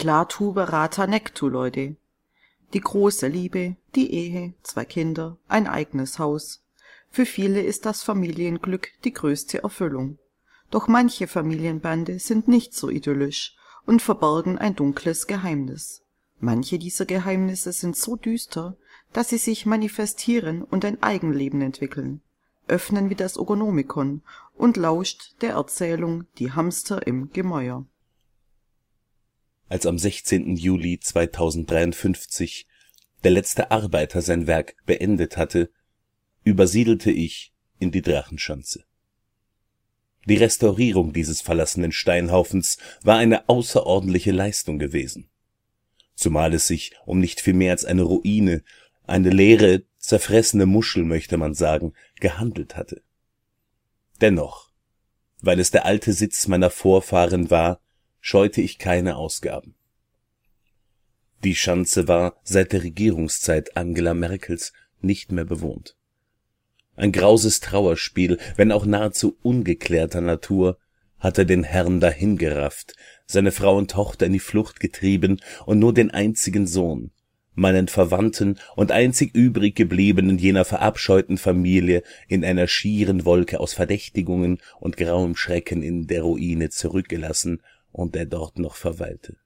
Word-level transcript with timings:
Klartube 0.00 0.72
rata 0.72 1.06
nectu, 1.06 1.46
Leute. 1.50 1.94
Die 2.72 2.80
große 2.80 3.28
Liebe, 3.28 3.76
die 3.94 4.10
Ehe, 4.14 4.54
zwei 4.62 4.86
Kinder, 4.86 5.36
ein 5.46 5.66
eigenes 5.66 6.18
Haus. 6.18 6.64
Für 7.10 7.26
viele 7.26 7.60
ist 7.60 7.84
das 7.84 8.02
Familienglück 8.02 8.88
die 9.04 9.12
größte 9.12 9.62
Erfüllung. 9.62 10.16
Doch 10.70 10.88
manche 10.88 11.26
Familienbande 11.26 12.18
sind 12.18 12.48
nicht 12.48 12.72
so 12.72 12.88
idyllisch 12.88 13.54
und 13.84 14.00
verborgen 14.00 14.56
ein 14.56 14.74
dunkles 14.74 15.26
Geheimnis. 15.26 16.00
Manche 16.38 16.78
dieser 16.78 17.04
Geheimnisse 17.04 17.70
sind 17.72 17.94
so 17.94 18.16
düster, 18.16 18.78
dass 19.12 19.28
sie 19.28 19.36
sich 19.36 19.66
manifestieren 19.66 20.62
und 20.62 20.86
ein 20.86 21.02
Eigenleben 21.02 21.60
entwickeln. 21.60 22.22
Öffnen 22.68 23.10
wir 23.10 23.18
das 23.18 23.38
Ogonomikon 23.38 24.22
und 24.56 24.78
lauscht 24.78 25.34
der 25.42 25.56
Erzählung 25.56 26.24
Die 26.38 26.52
Hamster 26.52 27.06
im 27.06 27.30
Gemäuer. 27.34 27.84
Als 29.70 29.86
am 29.86 29.98
16. 29.98 30.56
Juli 30.56 30.98
2053 30.98 32.66
der 33.22 33.30
letzte 33.30 33.70
Arbeiter 33.70 34.20
sein 34.20 34.48
Werk 34.48 34.74
beendet 34.84 35.36
hatte, 35.36 35.70
übersiedelte 36.42 37.12
ich 37.12 37.52
in 37.78 37.92
die 37.92 38.02
Drachenschanze. 38.02 38.84
Die 40.26 40.34
Restaurierung 40.34 41.12
dieses 41.12 41.40
verlassenen 41.40 41.92
Steinhaufens 41.92 42.78
war 43.04 43.18
eine 43.18 43.48
außerordentliche 43.48 44.32
Leistung 44.32 44.80
gewesen. 44.80 45.30
Zumal 46.16 46.52
es 46.52 46.66
sich 46.66 46.92
um 47.06 47.20
nicht 47.20 47.40
viel 47.40 47.54
mehr 47.54 47.70
als 47.70 47.84
eine 47.84 48.02
Ruine, 48.02 48.64
eine 49.06 49.30
leere, 49.30 49.84
zerfressene 49.98 50.66
Muschel, 50.66 51.04
möchte 51.04 51.36
man 51.36 51.54
sagen, 51.54 51.92
gehandelt 52.18 52.76
hatte. 52.76 53.02
Dennoch, 54.20 54.72
weil 55.40 55.60
es 55.60 55.70
der 55.70 55.84
alte 55.84 56.12
Sitz 56.12 56.48
meiner 56.48 56.70
Vorfahren 56.70 57.50
war, 57.50 57.80
scheute 58.20 58.60
ich 58.60 58.78
keine 58.78 59.16
Ausgaben. 59.16 59.74
Die 61.42 61.54
Schanze 61.54 62.06
war 62.06 62.36
seit 62.42 62.72
der 62.72 62.82
Regierungszeit 62.82 63.76
Angela 63.76 64.12
Merkels 64.12 64.72
nicht 65.00 65.32
mehr 65.32 65.46
bewohnt. 65.46 65.96
Ein 66.96 67.12
grauses 67.12 67.60
Trauerspiel, 67.60 68.38
wenn 68.56 68.72
auch 68.72 68.84
nahezu 68.84 69.38
ungeklärter 69.42 70.20
Natur, 70.20 70.78
hatte 71.18 71.46
den 71.46 71.64
Herrn 71.64 72.00
dahingerafft, 72.00 72.94
seine 73.26 73.52
Frau 73.52 73.76
und 73.76 73.90
Tochter 73.90 74.26
in 74.26 74.34
die 74.34 74.38
Flucht 74.38 74.80
getrieben 74.80 75.40
und 75.64 75.78
nur 75.78 75.94
den 75.94 76.10
einzigen 76.10 76.66
Sohn, 76.66 77.10
meinen 77.54 77.88
Verwandten 77.88 78.58
und 78.76 78.92
einzig 78.92 79.34
übrig 79.34 79.74
gebliebenen 79.76 80.38
jener 80.38 80.66
verabscheuten 80.66 81.38
Familie 81.38 82.02
in 82.28 82.44
einer 82.44 82.66
schieren 82.66 83.24
Wolke 83.24 83.60
aus 83.60 83.72
Verdächtigungen 83.72 84.58
und 84.78 84.98
grauem 84.98 85.36
Schrecken 85.36 85.82
in 85.82 86.06
der 86.06 86.22
Ruine 86.22 86.68
zurückgelassen 86.68 87.62
und 87.92 88.14
der 88.14 88.26
dort 88.26 88.58
noch 88.58 88.76
verweilte. 88.76 89.36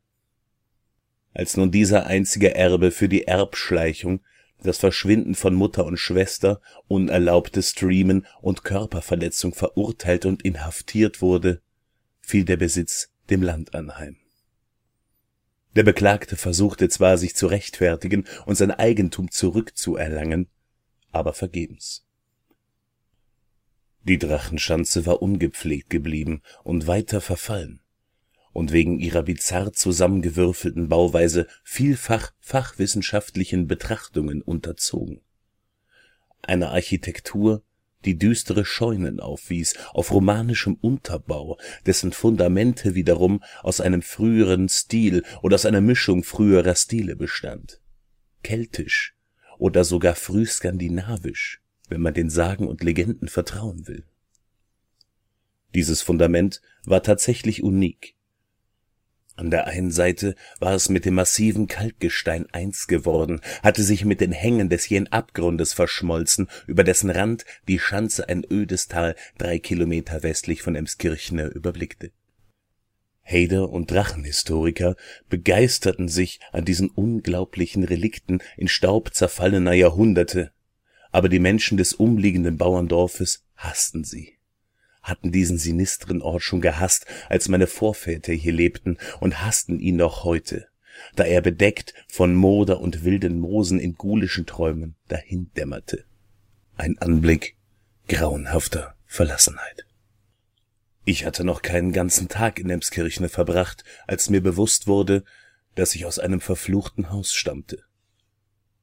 Als 1.32 1.56
nun 1.56 1.72
dieser 1.72 2.06
einzige 2.06 2.54
Erbe 2.54 2.90
für 2.90 3.08
die 3.08 3.26
Erbschleichung 3.26 4.20
das 4.62 4.78
Verschwinden 4.78 5.34
von 5.34 5.54
Mutter 5.54 5.84
und 5.84 5.98
Schwester, 5.98 6.60
unerlaubtes 6.88 7.70
Streamen 7.70 8.26
und 8.40 8.64
Körperverletzung 8.64 9.52
verurteilt 9.52 10.24
und 10.24 10.42
inhaftiert 10.42 11.20
wurde, 11.20 11.60
fiel 12.20 12.44
der 12.44 12.56
Besitz 12.56 13.10
dem 13.28 13.42
Land 13.42 13.74
anheim. 13.74 14.16
Der 15.76 15.82
Beklagte 15.82 16.36
versuchte 16.36 16.88
zwar, 16.88 17.18
sich 17.18 17.34
zu 17.34 17.46
rechtfertigen 17.48 18.26
und 18.46 18.54
sein 18.54 18.70
Eigentum 18.70 19.30
zurückzuerlangen, 19.30 20.48
aber 21.10 21.34
vergebens. 21.34 22.06
Die 24.04 24.18
Drachenschanze 24.18 25.04
war 25.04 25.20
ungepflegt 25.20 25.90
geblieben 25.90 26.42
und 26.62 26.86
weiter 26.86 27.20
verfallen 27.20 27.83
und 28.54 28.72
wegen 28.72 28.98
ihrer 29.00 29.24
bizarr 29.24 29.72
zusammengewürfelten 29.74 30.88
Bauweise 30.88 31.46
vielfach 31.64 32.32
fachwissenschaftlichen 32.40 33.66
Betrachtungen 33.66 34.40
unterzogen. 34.40 35.20
Eine 36.40 36.70
Architektur, 36.70 37.62
die 38.04 38.16
düstere 38.16 38.64
Scheunen 38.64 39.18
aufwies, 39.18 39.74
auf 39.92 40.12
romanischem 40.12 40.76
Unterbau, 40.80 41.58
dessen 41.84 42.12
Fundamente 42.12 42.94
wiederum 42.94 43.42
aus 43.62 43.80
einem 43.80 44.02
früheren 44.02 44.68
Stil 44.68 45.24
oder 45.42 45.56
aus 45.56 45.66
einer 45.66 45.80
Mischung 45.80 46.22
früherer 46.22 46.76
Stile 46.76 47.16
bestand. 47.16 47.80
Keltisch 48.44 49.16
oder 49.58 49.84
sogar 49.84 50.14
frühskandinavisch, 50.14 51.60
wenn 51.88 52.02
man 52.02 52.14
den 52.14 52.30
Sagen 52.30 52.68
und 52.68 52.84
Legenden 52.84 53.28
vertrauen 53.28 53.88
will. 53.88 54.04
Dieses 55.74 56.02
Fundament 56.02 56.62
war 56.84 57.02
tatsächlich 57.02 57.64
unik 57.64 58.13
an 59.36 59.50
der 59.50 59.66
einen 59.66 59.90
Seite 59.90 60.36
war 60.60 60.74
es 60.74 60.88
mit 60.88 61.04
dem 61.04 61.14
massiven 61.14 61.66
Kalkgestein 61.66 62.46
eins 62.52 62.86
geworden, 62.86 63.40
hatte 63.62 63.82
sich 63.82 64.04
mit 64.04 64.20
den 64.20 64.32
Hängen 64.32 64.68
des 64.68 64.88
jenen 64.88 65.08
Abgrundes 65.08 65.72
verschmolzen, 65.72 66.48
über 66.66 66.84
dessen 66.84 67.10
Rand 67.10 67.44
die 67.66 67.78
Schanze 67.78 68.28
ein 68.28 68.44
ödes 68.48 68.86
Tal 68.86 69.16
drei 69.36 69.58
Kilometer 69.58 70.22
westlich 70.22 70.62
von 70.62 70.76
Emskirchner 70.76 71.46
überblickte. 71.46 72.12
Hader 73.24 73.70
und 73.70 73.90
Drachenhistoriker 73.90 74.96
begeisterten 75.28 76.08
sich 76.08 76.40
an 76.52 76.64
diesen 76.64 76.90
unglaublichen 76.90 77.82
Relikten 77.82 78.40
in 78.56 78.68
Staub 78.68 79.14
zerfallener 79.14 79.72
Jahrhunderte, 79.72 80.52
aber 81.10 81.28
die 81.28 81.38
Menschen 81.38 81.78
des 81.78 81.94
umliegenden 81.94 82.58
Bauerndorfes 82.58 83.44
hassten 83.56 84.04
sie 84.04 84.33
hatten 85.04 85.30
diesen 85.30 85.58
sinistren 85.58 86.22
Ort 86.22 86.42
schon 86.42 86.60
gehasst, 86.60 87.06
als 87.28 87.48
meine 87.48 87.68
Vorväter 87.68 88.32
hier 88.32 88.52
lebten, 88.52 88.98
und 89.20 89.44
hassten 89.44 89.78
ihn 89.78 89.96
noch 89.96 90.24
heute, 90.24 90.66
da 91.14 91.24
er 91.24 91.42
bedeckt 91.42 91.94
von 92.08 92.34
Moder 92.34 92.80
und 92.80 93.04
wilden 93.04 93.38
Moosen 93.38 93.78
in 93.78 93.94
gulischen 93.94 94.46
Träumen 94.46 94.96
dahindämmerte. 95.08 96.04
Ein 96.76 96.98
Anblick 96.98 97.56
grauenhafter 98.08 98.94
Verlassenheit. 99.04 99.86
Ich 101.04 101.26
hatte 101.26 101.44
noch 101.44 101.60
keinen 101.60 101.92
ganzen 101.92 102.28
Tag 102.28 102.58
in 102.58 102.70
Emskirchne 102.70 103.28
verbracht, 103.28 103.84
als 104.06 104.30
mir 104.30 104.42
bewusst 104.42 104.86
wurde, 104.86 105.22
dass 105.74 105.94
ich 105.94 106.06
aus 106.06 106.18
einem 106.18 106.40
verfluchten 106.40 107.10
Haus 107.10 107.34
stammte. 107.34 107.82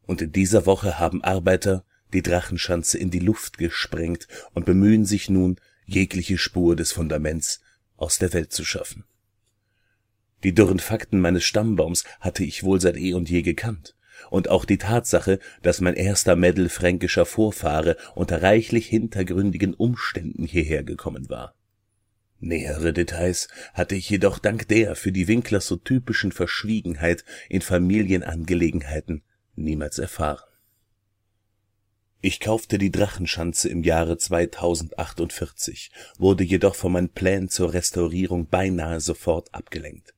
Und 0.03 0.21
in 0.21 0.31
dieser 0.31 0.65
Woche 0.67 0.99
haben 0.99 1.23
Arbeiter 1.23 1.83
die 2.13 2.21
Drachenschanze 2.21 2.97
in 2.97 3.09
die 3.09 3.19
Luft 3.19 3.57
gesprengt 3.57 4.27
und 4.53 4.65
bemühen 4.65 5.05
sich 5.05 5.29
nun, 5.29 5.59
jegliche 5.93 6.37
Spur 6.37 6.75
des 6.75 6.91
Fundaments 6.91 7.61
aus 7.97 8.17
der 8.17 8.33
Welt 8.33 8.51
zu 8.51 8.63
schaffen. 8.63 9.05
Die 10.43 10.55
dürren 10.55 10.79
Fakten 10.79 11.19
meines 11.19 11.43
Stammbaums 11.43 12.03
hatte 12.19 12.43
ich 12.43 12.63
wohl 12.63 12.81
seit 12.81 12.97
eh 12.97 13.13
und 13.13 13.29
je 13.29 13.41
gekannt, 13.41 13.95
und 14.29 14.49
auch 14.49 14.65
die 14.65 14.77
Tatsache, 14.77 15.39
dass 15.61 15.81
mein 15.81 15.95
erster 15.95 16.35
mittelfränkischer 16.35 17.25
Vorfahre 17.25 17.97
unter 18.15 18.41
reichlich 18.41 18.87
hintergründigen 18.87 19.73
Umständen 19.73 20.45
hierher 20.45 20.83
gekommen 20.83 21.29
war. 21.29 21.55
Nähere 22.39 22.91
Details 22.91 23.49
hatte 23.73 23.95
ich 23.95 24.09
jedoch 24.09 24.39
dank 24.39 24.67
der 24.67 24.95
für 24.95 25.11
die 25.11 25.27
Winkler 25.27 25.61
so 25.61 25.75
typischen 25.75 26.31
Verschwiegenheit 26.31 27.23
in 27.49 27.61
Familienangelegenheiten 27.61 29.21
niemals 29.55 29.99
erfahren. 29.99 30.50
Ich 32.23 32.39
kaufte 32.39 32.77
die 32.77 32.91
Drachenschanze 32.91 33.67
im 33.67 33.83
Jahre 33.83 34.15
2048, 34.15 35.91
wurde 36.19 36.43
jedoch 36.43 36.75
von 36.75 36.91
meinen 36.91 37.09
Plänen 37.09 37.49
zur 37.49 37.73
Restaurierung 37.73 38.47
beinahe 38.47 38.99
sofort 38.99 39.51
abgelenkt. 39.55 40.13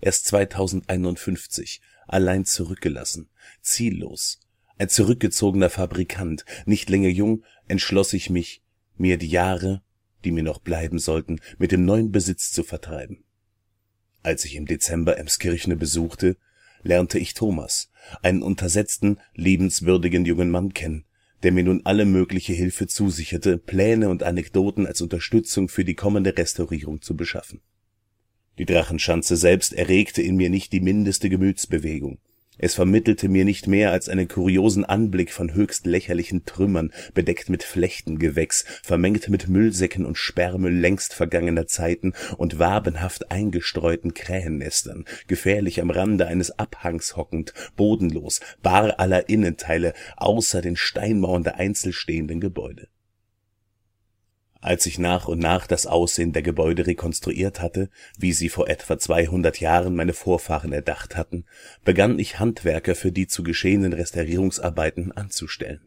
Erst 0.00 0.26
2051, 0.26 1.80
allein 2.08 2.44
zurückgelassen, 2.44 3.30
ziellos, 3.62 4.40
ein 4.76 4.88
zurückgezogener 4.88 5.70
Fabrikant, 5.70 6.44
nicht 6.66 6.90
länger 6.90 7.10
jung, 7.10 7.44
entschloss 7.68 8.12
ich 8.12 8.28
mich, 8.28 8.64
mir 8.96 9.16
die 9.16 9.28
Jahre, 9.28 9.82
die 10.24 10.32
mir 10.32 10.42
noch 10.42 10.58
bleiben 10.58 10.98
sollten, 10.98 11.40
mit 11.58 11.70
dem 11.70 11.84
neuen 11.84 12.10
Besitz 12.10 12.50
zu 12.50 12.64
vertreiben. 12.64 13.22
Als 14.24 14.44
ich 14.44 14.56
im 14.56 14.66
Dezember 14.66 15.16
Emskirchne 15.16 15.76
besuchte, 15.76 16.36
lernte 16.82 17.20
ich 17.20 17.34
Thomas, 17.34 17.90
einen 18.22 18.42
untersetzten, 18.42 19.18
liebenswürdigen 19.34 20.24
jungen 20.24 20.50
Mann 20.50 20.74
kennen, 20.74 21.04
der 21.42 21.52
mir 21.52 21.64
nun 21.64 21.82
alle 21.84 22.04
mögliche 22.04 22.52
Hilfe 22.52 22.86
zusicherte, 22.86 23.58
Pläne 23.58 24.08
und 24.08 24.22
Anekdoten 24.22 24.86
als 24.86 25.00
Unterstützung 25.00 25.68
für 25.68 25.84
die 25.84 25.94
kommende 25.94 26.36
Restaurierung 26.36 27.02
zu 27.02 27.16
beschaffen. 27.16 27.60
Die 28.58 28.66
Drachenschanze 28.66 29.36
selbst 29.36 29.72
erregte 29.72 30.22
in 30.22 30.36
mir 30.36 30.50
nicht 30.50 30.72
die 30.72 30.80
mindeste 30.80 31.28
Gemütsbewegung 31.28 32.18
es 32.58 32.74
vermittelte 32.74 33.28
mir 33.28 33.44
nicht 33.44 33.66
mehr 33.66 33.90
als 33.90 34.08
einen 34.08 34.28
kuriosen 34.28 34.84
Anblick 34.84 35.32
von 35.32 35.54
höchst 35.54 35.86
lächerlichen 35.86 36.44
Trümmern, 36.44 36.92
bedeckt 37.12 37.48
mit 37.50 37.62
Flechtengewächs, 37.62 38.64
vermengt 38.82 39.28
mit 39.28 39.48
Müllsäcken 39.48 40.06
und 40.06 40.18
Sperrmüll 40.18 40.72
längst 40.72 41.14
vergangener 41.14 41.66
Zeiten 41.66 42.12
und 42.36 42.58
wabenhaft 42.58 43.30
eingestreuten 43.30 44.14
Krähennestern, 44.14 45.04
gefährlich 45.26 45.80
am 45.80 45.90
Rande 45.90 46.26
eines 46.26 46.58
Abhangs 46.58 47.16
hockend, 47.16 47.54
bodenlos, 47.76 48.40
bar 48.62 48.98
aller 48.98 49.28
Innenteile, 49.28 49.94
außer 50.16 50.62
den 50.62 50.76
Steinmauern 50.76 51.44
der 51.44 51.56
einzeln 51.56 51.92
stehenden 51.92 52.40
Gebäude 52.40 52.88
Als 54.64 54.86
ich 54.86 54.98
nach 54.98 55.28
und 55.28 55.40
nach 55.40 55.66
das 55.66 55.86
Aussehen 55.86 56.32
der 56.32 56.40
Gebäude 56.40 56.86
rekonstruiert 56.86 57.60
hatte, 57.60 57.90
wie 58.16 58.32
sie 58.32 58.48
vor 58.48 58.66
etwa 58.66 58.98
200 58.98 59.60
Jahren 59.60 59.94
meine 59.94 60.14
Vorfahren 60.14 60.72
erdacht 60.72 61.16
hatten, 61.16 61.44
begann 61.84 62.18
ich 62.18 62.38
Handwerker 62.38 62.94
für 62.94 63.12
die 63.12 63.26
zu 63.26 63.42
geschehenen 63.42 63.92
Restaurierungsarbeiten 63.92 65.12
anzustellen. 65.12 65.82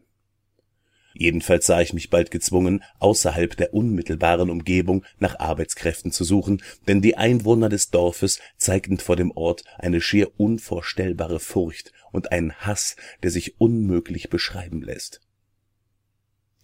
Jedenfalls 1.12 1.66
sah 1.66 1.80
ich 1.80 1.92
mich 1.92 2.08
bald 2.08 2.30
gezwungen, 2.30 2.84
außerhalb 3.00 3.56
der 3.56 3.74
unmittelbaren 3.74 4.48
Umgebung 4.48 5.04
nach 5.18 5.40
Arbeitskräften 5.40 6.12
zu 6.12 6.22
suchen, 6.22 6.62
denn 6.86 7.02
die 7.02 7.16
Einwohner 7.16 7.68
des 7.68 7.90
Dorfes 7.90 8.38
zeigten 8.58 8.98
vor 8.98 9.16
dem 9.16 9.32
Ort 9.32 9.64
eine 9.78 10.00
schier 10.00 10.30
unvorstellbare 10.38 11.40
Furcht 11.40 11.92
und 12.12 12.30
einen 12.30 12.54
Hass, 12.54 12.94
der 13.24 13.32
sich 13.32 13.60
unmöglich 13.60 14.30
beschreiben 14.30 14.82
lässt 14.82 15.20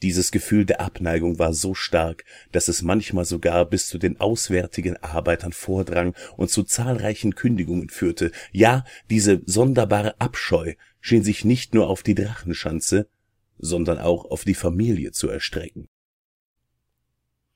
dieses 0.05 0.31
Gefühl 0.31 0.67
der 0.67 0.83
Abneigung 0.83 1.39
war 1.39 1.55
so 1.55 1.73
stark, 1.73 2.27
dass 2.53 2.69
es 2.69 2.83
manchmal 2.83 3.25
sogar 3.25 3.65
bis 3.65 3.89
zu 3.89 3.97
den 3.97 4.21
auswärtigen 4.21 4.99
Arbeitern 4.99 5.55
vordrang 5.55 6.15
und 6.37 6.51
zu 6.51 6.63
zahlreichen 6.63 7.35
Kündigungen 7.35 7.89
führte. 7.89 8.31
Ja, 8.53 8.85
diese 9.09 9.41
sonderbare 9.47 10.21
Abscheu 10.21 10.75
schien 11.01 11.25
sich 11.25 11.47
nicht 11.47 11.73
nur 11.73 11.89
auf 11.89 12.03
die 12.03 12.15
Drachenschanze, 12.15 13.09
sondern 13.57 13.99
auch 13.99 14.27
auf 14.27 14.45
die 14.45 14.55
Familie 14.55 15.13
zu 15.13 15.31
erstrecken. 15.31 15.89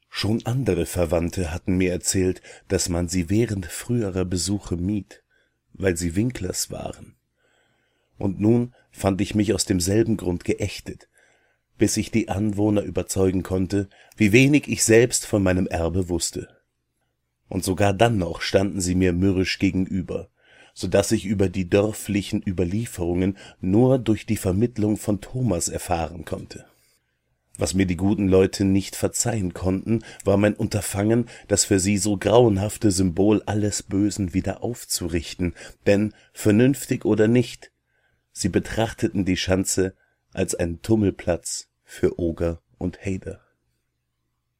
Schon 0.08 0.46
andere 0.46 0.86
Verwandte 0.86 1.52
hatten 1.52 1.76
mir 1.76 1.92
erzählt, 1.92 2.40
dass 2.68 2.88
man 2.88 3.08
sie 3.08 3.28
während 3.28 3.66
früherer 3.66 4.24
Besuche 4.24 4.78
mied, 4.78 5.22
weil 5.74 5.98
sie 5.98 6.16
Winklers 6.16 6.70
waren. 6.70 7.16
Und 8.16 8.40
nun 8.40 8.74
fand 8.90 9.20
ich 9.20 9.34
mich 9.34 9.52
aus 9.52 9.66
demselben 9.66 10.16
Grund 10.16 10.44
geächtet, 10.44 11.10
bis 11.78 11.96
ich 11.96 12.10
die 12.10 12.28
Anwohner 12.28 12.82
überzeugen 12.82 13.42
konnte, 13.42 13.88
wie 14.16 14.32
wenig 14.32 14.68
ich 14.68 14.84
selbst 14.84 15.24
von 15.24 15.42
meinem 15.42 15.66
Erbe 15.66 16.08
wusste. 16.08 16.48
Und 17.48 17.64
sogar 17.64 17.94
dann 17.94 18.18
noch 18.18 18.42
standen 18.42 18.80
sie 18.80 18.94
mir 18.94 19.12
mürrisch 19.12 19.58
gegenüber, 19.58 20.28
so 20.74 20.86
dass 20.86 21.12
ich 21.12 21.24
über 21.24 21.48
die 21.48 21.68
dörflichen 21.68 22.42
Überlieferungen 22.46 23.36
nur 23.60 23.98
durch 23.98 24.26
die 24.26 24.36
Vermittlung 24.36 24.96
von 24.96 25.20
Thomas 25.20 25.68
erfahren 25.68 26.24
konnte. 26.24 26.66
Was 27.56 27.74
mir 27.74 27.86
die 27.86 27.96
guten 27.96 28.28
Leute 28.28 28.64
nicht 28.64 28.94
verzeihen 28.94 29.52
konnten, 29.52 30.04
war 30.24 30.36
mein 30.36 30.54
Unterfangen, 30.54 31.28
das 31.48 31.64
für 31.64 31.80
sie 31.80 31.98
so 31.98 32.16
grauenhafte 32.16 32.92
Symbol 32.92 33.42
alles 33.46 33.82
Bösen 33.82 34.32
wieder 34.32 34.62
aufzurichten, 34.62 35.54
denn, 35.84 36.14
vernünftig 36.32 37.04
oder 37.04 37.26
nicht, 37.26 37.72
sie 38.30 38.48
betrachteten 38.48 39.24
die 39.24 39.36
Schanze 39.36 39.96
als 40.32 40.54
einen 40.54 40.82
Tummelplatz 40.82 41.67
für 41.88 42.20
Oger 42.20 42.60
und 42.76 43.04
Hader. 43.04 43.40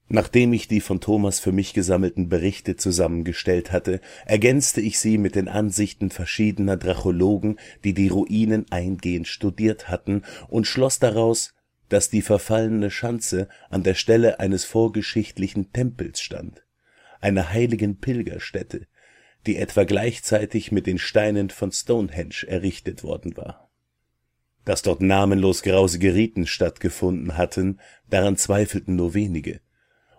Nachdem 0.09 0.55
ich 0.55 0.67
die 0.67 0.81
von 0.81 1.01
Thomas 1.01 1.39
für 1.39 1.53
mich 1.53 1.75
gesammelten 1.75 2.31
Berichte 2.31 2.77
zusammengestellt 2.77 3.71
hatte, 3.71 4.01
ergänzte 4.25 4.81
ich 4.81 4.99
sie 4.99 5.19
mit 5.19 5.35
den 5.35 5.49
Ansichten 5.49 6.11
verschiedener 6.11 6.79
Drachologen, 6.79 7.61
die 7.85 7.93
die 7.93 8.09
Ruinen 8.09 8.65
eingehend 8.73 9.29
studiert 9.29 9.91
hatten, 9.91 10.23
und 10.49 10.67
schloss 10.67 10.99
daraus, 10.99 11.55
dass 11.91 12.09
die 12.09 12.23
verfallene 12.23 12.91
Schanze 12.91 13.49
an 13.69 13.83
der 13.83 13.95
Stelle 13.95 14.41
eines 14.41 14.65
vorgeschichtlichen 14.65 15.71
Tempels 15.75 16.23
stand, 16.23 16.65
einer 17.21 17.53
heiligen 17.53 17.99
Pilgerstätte, 17.99 18.87
die 19.47 19.57
etwa 19.57 19.85
gleichzeitig 19.85 20.73
mit 20.73 20.87
den 20.87 20.99
Steinen 20.99 21.51
von 21.51 21.73
Stonehenge 21.73 22.47
errichtet 22.47 23.05
worden 23.05 23.37
war 23.37 23.68
dass 24.69 24.83
dort 24.83 25.01
namenlos 25.01 25.63
grausige 25.63 26.15
Riten 26.15 26.47
stattgefunden 26.47 27.39
hatten, 27.39 27.81
daran 28.11 28.37
zweifelten 28.37 28.97
nur 28.97 29.15
wenige, 29.15 29.63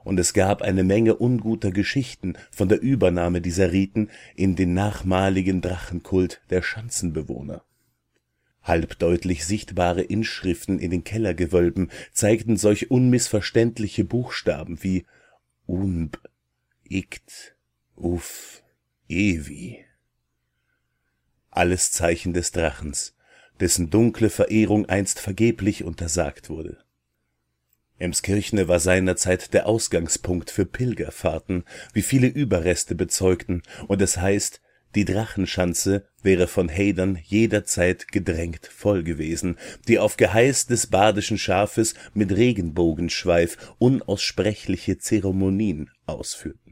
und 0.03 0.19
es 0.19 0.33
gab 0.33 0.63
eine 0.63 0.83
Menge 0.83 1.17
unguter 1.17 1.69
Geschichten 1.69 2.33
von 2.49 2.67
der 2.67 2.81
Übernahme 2.81 3.41
dieser 3.41 3.71
Riten 3.71 4.09
in 4.35 4.55
den 4.55 4.73
nachmaligen 4.73 5.61
Drachenkult 5.61 6.41
der 6.49 6.63
Schanzenbewohner. 6.63 7.63
Halbdeutlich 8.63 9.45
sichtbare 9.45 10.01
Inschriften 10.01 10.79
in 10.79 10.89
den 10.89 11.03
Kellergewölben 11.03 11.91
zeigten 12.11 12.57
solch 12.57 12.89
unmissverständliche 12.89 14.03
Buchstaben 14.03 14.81
wie 14.81 15.05
Unb, 15.67 16.19
Ikt, 16.85 17.55
Uf, 17.95 18.63
Evi. 19.07 19.85
Alles 21.51 21.91
Zeichen 21.91 22.33
des 22.33 22.51
Drachens, 22.51 23.13
dessen 23.59 23.89
dunkle 23.89 24.29
Verehrung 24.29 24.87
einst 24.87 25.19
vergeblich 25.19 25.83
untersagt 25.83 26.49
wurde. 26.49 26.77
Emskirchne 27.97 28.67
war 28.67 28.79
seinerzeit 28.79 29.53
der 29.53 29.67
Ausgangspunkt 29.67 30.51
für 30.51 30.65
Pilgerfahrten, 30.65 31.65
wie 31.93 32.01
viele 32.01 32.27
Überreste 32.27 32.95
bezeugten, 32.95 33.61
und 33.87 34.01
es 34.01 34.17
heißt, 34.17 34.61
die 34.95 35.05
Drachenschanze 35.05 36.07
wäre 36.23 36.47
von 36.47 36.69
Hadern 36.69 37.19
jederzeit 37.23 38.07
gedrängt 38.07 38.65
voll 38.65 39.03
gewesen, 39.03 39.57
die 39.87 39.99
auf 39.99 40.17
Geheiß 40.17 40.65
des 40.65 40.87
badischen 40.87 41.37
Schafes 41.37 41.93
mit 42.13 42.31
Regenbogenschweif 42.31 43.75
unaussprechliche 43.77 44.97
Zeremonien 44.97 45.91
ausführten 46.07 46.68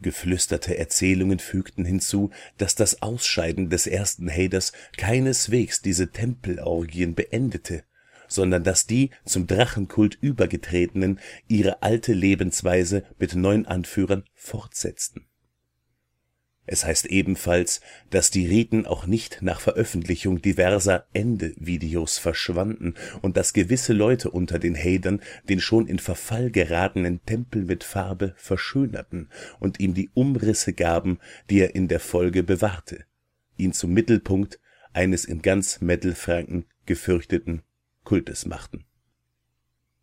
Geflüsterte 0.00 0.76
Erzählungen 0.76 1.38
fügten 1.38 1.84
hinzu, 1.84 2.30
dass 2.58 2.74
das 2.74 3.02
Ausscheiden 3.02 3.70
des 3.70 3.86
ersten 3.86 4.28
Haders 4.28 4.72
keineswegs 4.96 5.80
diese 5.80 6.10
Tempelorgien 6.10 7.14
beendete, 7.14 7.84
sondern 8.28 8.62
dass 8.62 8.86
die 8.86 9.10
zum 9.24 9.46
Drachenkult 9.46 10.18
Übergetretenen 10.20 11.20
ihre 11.48 11.82
alte 11.82 12.12
Lebensweise 12.12 13.04
mit 13.18 13.34
neuen 13.34 13.66
Anführern 13.66 14.24
fortsetzten 14.34 15.25
es 16.66 16.84
heißt 16.84 17.06
ebenfalls, 17.06 17.80
dass 18.10 18.30
die 18.30 18.46
Riten 18.46 18.86
auch 18.86 19.06
nicht 19.06 19.38
nach 19.40 19.60
Veröffentlichung 19.60 20.42
diverser 20.42 21.06
Ende-Videos 21.12 22.18
verschwanden 22.18 22.94
und 23.22 23.36
dass 23.36 23.52
gewisse 23.52 23.92
Leute 23.92 24.30
unter 24.30 24.58
den 24.58 24.76
Hadern 24.76 25.20
den 25.48 25.60
schon 25.60 25.86
in 25.86 25.98
Verfall 25.98 26.50
geratenen 26.50 27.24
Tempel 27.24 27.64
mit 27.64 27.84
Farbe 27.84 28.34
verschönerten 28.36 29.30
und 29.60 29.80
ihm 29.80 29.94
die 29.94 30.10
Umrisse 30.14 30.72
gaben, 30.72 31.18
die 31.50 31.60
er 31.60 31.74
in 31.74 31.88
der 31.88 32.00
Folge 32.00 32.42
bewahrte, 32.42 33.04
ihn 33.56 33.72
zum 33.72 33.92
Mittelpunkt 33.92 34.60
eines 34.92 35.24
in 35.24 35.42
ganz 35.42 35.80
Mittelfranken 35.80 36.64
gefürchteten 36.86 37.62
Kultes 38.02 38.46
machten. 38.46 38.84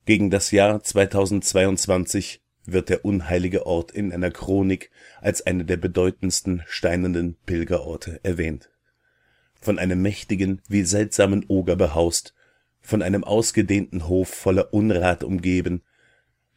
Gegen 0.06 0.30
das 0.30 0.52
Jahr 0.52 0.84
2022 0.84 2.43
wird 2.66 2.90
der 2.90 3.06
unheilige 3.06 3.66
Ort 3.66 3.92
in 3.92 4.14
einer 4.14 4.32
Chronik 4.32 4.90
als 5.22 5.46
einer 5.46 5.64
der 5.64 5.78
bedeutendsten 5.78 6.64
steinernen 6.68 7.36
Pilgerorte 7.46 8.20
erwähnt. 8.24 8.70
Von 9.60 9.80
einem 9.80 10.02
mächtigen 10.02 10.62
wie 10.68 10.84
seltsamen 10.84 11.46
Oger 11.48 11.76
behaust, 11.76 12.34
von 12.82 13.02
einem 13.02 13.24
ausgedehnten 13.24 14.08
Hof 14.08 14.30
voller 14.30 14.74
Unrat 14.74 15.24
umgeben, 15.24 15.84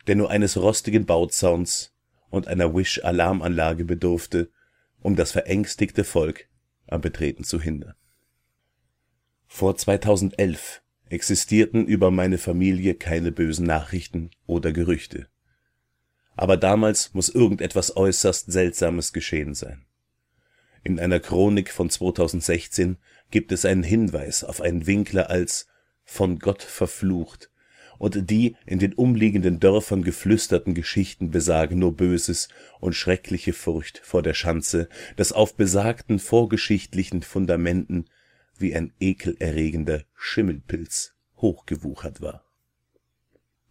der 0.06 0.16
nur 0.16 0.30
eines 0.30 0.56
rostigen 0.56 1.06
Bauzauns 1.06 1.92
und 2.30 2.48
einer 2.48 2.74
Wish-Alarmanlage 2.74 3.84
bedurfte, 3.84 4.50
um 5.00 5.16
das 5.16 5.32
verängstigte 5.32 6.04
Volk 6.04 6.48
am 6.88 7.00
Betreten 7.00 7.44
zu 7.44 7.60
hindern. 7.60 7.94
Vor 9.46 9.76
2011 9.76 10.82
existierten 11.08 11.86
über 11.86 12.10
meine 12.10 12.38
Familie 12.38 12.94
keine 12.94 13.30
bösen 13.30 13.66
Nachrichten 13.66 14.30
oder 14.46 14.72
Gerüchte 14.72 15.28
aber 16.36 16.56
damals 16.56 17.12
muss 17.14 17.28
irgendetwas 17.28 17.96
äußerst 17.96 18.52
Seltsames 18.52 19.12
geschehen 19.12 19.54
sein. 19.54 19.84
In 20.84 21.00
einer 21.00 21.18
Chronik 21.18 21.70
von 21.72 21.90
2016 21.90 22.98
gibt 23.30 23.50
es 23.50 23.64
einen 23.64 23.82
Hinweis 23.82 24.44
auf 24.44 24.60
einen 24.60 24.86
Winkler 24.86 25.30
als 25.30 25.66
von 26.04 26.38
Gott 26.38 26.62
verflucht, 26.62 27.50
und 27.98 28.30
die 28.30 28.56
in 28.66 28.78
den 28.78 28.92
umliegenden 28.92 29.58
Dörfern 29.58 30.02
geflüsterten 30.02 30.74
Geschichten 30.74 31.30
besagen 31.30 31.78
nur 31.78 31.96
Böses 31.96 32.48
und 32.78 32.92
schreckliche 32.92 33.54
Furcht 33.54 34.02
vor 34.04 34.22
der 34.22 34.34
Schanze, 34.34 34.90
das 35.16 35.32
auf 35.32 35.56
besagten 35.56 36.18
vorgeschichtlichen 36.18 37.22
Fundamenten 37.22 38.04
wie 38.58 38.74
ein 38.74 38.92
ekelerregender 39.00 40.04
Schimmelpilz 40.14 41.14
hochgewuchert 41.38 42.20
war 42.20 42.45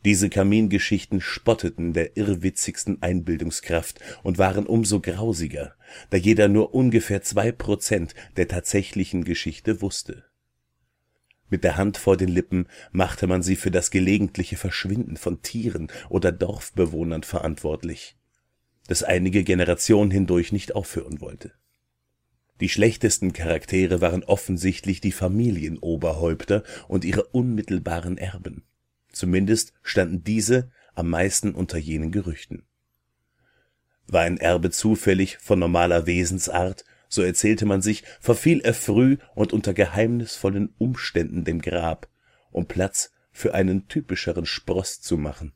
diese 0.05 0.29
Kamingeschichten 0.29 1.19
spotteten 1.19 1.91
der 1.91 2.15
irrwitzigsten 2.15 3.01
Einbildungskraft 3.01 3.99
und 4.21 4.37
waren 4.37 4.67
umso 4.67 5.01
grausiger, 5.01 5.73
da 6.11 6.17
jeder 6.17 6.47
nur 6.47 6.75
ungefähr 6.75 7.23
zwei 7.23 7.51
Prozent 7.51 8.13
der 8.37 8.47
tatsächlichen 8.47 9.23
Geschichte 9.23 9.81
wusste. 9.81 10.23
Mit 11.49 11.63
der 11.63 11.75
Hand 11.75 11.97
vor 11.97 12.17
den 12.17 12.29
Lippen 12.29 12.67
machte 12.91 13.25
man 13.25 13.41
sie 13.41 13.55
für 13.55 13.71
das 13.71 13.89
gelegentliche 13.89 14.57
Verschwinden 14.57 15.17
von 15.17 15.41
Tieren 15.41 15.87
oder 16.07 16.31
Dorfbewohnern 16.31 17.23
verantwortlich, 17.23 18.15
das 18.87 19.01
einige 19.01 19.43
Generationen 19.43 20.11
hindurch 20.11 20.51
nicht 20.51 20.75
aufhören 20.75 21.19
wollte. 21.19 21.51
Die 22.61 22.69
schlechtesten 22.69 23.33
Charaktere 23.33 24.01
waren 24.01 24.23
offensichtlich 24.23 25.01
die 25.01 25.11
Familienoberhäupter 25.11 26.63
und 26.87 27.05
ihre 27.05 27.23
unmittelbaren 27.23 28.19
Erben 28.19 28.63
Zumindest 29.15 29.71
standen 29.81 30.25
diese 30.25 30.69
am 30.93 31.09
meisten 31.09 31.55
unter 31.55 31.77
jenen 31.77 32.11
Gerüchten. 32.11 32.63
War 34.07 34.23
ein 34.23 34.37
Erbe 34.37 34.71
zufällig 34.71 35.37
von 35.37 35.57
normaler 35.57 36.05
Wesensart, 36.05 36.83
so 37.07 37.21
erzählte 37.21 37.65
man 37.65 37.81
sich, 37.81 38.03
verfiel 38.19 38.59
er 38.59 38.73
früh 38.73 39.15
und 39.33 39.53
unter 39.53 39.73
geheimnisvollen 39.73 40.75
Umständen 40.77 41.45
dem 41.45 41.61
Grab, 41.61 42.09
um 42.51 42.65
Platz 42.65 43.13
für 43.31 43.53
einen 43.53 43.87
typischeren 43.87 44.45
Spross 44.45 44.99
zu 44.99 45.15
machen. 45.15 45.53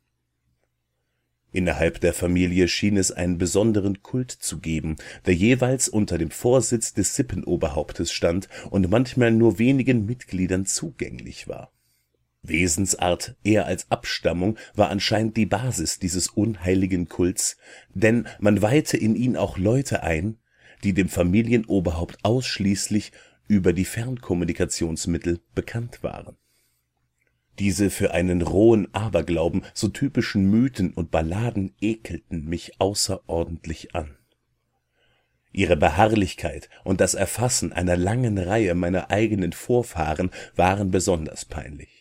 Innerhalb 1.52 2.00
der 2.00 2.14
Familie 2.14 2.70
schien 2.70 2.96
es 2.96 3.12
einen 3.12 3.40
besonderen 3.40 4.02
Kult 4.02 4.32
zu 4.32 4.60
geben, 4.60 4.96
der 5.26 5.36
jeweils 5.36 5.90
unter 5.90 6.18
dem 6.18 6.32
Vorsitz 6.32 6.94
des 6.94 7.14
Sippenoberhauptes 7.14 8.14
stand 8.14 8.48
und 8.70 8.90
manchmal 8.90 9.32
nur 9.32 9.60
wenigen 9.60 10.06
Mitgliedern 10.06 10.66
zugänglich 10.66 11.50
war. 11.50 11.74
Wesensart 12.42 13.36
eher 13.44 13.66
als 13.66 13.92
Abstammung 13.92 14.58
war 14.74 14.90
anscheinend 14.90 15.38
die 15.38 15.46
Basis 15.46 16.00
dieses 16.00 16.28
unheiligen 16.28 17.10
Kults, 17.10 17.58
denn 17.94 18.28
man 18.40 18.62
weihte 18.62 18.98
in 18.98 19.16
ihn 19.16 19.36
auch 19.36 19.58
Leute 19.58 20.04
ein, 20.04 20.38
die 20.84 20.94
dem 20.94 21.10
Familienoberhaupt 21.10 22.24
ausschließlich 22.24 23.12
über 23.48 23.74
die 23.74 23.86
Fernkommunikationsmittel 23.86 25.42
bekannt 25.54 26.02
waren 26.04 26.38
diese 27.60 27.90
für 27.90 28.14
einen 28.14 28.42
rohen 28.42 28.94
Aberglauben 28.94 29.64
so 29.74 29.90
typischen 29.90 30.50
Mythen 30.50 30.94
und 30.94 31.12
Balladen 31.12 31.76
ekelten 31.82 32.46
mich 32.46 32.80
außerordentlich 32.80 33.96
an. 33.96 34.18
Ihre 35.52 35.76
Beharrlichkeit 35.76 36.70
und 36.84 37.02
das 37.02 37.16
Erfassen 37.16 37.74
einer 37.74 37.98
langen 37.98 38.38
Reihe 38.38 38.76
meiner 38.76 39.12
eigenen 39.12 39.52
Vorfahren 39.52 40.30
waren 40.56 40.92
besonders 40.92 41.46
peinlich 41.46 41.99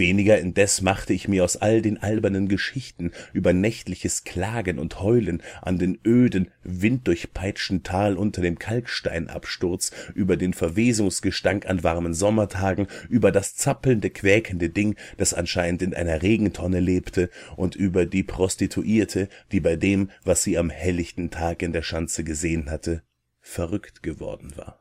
Weniger 0.00 0.38
indes 0.38 0.80
machte 0.80 1.12
ich 1.12 1.28
mir 1.28 1.44
aus 1.44 1.58
all 1.58 1.82
den 1.82 1.98
albernen 1.98 2.48
Geschichten 2.48 3.12
über 3.34 3.52
nächtliches 3.52 4.24
Klagen 4.24 4.78
und 4.78 4.98
Heulen 5.00 5.42
an 5.60 5.78
den 5.78 5.98
öden, 6.06 6.50
winddurchpeitschten 6.64 7.82
Tal 7.82 8.16
unter 8.16 8.40
dem 8.40 8.58
Kalksteinabsturz, 8.58 9.92
über 10.14 10.38
den 10.38 10.54
Verwesungsgestank 10.54 11.66
an 11.66 11.84
warmen 11.84 12.14
Sommertagen, 12.14 12.88
über 13.10 13.30
das 13.30 13.56
zappelnde, 13.56 14.08
quäkende 14.08 14.70
Ding, 14.70 14.96
das 15.18 15.34
anscheinend 15.34 15.82
in 15.82 15.92
einer 15.92 16.22
Regentonne 16.22 16.80
lebte, 16.80 17.28
und 17.56 17.76
über 17.76 18.06
die 18.06 18.22
Prostituierte, 18.22 19.28
die 19.52 19.60
bei 19.60 19.76
dem, 19.76 20.08
was 20.24 20.42
sie 20.42 20.56
am 20.56 20.70
helllichten 20.70 21.30
Tag 21.30 21.60
in 21.60 21.74
der 21.74 21.82
Schanze 21.82 22.24
gesehen 22.24 22.70
hatte, 22.70 23.02
verrückt 23.42 24.02
geworden 24.02 24.56
war 24.56 24.80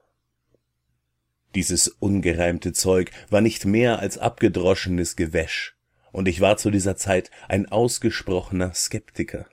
dieses 1.56 1.88
ungereimte 1.88 2.74
Zeug 2.74 3.12
war 3.30 3.42
nicht 3.42 3.66
mehr 3.66 4.00
als 4.00 4.18
abgedroschenes 4.18 5.16
Gewäsch, 5.16 5.76
und 6.12 6.28
ich 6.28 6.42
war 6.42 6.58
zu 6.58 6.72
dieser 6.72 6.96
Zeit 6.96 7.32
ein 7.48 7.68
ausgesprochener 7.68 8.74
Skeptiker. 8.74 9.48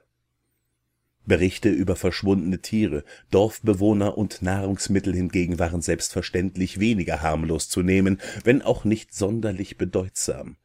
Berichte 1.25 1.71
über 1.71 1.97
verschwundene 1.97 2.61
Tiere, 2.61 3.05
Dorfbewohner 3.31 4.17
und 4.17 4.43
Nahrungsmittel 4.43 5.13
hingegen 5.15 5.59
waren 5.59 5.83
selbstverständlich 5.83 6.79
weniger 6.79 7.21
harmlos 7.21 7.69
zu 7.69 7.83
nehmen, 7.83 8.21
wenn 8.45 8.63
auch 8.63 8.85
nicht 8.85 9.13
sonderlich 9.13 9.77
bedeutsam, 9.77 10.57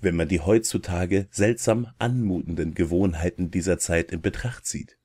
wenn 0.00 0.16
man 0.16 0.28
die 0.28 0.40
heutzutage 0.40 1.28
seltsam 1.30 1.88
anmutenden 1.98 2.72
Gewohnheiten 2.72 3.50
dieser 3.50 3.78
Zeit 3.78 4.10
in 4.10 4.22
Betracht 4.22 4.64
zieht 4.64 4.96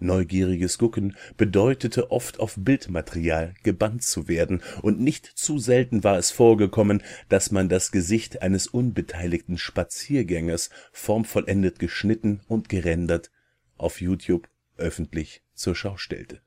Neugieriges 0.00 0.78
Gucken 0.78 1.16
bedeutete 1.36 2.10
oft 2.10 2.40
auf 2.40 2.54
Bildmaterial 2.56 3.54
gebannt 3.62 4.02
zu 4.02 4.28
werden, 4.28 4.62
und 4.82 5.00
nicht 5.00 5.26
zu 5.26 5.58
selten 5.58 6.02
war 6.02 6.16
es 6.16 6.30
vorgekommen, 6.30 7.02
dass 7.28 7.50
man 7.50 7.68
das 7.68 7.92
Gesicht 7.92 8.42
eines 8.42 8.66
unbeteiligten 8.66 9.58
Spaziergängers 9.58 10.70
formvollendet 10.92 11.78
geschnitten 11.78 12.40
und 12.48 12.68
gerendert 12.68 13.30
auf 13.76 14.00
YouTube 14.00 14.48
öffentlich 14.78 15.42
zur 15.54 15.74
Schau 15.74 15.98
stellte. 15.98 16.40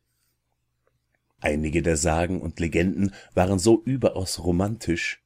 Einige 1.40 1.82
der 1.82 1.98
Sagen 1.98 2.42
und 2.42 2.60
Legenden 2.60 3.14
waren 3.34 3.60
so 3.60 3.84
überaus 3.84 4.44
romantisch, 4.44 5.22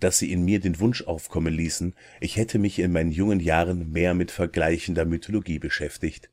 dass 0.00 0.18
sie 0.18 0.32
in 0.32 0.44
mir 0.44 0.60
den 0.60 0.80
Wunsch 0.80 1.02
aufkommen 1.02 1.52
ließen, 1.52 1.94
ich 2.20 2.36
hätte 2.36 2.58
mich 2.58 2.78
in 2.78 2.92
meinen 2.92 3.10
jungen 3.10 3.40
Jahren 3.40 3.90
mehr 3.90 4.14
mit 4.14 4.30
vergleichender 4.30 5.04
Mythologie 5.04 5.58
beschäftigt 5.58 6.30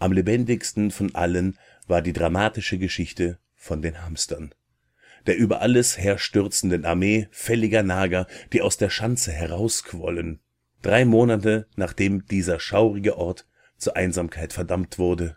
am 0.00 0.12
lebendigsten 0.12 0.90
von 0.90 1.14
allen 1.14 1.58
war 1.86 2.02
die 2.02 2.12
dramatische 2.12 2.78
Geschichte 2.78 3.38
von 3.54 3.82
den 3.82 4.02
Hamstern, 4.02 4.54
der 5.26 5.36
über 5.36 5.60
alles 5.60 5.98
herstürzenden 5.98 6.84
Armee 6.84 7.28
fälliger 7.30 7.82
Nager, 7.82 8.26
die 8.52 8.62
aus 8.62 8.78
der 8.78 8.90
Schanze 8.90 9.30
herausquollen, 9.30 10.40
drei 10.82 11.04
Monate 11.04 11.66
nachdem 11.76 12.26
dieser 12.26 12.58
schaurige 12.58 13.18
Ort 13.18 13.46
zur 13.76 13.96
Einsamkeit 13.96 14.52
verdammt 14.52 14.98
wurde. 14.98 15.36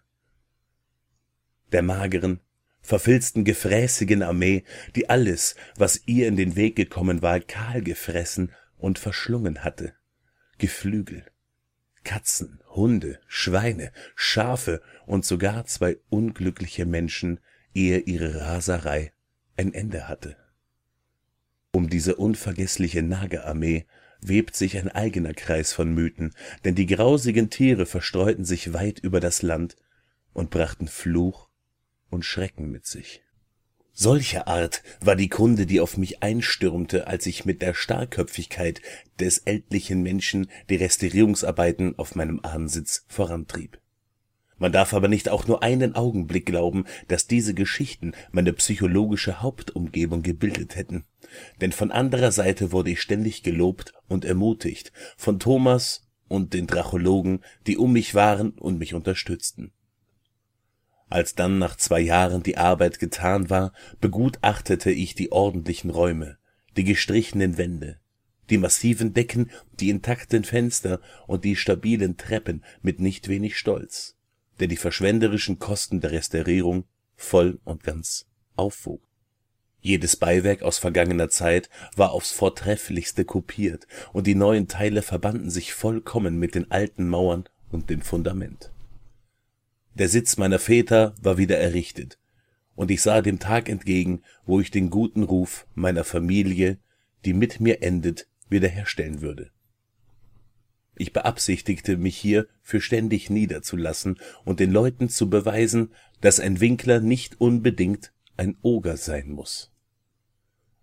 Der 1.72 1.82
mageren, 1.82 2.40
verfilzten, 2.82 3.44
gefräßigen 3.44 4.24
Armee, 4.24 4.64
die 4.96 5.10
alles, 5.10 5.56
was 5.76 6.02
ihr 6.06 6.28
in 6.28 6.38
den 6.38 6.56
Weg 6.56 6.76
gekommen 6.76 7.22
war, 7.22 7.40
kahl 7.40 7.82
gefressen 7.82 8.52
und 8.78 9.00
verschlungen 9.00 9.64
hatte. 9.64 9.94
Geflügel, 10.58 11.26
Katzen, 12.04 12.62
Hunde, 12.70 13.20
Schweine, 13.28 13.92
Schafe 14.16 14.82
und 15.06 15.26
sogar 15.26 15.66
zwei 15.66 15.98
unglückliche 16.10 16.86
Menschen, 16.86 17.40
ehe 17.74 18.00
ihre 18.00 18.42
Raserei 18.42 19.12
ein 19.58 19.74
Ende 19.74 20.08
hatte. 20.08 20.38
Um 21.72 21.90
diese 21.90 22.16
unvergessliche 22.16 23.02
Nagerarmee 23.02 23.86
webt 24.22 24.56
sich 24.56 24.78
ein 24.78 24.90
eigener 24.90 25.34
Kreis 25.34 25.74
von 25.74 25.94
Mythen, 25.94 26.34
denn 26.64 26.76
die 26.76 26.86
grausigen 26.86 27.50
Tiere 27.50 27.86
verstreuten 27.86 28.46
sich 28.46 28.74
weit 28.74 29.00
über 29.00 29.20
das 29.20 29.42
Land 29.42 29.76
und 30.34 30.50
brachten 30.50 30.88
Fluch 30.88 31.50
und 32.10 32.24
Schrecken 32.24 32.72
mit 32.72 32.86
sich 32.86 33.23
Solcher 33.96 34.48
Art 34.48 34.82
war 35.02 35.16
die 35.16 35.30
Kunde, 35.30 35.68
die 35.68 35.80
auf 35.80 35.98
mich 35.98 36.24
einstürmte, 36.24 37.06
als 37.06 37.28
ich 37.28 37.46
mit 37.46 37.62
der 37.62 37.76
Starrköpfigkeit 37.76 38.82
des 39.20 39.38
ältlichen 39.40 40.02
Menschen 40.02 40.50
die 40.68 40.78
Restaurierungsarbeiten 40.78 42.00
auf 42.00 42.16
meinem 42.16 42.40
Ahnensitz 42.42 43.06
vorantrieb. 43.08 43.80
Man 44.58 44.72
darf 44.72 44.96
aber 44.96 45.08
nicht 45.08 45.30
auch 45.30 45.46
nur 45.46 45.62
einen 45.62 45.94
Augenblick 45.94 46.48
glauben, 46.48 46.86
dass 47.08 47.28
diese 47.28 47.54
Geschichten 47.54 48.14
meine 48.32 48.54
psychologische 48.54 49.44
Hauptumgebung 49.44 50.24
gebildet 50.24 50.76
hätten, 50.76 51.06
denn 51.62 51.72
von 51.72 51.92
anderer 51.92 52.32
Seite 52.32 52.72
wurde 52.72 52.90
ich 52.90 53.02
ständig 53.02 53.44
gelobt 53.44 53.94
und 54.08 54.26
ermutigt 54.26 54.92
von 55.18 55.38
Thomas 55.40 56.10
und 56.28 56.56
den 56.56 56.66
Drachologen, 56.66 57.44
die 57.68 57.78
um 57.78 57.94
mich 57.94 58.16
waren 58.16 58.52
und 58.52 58.80
mich 58.80 58.96
unterstützten 58.96 59.72
als 61.14 61.36
dann 61.36 61.60
nach 61.60 61.76
zwei 61.76 62.00
Jahren 62.00 62.42
die 62.42 62.58
Arbeit 62.58 62.98
getan 62.98 63.52
war, 63.52 63.72
begutachtete 64.02 64.90
ich 64.90 65.14
die 65.14 65.32
ordentlichen 65.32 65.92
Räume, 65.92 66.40
die 66.76 66.84
gestrichenen 66.84 67.60
Wände, 67.60 68.00
die 68.50 68.58
massiven 68.58 69.14
Decken, 69.14 69.52
die 69.80 69.92
intakten 69.92 70.44
Fenster 70.44 71.00
und 71.28 71.44
die 71.44 71.56
stabilen 71.56 72.18
Treppen 72.18 72.64
mit 72.82 73.00
nicht 73.00 73.28
wenig 73.28 73.60
Stolz, 73.60 74.16
der 74.60 74.68
die 74.68 74.76
verschwenderischen 74.76 75.60
Kosten 75.60 76.02
der 76.02 76.12
Restaurierung 76.14 76.86
voll 77.16 77.60
und 77.64 77.84
ganz 77.84 78.26
aufwog. 78.56 79.08
Jedes 79.82 80.16
Beiwerk 80.16 80.64
aus 80.64 80.80
vergangener 80.80 81.30
Zeit 81.30 81.70
war 81.96 82.12
aufs 82.12 82.32
vortrefflichste 82.32 83.24
kopiert, 83.24 83.86
und 84.14 84.26
die 84.26 84.34
neuen 84.34 84.68
Teile 84.68 85.04
verbanden 85.04 85.52
sich 85.52 85.74
vollkommen 85.74 86.40
mit 86.40 86.56
den 86.56 86.72
alten 86.72 87.08
Mauern 87.08 87.44
und 87.70 87.92
dem 87.92 88.02
Fundament 88.02 88.73
der 89.96 90.10
Sitz 90.10 90.38
meiner 90.38 90.60
Väter 90.60 91.16
war 91.22 91.38
wieder 91.38 91.58
errichtet, 91.58 92.20
und 92.76 92.90
ich 92.90 93.02
sah 93.02 93.22
dem 93.22 93.40
Tag 93.40 93.70
entgegen, 93.70 94.24
wo 94.46 94.60
ich 94.60 94.72
den 94.72 94.90
guten 94.90 95.24
Ruf 95.24 95.68
meiner 95.76 96.04
Familie, 96.04 96.80
die 97.26 97.34
mit 97.34 97.60
mir 97.60 97.84
endet, 97.84 98.28
wiederherstellen 98.50 99.22
würde. 99.22 99.52
Ich 100.96 101.14
beabsichtigte, 101.14 101.98
mich 101.98 102.18
hier 102.18 102.48
für 102.62 102.82
ständig 102.82 103.30
niederzulassen 103.30 104.20
und 104.46 104.60
den 104.60 104.72
Leuten 104.72 105.10
zu 105.10 105.30
beweisen, 105.30 105.92
dass 106.22 106.40
ein 106.40 106.60
Winkler 106.60 107.00
nicht 107.00 107.40
unbedingt 107.42 108.14
ein 108.38 108.58
Oger 108.62 108.98
sein 108.98 109.30
muss. 109.30 109.72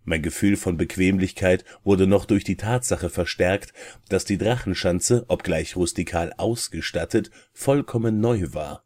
Mein 0.03 0.21
Gefühl 0.21 0.57
von 0.57 0.77
Bequemlichkeit 0.77 1.63
wurde 1.83 2.07
noch 2.07 2.25
durch 2.25 2.43
die 2.43 2.57
Tatsache 2.57 3.09
verstärkt, 3.09 3.73
dass 4.09 4.25
die 4.25 4.37
Drachenschanze, 4.37 5.25
obgleich 5.27 5.75
rustikal 5.75 6.33
ausgestattet, 6.37 7.29
vollkommen 7.53 8.19
neu 8.19 8.53
war 8.53 8.83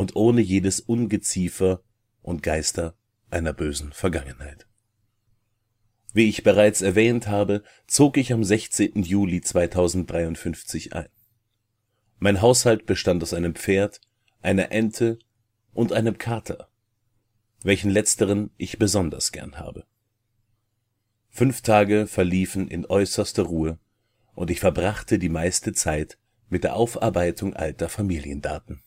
und 0.00 0.16
ohne 0.16 0.40
jedes 0.40 0.80
Ungeziefer 0.80 1.82
und 2.22 2.42
Geister 2.42 2.94
einer 3.28 3.52
bösen 3.52 3.92
Vergangenheit. 3.92 4.66
Wie 6.14 6.26
ich 6.26 6.42
bereits 6.42 6.80
erwähnt 6.80 7.28
habe, 7.28 7.62
zog 7.86 8.16
ich 8.16 8.32
am 8.32 8.42
16. 8.42 9.02
Juli 9.02 9.42
2053 9.42 10.94
ein. 10.94 11.10
Mein 12.18 12.40
Haushalt 12.40 12.86
bestand 12.86 13.22
aus 13.22 13.34
einem 13.34 13.54
Pferd, 13.54 14.00
einer 14.40 14.72
Ente 14.72 15.18
und 15.74 15.92
einem 15.92 16.16
Kater, 16.16 16.70
welchen 17.62 17.90
letzteren 17.90 18.48
ich 18.56 18.78
besonders 18.78 19.32
gern 19.32 19.58
habe. 19.58 19.84
Fünf 21.28 21.60
Tage 21.60 22.06
verliefen 22.06 22.68
in 22.68 22.86
äußerster 22.86 23.42
Ruhe, 23.42 23.78
und 24.34 24.50
ich 24.50 24.60
verbrachte 24.60 25.18
die 25.18 25.28
meiste 25.28 25.74
Zeit 25.74 26.16
mit 26.48 26.64
der 26.64 26.74
Aufarbeitung 26.74 27.52
alter 27.54 27.90
Familiendaten. 27.90 28.82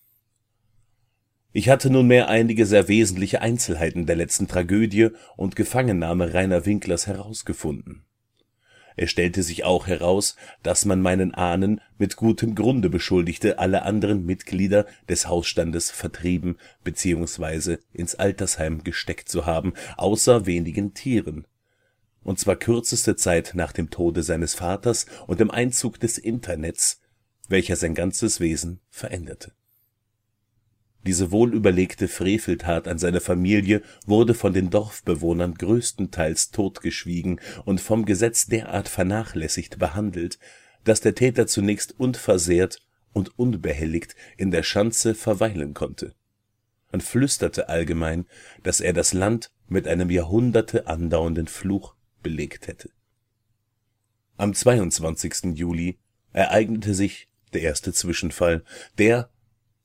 Ich 1.55 1.69
hatte 1.69 1.91
nunmehr 1.91 2.29
einige 2.29 2.65
sehr 2.65 2.87
wesentliche 2.87 3.41
Einzelheiten 3.41 4.07
der 4.07 4.15
letzten 4.15 4.47
Tragödie 4.47 5.09
und 5.37 5.55
Gefangennahme 5.55 6.33
Rainer 6.33 6.65
Winklers 6.65 7.05
herausgefunden. 7.05 8.03
Es 8.95 9.11
stellte 9.11 9.43
sich 9.43 9.63
auch 9.63 9.85
heraus, 9.85 10.35
dass 10.63 10.85
man 10.85 10.99
meinen 10.99 11.33
Ahnen 11.35 11.79
mit 11.99 12.15
gutem 12.15 12.55
Grunde 12.55 12.89
beschuldigte, 12.89 13.59
alle 13.59 13.83
anderen 13.83 14.25
Mitglieder 14.25 14.87
des 15.07 15.27
Hausstandes 15.27 15.91
vertrieben 15.91 16.57
bzw. 16.83 17.77
ins 17.91 18.15
Altersheim 18.15 18.83
gesteckt 18.83 19.29
zu 19.29 19.45
haben, 19.45 19.73
außer 19.97 20.47
wenigen 20.47 20.95
Tieren, 20.95 21.45
und 22.23 22.39
zwar 22.39 22.55
kürzeste 22.55 23.15
Zeit 23.15 23.51
nach 23.53 23.73
dem 23.73 23.91
Tode 23.91 24.23
seines 24.23 24.55
Vaters 24.55 25.05
und 25.27 25.39
dem 25.39 25.51
Einzug 25.51 25.99
des 25.99 26.17
Internets, 26.17 26.99
welcher 27.47 27.75
sein 27.75 27.93
ganzes 27.93 28.39
Wesen 28.39 28.79
veränderte. 28.89 29.51
Diese 31.05 31.31
wohlüberlegte 31.31 32.07
Freveltat 32.07 32.87
an 32.87 32.97
seiner 32.97 33.19
Familie 33.19 33.81
wurde 34.05 34.33
von 34.33 34.53
den 34.53 34.69
Dorfbewohnern 34.69 35.55
größtenteils 35.55 36.51
totgeschwiegen 36.51 37.41
und 37.65 37.81
vom 37.81 38.05
Gesetz 38.05 38.47
derart 38.47 38.87
vernachlässigt 38.87 39.79
behandelt, 39.79 40.39
dass 40.85 41.01
der 41.01 41.15
Täter 41.15 41.45
zunächst 41.47 41.99
unversehrt 41.99 42.81
und 43.11 43.37
unbehelligt 43.37 44.15
in 44.37 44.51
der 44.51 44.63
Schanze 44.63 45.13
verweilen 45.13 45.73
konnte. 45.73 46.15
Man 46.91 47.01
flüsterte 47.01 47.69
allgemein, 47.69 48.25
dass 48.63 48.79
er 48.79 48.93
das 48.93 49.13
Land 49.13 49.51
mit 49.67 49.87
einem 49.87 50.09
Jahrhunderte 50.09 50.87
andauernden 50.87 51.47
Fluch 51.47 51.95
belegt 52.21 52.67
hätte. 52.67 52.89
Am 54.37 54.53
22. 54.53 55.55
Juli 55.55 55.97
ereignete 56.31 56.93
sich 56.93 57.27
der 57.53 57.61
erste 57.61 57.93
Zwischenfall, 57.93 58.63
der, 58.97 59.29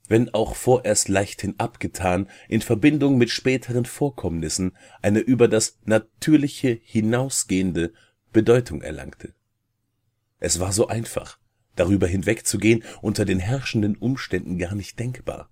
wenn 0.08 0.32
auch 0.34 0.56
vorerst 0.56 1.08
leichthin 1.08 1.54
abgetan, 1.58 2.28
in 2.48 2.62
Verbindung 2.62 3.18
mit 3.18 3.30
späteren 3.30 3.84
Vorkommnissen 3.84 4.76
eine 5.02 5.20
über 5.20 5.48
das 5.48 5.78
Natürliche 5.84 6.80
hinausgehende 6.82 7.92
Bedeutung 8.32 8.82
erlangte. 8.82 9.34
Es 10.40 10.60
war 10.60 10.72
so 10.72 10.88
einfach, 10.88 11.38
darüber 11.76 12.06
hinwegzugehen, 12.06 12.84
unter 13.02 13.24
den 13.24 13.38
herrschenden 13.38 13.96
Umständen 13.96 14.58
gar 14.58 14.74
nicht 14.74 14.98
denkbar, 14.98 15.50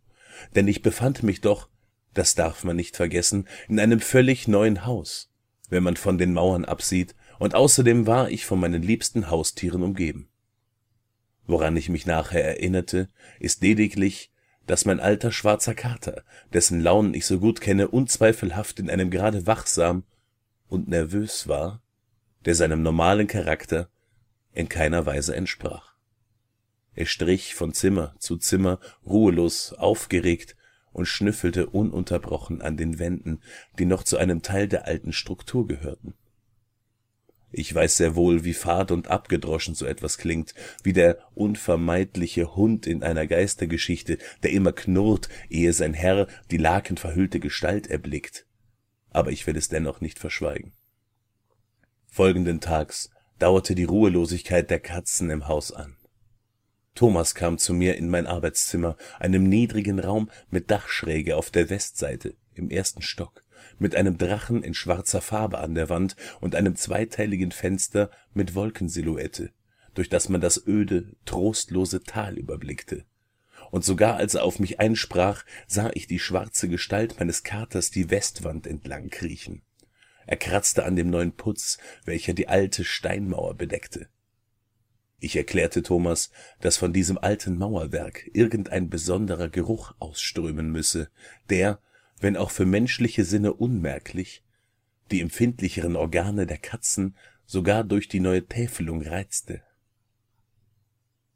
denn 0.54 0.68
ich 0.68 0.82
befand 0.82 1.22
mich 1.22 1.40
doch, 1.40 1.68
das 2.14 2.34
darf 2.34 2.64
man 2.64 2.76
nicht 2.76 2.96
vergessen, 2.96 3.46
in 3.68 3.78
einem 3.78 4.00
völlig 4.00 4.48
neuen 4.48 4.86
Haus, 4.86 5.30
wenn 5.68 5.82
man 5.82 5.96
von 5.96 6.18
den 6.18 6.32
Mauern 6.32 6.64
absieht, 6.64 7.14
und 7.38 7.54
außerdem 7.54 8.06
war 8.06 8.30
ich 8.30 8.46
von 8.46 8.58
meinen 8.58 8.82
liebsten 8.82 9.28
Haustieren 9.28 9.82
umgeben. 9.82 10.28
Woran 11.46 11.76
ich 11.76 11.88
mich 11.88 12.06
nachher 12.06 12.44
erinnerte, 12.44 13.08
ist 13.38 13.62
lediglich, 13.62 14.32
dass 14.66 14.84
mein 14.84 15.00
alter 15.00 15.32
schwarzer 15.32 15.74
Kater, 15.74 16.24
dessen 16.52 16.80
Launen 16.80 17.14
ich 17.14 17.26
so 17.26 17.38
gut 17.38 17.60
kenne, 17.60 17.88
unzweifelhaft 17.88 18.80
in 18.80 18.90
einem 18.90 19.10
Grade 19.10 19.46
wachsam 19.46 20.04
und 20.68 20.88
nervös 20.88 21.48
war, 21.48 21.82
der 22.44 22.54
seinem 22.54 22.82
normalen 22.82 23.26
Charakter 23.26 23.88
in 24.52 24.68
keiner 24.68 25.06
Weise 25.06 25.34
entsprach. 25.36 25.94
Er 26.94 27.06
strich 27.06 27.54
von 27.54 27.74
Zimmer 27.74 28.14
zu 28.18 28.38
Zimmer, 28.38 28.80
ruhelos, 29.04 29.74
aufgeregt 29.74 30.56
und 30.92 31.06
schnüffelte 31.06 31.66
ununterbrochen 31.66 32.62
an 32.62 32.78
den 32.78 32.98
Wänden, 32.98 33.42
die 33.78 33.84
noch 33.84 34.02
zu 34.02 34.16
einem 34.16 34.42
Teil 34.42 34.66
der 34.66 34.86
alten 34.86 35.12
Struktur 35.12 35.66
gehörten. 35.66 36.14
Ich 37.58 37.74
weiß 37.74 37.96
sehr 37.96 38.16
wohl, 38.16 38.44
wie 38.44 38.52
fad 38.52 38.90
und 38.90 39.08
abgedroschen 39.08 39.74
so 39.74 39.86
etwas 39.86 40.18
klingt, 40.18 40.52
wie 40.82 40.92
der 40.92 41.18
unvermeidliche 41.34 42.54
Hund 42.54 42.86
in 42.86 43.02
einer 43.02 43.26
Geistergeschichte, 43.26 44.18
der 44.42 44.50
immer 44.50 44.72
knurrt, 44.72 45.30
ehe 45.48 45.72
sein 45.72 45.94
Herr 45.94 46.26
die 46.50 46.58
lakenverhüllte 46.58 47.40
Gestalt 47.40 47.86
erblickt. 47.86 48.46
Aber 49.08 49.32
ich 49.32 49.46
will 49.46 49.56
es 49.56 49.70
dennoch 49.70 50.02
nicht 50.02 50.18
verschweigen. 50.18 50.74
Folgenden 52.04 52.60
Tags 52.60 53.08
dauerte 53.38 53.74
die 53.74 53.84
Ruhelosigkeit 53.84 54.68
der 54.68 54.80
Katzen 54.80 55.30
im 55.30 55.48
Haus 55.48 55.72
an. 55.72 55.96
Thomas 56.94 57.34
kam 57.34 57.56
zu 57.56 57.72
mir 57.72 57.96
in 57.96 58.10
mein 58.10 58.26
Arbeitszimmer, 58.26 58.98
einem 59.18 59.44
niedrigen 59.44 59.98
Raum 59.98 60.30
mit 60.50 60.70
Dachschräge 60.70 61.36
auf 61.36 61.50
der 61.50 61.70
Westseite 61.70 62.36
im 62.52 62.68
ersten 62.68 63.00
Stock, 63.00 63.45
mit 63.78 63.94
einem 63.94 64.18
Drachen 64.18 64.62
in 64.62 64.74
schwarzer 64.74 65.20
Farbe 65.20 65.58
an 65.58 65.74
der 65.74 65.88
Wand 65.88 66.16
und 66.40 66.54
einem 66.54 66.76
zweiteiligen 66.76 67.52
Fenster 67.52 68.10
mit 68.34 68.54
Wolkensilhouette, 68.54 69.50
durch 69.94 70.08
das 70.08 70.28
man 70.28 70.40
das 70.40 70.66
öde, 70.66 71.14
trostlose 71.24 72.02
Tal 72.02 72.38
überblickte. 72.38 73.04
Und 73.70 73.84
sogar 73.84 74.16
als 74.16 74.34
er 74.34 74.44
auf 74.44 74.58
mich 74.58 74.80
einsprach, 74.80 75.44
sah 75.66 75.90
ich 75.94 76.06
die 76.06 76.18
schwarze 76.18 76.68
Gestalt 76.68 77.18
meines 77.18 77.42
Katers 77.42 77.90
die 77.90 78.10
Westwand 78.10 78.66
entlang 78.66 79.10
kriechen. 79.10 79.62
Er 80.26 80.36
kratzte 80.36 80.84
an 80.84 80.96
dem 80.96 81.10
neuen 81.10 81.32
Putz, 81.32 81.78
welcher 82.04 82.34
die 82.34 82.48
alte 82.48 82.84
Steinmauer 82.84 83.54
bedeckte. 83.54 84.08
Ich 85.18 85.36
erklärte 85.36 85.82
Thomas, 85.82 86.30
dass 86.60 86.76
von 86.76 86.92
diesem 86.92 87.16
alten 87.16 87.56
Mauerwerk 87.56 88.28
irgendein 88.34 88.90
besonderer 88.90 89.48
Geruch 89.48 89.94
ausströmen 89.98 90.70
müsse, 90.70 91.08
der, 91.48 91.80
wenn 92.20 92.36
auch 92.36 92.50
für 92.50 92.66
menschliche 92.66 93.24
Sinne 93.24 93.52
unmerklich, 93.52 94.42
die 95.10 95.20
empfindlicheren 95.20 95.96
Organe 95.96 96.46
der 96.46 96.58
Katzen 96.58 97.16
sogar 97.44 97.84
durch 97.84 98.08
die 98.08 98.20
neue 98.20 98.46
Täfelung 98.46 99.02
reizte. 99.02 99.62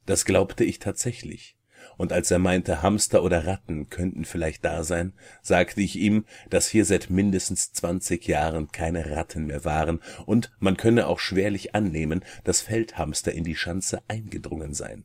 Das 0.06 0.24
glaubte 0.24 0.64
ich 0.64 0.80
tatsächlich, 0.80 1.56
und 1.96 2.12
als 2.12 2.30
er 2.30 2.38
meinte, 2.38 2.82
Hamster 2.82 3.22
oder 3.22 3.46
Ratten 3.46 3.88
könnten 3.88 4.24
vielleicht 4.24 4.64
da 4.64 4.82
sein, 4.82 5.12
sagte 5.42 5.80
ich 5.80 5.96
ihm, 5.96 6.24
dass 6.48 6.68
hier 6.68 6.84
seit 6.84 7.10
mindestens 7.10 7.72
zwanzig 7.72 8.26
Jahren 8.26 8.72
keine 8.72 9.10
Ratten 9.10 9.46
mehr 9.46 9.64
waren, 9.64 10.00
und 10.26 10.50
man 10.58 10.76
könne 10.76 11.06
auch 11.06 11.20
schwerlich 11.20 11.74
annehmen, 11.74 12.24
dass 12.44 12.60
Feldhamster 12.60 13.32
in 13.32 13.44
die 13.44 13.56
Schanze 13.56 14.02
eingedrungen 14.08 14.74
seien. 14.74 15.04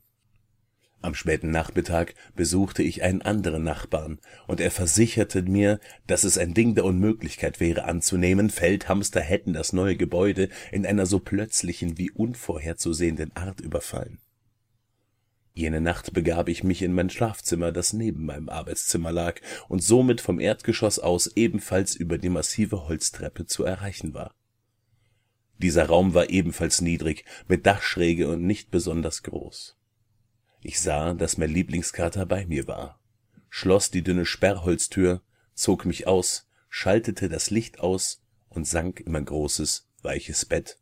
Am 1.05 1.13
späten 1.13 1.51
Nachmittag 1.51 2.15
besuchte 2.35 2.81
ich 2.81 3.03
einen 3.03 3.21
anderen 3.21 3.63
Nachbarn, 3.63 4.17
und 4.47 4.59
er 4.59 4.71
versicherte 4.71 5.43
mir, 5.43 5.79
dass 6.07 6.23
es 6.23 6.39
ein 6.39 6.55
Ding 6.55 6.73
der 6.73 6.83
Unmöglichkeit 6.83 7.59
wäre 7.59 7.83
anzunehmen, 7.83 8.49
Feldhamster 8.49 9.21
hätten 9.21 9.53
das 9.53 9.71
neue 9.71 9.97
Gebäude 9.97 10.49
in 10.71 10.83
einer 10.83 11.05
so 11.05 11.19
plötzlichen 11.19 11.99
wie 11.99 12.09
unvorherzusehenden 12.09 13.35
Art 13.35 13.61
überfallen. 13.61 14.17
Jene 15.53 15.79
Nacht 15.79 16.11
begab 16.11 16.49
ich 16.49 16.63
mich 16.63 16.81
in 16.81 16.93
mein 16.93 17.11
Schlafzimmer, 17.11 17.71
das 17.71 17.93
neben 17.93 18.25
meinem 18.25 18.49
Arbeitszimmer 18.49 19.11
lag 19.11 19.39
und 19.67 19.83
somit 19.83 20.21
vom 20.21 20.39
Erdgeschoss 20.39 20.97
aus 20.97 21.27
ebenfalls 21.35 21.95
über 21.95 22.17
die 22.17 22.29
massive 22.29 22.87
Holztreppe 22.87 23.45
zu 23.45 23.63
erreichen 23.63 24.15
war. 24.15 24.33
Dieser 25.59 25.85
Raum 25.85 26.15
war 26.15 26.31
ebenfalls 26.31 26.81
niedrig, 26.81 27.25
mit 27.47 27.67
Dachschräge 27.67 28.27
und 28.27 28.41
nicht 28.41 28.71
besonders 28.71 29.21
groß. 29.21 29.77
Ich 30.67 30.79
sah, 30.79 31.13
dass 31.13 31.37
mein 31.37 31.51
Lieblingskater 31.51 32.25
bei 32.25 32.47
mir 32.47 32.67
war, 32.67 32.99
schloss 33.51 33.91
die 33.91 34.01
dünne 34.01 34.25
Sperrholztür, 34.25 35.21
zog 35.53 35.85
mich 35.85 36.07
aus, 36.07 36.49
schaltete 36.69 37.29
das 37.29 37.51
Licht 37.51 37.81
aus 37.81 38.23
und 38.49 38.65
sank 38.65 38.99
in 38.99 39.11
mein 39.11 39.25
großes, 39.25 39.87
weiches 40.01 40.43
Bett, 40.45 40.79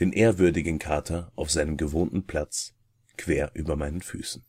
den 0.00 0.12
ehrwürdigen 0.12 0.80
Kater 0.80 1.30
auf 1.36 1.52
seinem 1.52 1.76
gewohnten 1.76 2.26
Platz 2.26 2.74
quer 3.16 3.52
über 3.54 3.76
meinen 3.76 4.02
Füßen. 4.02 4.44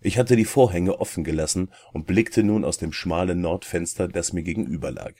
Ich 0.00 0.16
hatte 0.16 0.36
die 0.36 0.44
Vorhänge 0.44 1.00
offen 1.00 1.24
gelassen 1.24 1.72
und 1.92 2.06
blickte 2.06 2.44
nun 2.44 2.64
aus 2.64 2.78
dem 2.78 2.92
schmalen 2.92 3.40
Nordfenster, 3.40 4.06
das 4.06 4.32
mir 4.32 4.44
gegenüber 4.44 4.92
lag. 4.92 5.14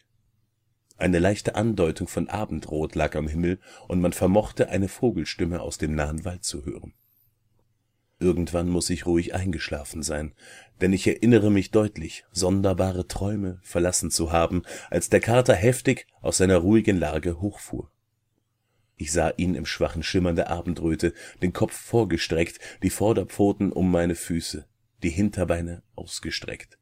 Eine 0.97 1.19
leichte 1.19 1.57
Andeutung 1.57 2.07
von 2.07 2.29
Abendrot 2.29 2.95
lag 2.95 3.17
am 3.17 3.27
Himmel, 3.27 3.59
und 3.89 4.01
man 4.01 4.13
vermochte 4.13 4.69
eine 4.69 4.87
Vogelstimme 4.87 5.61
aus 5.61 5.77
dem 5.77 5.97
nahen 5.97 6.25
Wald 6.25 6.45
zu 6.45 6.65
hören. 6.65 6.95
Irgendwann 8.19 8.69
muss 8.69 8.89
ich 8.89 9.05
ruhig 9.05 9.35
eingeschlafen 9.35 10.03
sein, 10.03 10.35
denn 10.81 10.93
ich 10.93 11.07
erinnere 11.07 11.51
mich 11.51 11.71
deutlich, 11.71 12.25
sonderbare 12.33 13.07
Träume 13.07 13.61
verlassen 13.63 14.11
zu 14.11 14.33
haben, 14.33 14.63
als 14.91 15.11
der 15.11 15.21
Kater 15.21 15.55
heftig 15.55 16.07
aus 16.23 16.39
seiner 16.39 16.57
ruhigen 16.57 16.97
Lage 16.97 17.41
hochfuhr. 17.41 17.91
Ich 18.97 19.13
sah 19.13 19.31
ihn 19.37 19.55
im 19.55 19.67
schwachen 19.67 20.03
Schimmern 20.03 20.37
der 20.37 20.49
Abendröte, 20.49 21.13
den 21.43 21.53
Kopf 21.53 21.75
vorgestreckt, 21.75 22.59
die 22.83 22.89
Vorderpfoten 22.89 23.71
um 23.71 23.91
meine 23.91 24.15
Füße, 24.15 24.67
die 25.03 25.11
Hinterbeine 25.11 25.83
ausgestreckt. 25.95 26.79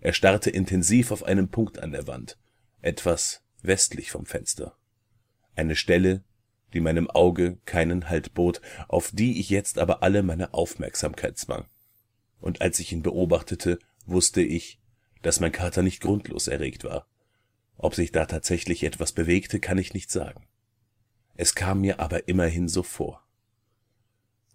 Er 0.00 0.12
starrte 0.12 0.50
intensiv 0.50 1.10
auf 1.10 1.22
einen 1.22 1.48
Punkt 1.48 1.78
an 1.78 1.92
der 1.92 2.06
Wand, 2.06 2.38
etwas 2.82 3.42
westlich 3.62 4.10
vom 4.10 4.26
Fenster. 4.26 4.76
Eine 5.56 5.74
Stelle, 5.74 6.22
die 6.72 6.80
meinem 6.80 7.08
Auge 7.08 7.58
keinen 7.64 8.08
Halt 8.08 8.34
bot, 8.34 8.60
auf 8.88 9.10
die 9.12 9.40
ich 9.40 9.50
jetzt 9.50 9.78
aber 9.78 10.02
alle 10.02 10.22
meine 10.22 10.54
Aufmerksamkeit 10.54 11.38
zwang. 11.38 11.66
Und 12.40 12.60
als 12.60 12.78
ich 12.78 12.92
ihn 12.92 13.02
beobachtete, 13.02 13.78
wusste 14.06 14.42
ich, 14.42 14.80
dass 15.22 15.40
mein 15.40 15.52
Kater 15.52 15.82
nicht 15.82 16.00
grundlos 16.00 16.48
erregt 16.48 16.84
war. 16.84 17.06
Ob 17.76 17.94
sich 17.94 18.12
da 18.12 18.26
tatsächlich 18.26 18.82
etwas 18.84 19.12
bewegte, 19.12 19.60
kann 19.60 19.78
ich 19.78 19.94
nicht 19.94 20.10
sagen. 20.10 20.46
Es 21.34 21.54
kam 21.54 21.80
mir 21.80 22.00
aber 22.00 22.28
immerhin 22.28 22.68
so 22.68 22.82
vor. 22.82 23.24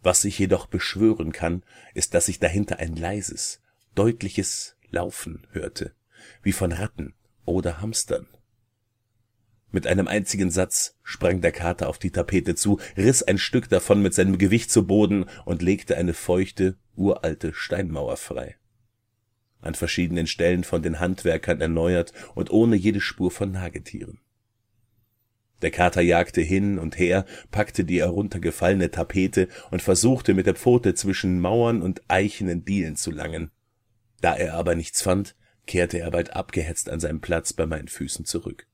Was 0.02 0.26
ich 0.26 0.38
jedoch 0.38 0.68
beschwören 0.68 1.32
kann, 1.32 1.64
ist, 1.94 2.14
dass 2.14 2.28
ich 2.28 2.40
dahinter 2.40 2.80
ein 2.80 2.96
leises, 2.96 3.62
deutliches 3.96 4.76
Laufen 4.90 5.48
hörte, 5.52 5.96
wie 6.42 6.52
von 6.52 6.74
Ratten 6.74 7.14
oder 7.46 7.80
Hamstern. 7.80 8.28
Mit 9.74 9.88
einem 9.88 10.08
einzigen 10.08 10.52
Satz 10.52 11.00
sprang 11.02 11.42
der 11.42 11.52
Kater 11.52 11.90
auf 11.90 11.98
die 11.98 12.12
Tapete 12.12 12.54
zu, 12.54 12.80
riss 12.96 13.24
ein 13.24 13.40
Stück 13.40 13.70
davon 13.70 14.04
mit 14.04 14.14
seinem 14.14 14.38
Gewicht 14.38 14.70
zu 14.70 14.86
Boden 14.86 15.26
und 15.46 15.64
legte 15.64 15.98
eine 15.98 16.14
feuchte, 16.14 16.78
uralte 16.96 17.56
Steinmauer 17.56 18.18
frei. 18.18 18.56
An 19.62 19.74
verschiedenen 19.74 20.28
Stellen 20.28 20.64
von 20.64 20.84
den 20.84 21.00
Handwerkern 21.00 21.60
erneuert 21.60 22.14
und 22.36 22.52
ohne 22.52 22.76
jede 22.76 23.02
Spur 23.02 23.32
von 23.32 23.52
Nagetieren. 23.52 24.20
Der 25.64 25.72
Kater 25.72 26.02
jagte 26.02 26.42
hin 26.42 26.78
und 26.78 27.00
her, 27.00 27.26
packte 27.50 27.84
die 27.84 28.02
heruntergefallene 28.02 28.92
Tapete 28.92 29.48
und 29.72 29.82
versuchte 29.82 30.36
mit 30.36 30.46
der 30.46 30.54
Pfote 30.54 30.94
zwischen 30.94 31.40
Mauern 31.40 31.82
und 31.82 32.04
eichenen 32.10 32.64
Dielen 32.64 32.96
zu 32.96 33.10
langen. 33.10 33.50
Da 34.22 34.36
er 34.36 34.54
aber 34.54 34.76
nichts 34.76 35.02
fand, 35.02 35.36
kehrte 35.66 35.98
er 35.98 36.12
bald 36.12 36.36
abgehetzt 36.36 36.90
an 36.90 37.00
seinen 37.00 37.22
Platz 37.22 37.54
bei 37.54 37.66
meinen 37.66 37.88
Füßen 37.88 38.26
zurück. 38.26 38.68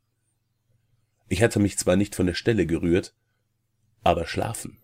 Ich 1.29 1.43
hatte 1.43 1.59
mich 1.59 1.77
zwar 1.77 1.95
nicht 1.95 2.15
von 2.15 2.25
der 2.25 2.33
Stelle 2.33 2.65
gerührt, 2.65 3.13
aber 4.03 4.25
schlafen 4.25 4.81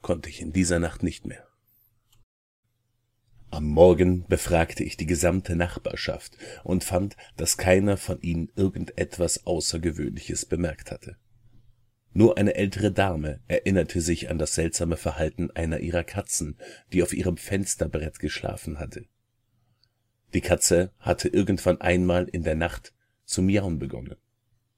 konnte 0.00 0.28
ich 0.30 0.40
in 0.40 0.52
dieser 0.52 0.78
Nacht 0.78 1.02
nicht 1.02 1.26
mehr. 1.26 1.46
Am 3.50 3.64
Morgen 3.64 4.26
befragte 4.26 4.84
ich 4.84 4.96
die 4.96 5.06
gesamte 5.06 5.54
Nachbarschaft 5.54 6.36
und 6.64 6.84
fand, 6.84 7.16
dass 7.36 7.56
keiner 7.58 7.96
von 7.96 8.20
ihnen 8.20 8.50
irgendetwas 8.56 9.46
Außergewöhnliches 9.46 10.46
bemerkt 10.46 10.90
hatte. 10.90 11.16
Nur 12.12 12.38
eine 12.38 12.54
ältere 12.54 12.92
Dame 12.92 13.40
erinnerte 13.46 14.00
sich 14.00 14.30
an 14.30 14.38
das 14.38 14.54
seltsame 14.54 14.96
Verhalten 14.96 15.50
einer 15.50 15.80
ihrer 15.80 16.04
Katzen, 16.04 16.56
die 16.92 17.02
auf 17.02 17.12
ihrem 17.12 17.36
Fensterbrett 17.36 18.18
geschlafen 18.18 18.78
hatte. 18.78 19.04
Die 20.32 20.40
Katze 20.40 20.92
hatte 20.98 21.28
irgendwann 21.28 21.80
einmal 21.80 22.28
in 22.28 22.42
der 22.42 22.56
Nacht 22.56 22.94
zu 23.24 23.42
miauen 23.42 23.78
begonnen. 23.78 24.16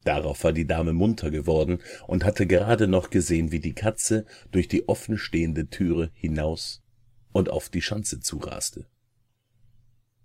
Darauf 0.09 0.43
war 0.43 0.55
die 0.55 0.67
Dame 0.67 0.95
munter 0.95 1.31
geworden 1.31 1.83
und 2.07 2.25
hatte 2.25 2.47
gerade 2.47 2.89
noch 2.89 3.11
gesehen, 3.11 3.53
wie 3.53 3.61
die 3.61 3.75
Katze 3.75 4.25
durch 4.51 4.67
die 4.67 4.89
offen 4.89 5.19
stehende 5.19 5.69
Türe 5.69 6.11
hinaus 6.15 6.83
und 7.31 7.51
auf 7.51 7.69
die 7.69 7.83
Schanze 7.83 8.19
zuraste. 8.19 8.87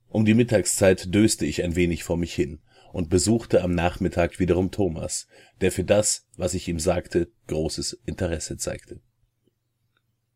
Um 0.08 0.24
die 0.24 0.36
Mittagszeit 0.36 1.13
döste 1.13 1.46
ich 1.46 1.65
ein 1.65 1.76
wenig 1.76 2.06
vor 2.06 2.15
mich 2.15 2.34
hin 2.34 2.62
und 2.93 3.10
besuchte 3.10 3.62
am 3.62 3.76
Nachmittag 3.76 4.39
wiederum 4.39 4.72
Thomas, 4.72 5.28
der 5.60 5.74
für 5.74 5.84
das, 5.84 6.30
was 6.38 6.54
ich 6.54 6.69
ihm 6.69 6.80
sagte, 6.80 7.30
großes 7.48 8.00
Interesse 8.06 8.56
zeigte. 8.56 9.02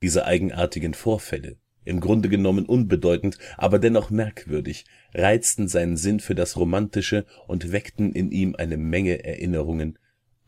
Diese 0.02 0.26
eigenartigen 0.26 0.94
Vorfälle, 0.94 1.58
im 1.88 2.00
Grunde 2.00 2.30
genommen 2.30 2.65
unbedeutend, 2.65 3.38
aber 3.58 3.80
dennoch 3.80 4.10
merkwürdig, 4.10 4.86
reizten 5.13 5.67
seinen 5.67 5.97
Sinn 5.97 6.19
für 6.19 6.36
das 6.36 6.58
Romantische 6.58 7.26
und 7.47 7.71
weckten 7.71 8.12
in 8.13 8.32
ihm 8.32 8.56
eine 8.56 8.78
Menge 8.78 9.23
Erinnerungen 9.23 9.97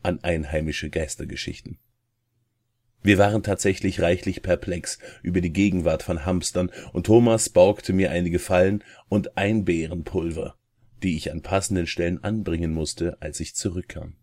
an 0.02 0.22
einheimische 0.22 0.90
Geistergeschichten. 0.90 1.78
Wir 3.02 3.16
waren 3.16 3.42
tatsächlich 3.42 4.00
reichlich 4.02 4.42
perplex 4.42 4.98
über 5.22 5.40
die 5.40 5.52
Gegenwart 5.52 6.02
von 6.02 6.26
Hamstern, 6.26 6.70
und 6.92 7.06
Thomas 7.06 7.48
borgte 7.48 7.92
mir 7.94 8.10
einige 8.10 8.38
Fallen 8.38 8.84
und 9.08 9.38
Einbeerenpulver, 9.38 10.56
die 11.02 11.16
ich 11.16 11.32
an 11.32 11.40
passenden 11.40 11.86
Stellen 11.86 12.22
anbringen 12.22 12.74
musste, 12.74 13.16
als 13.20 13.40
ich 13.40 13.54
zurückkam. 13.54 14.16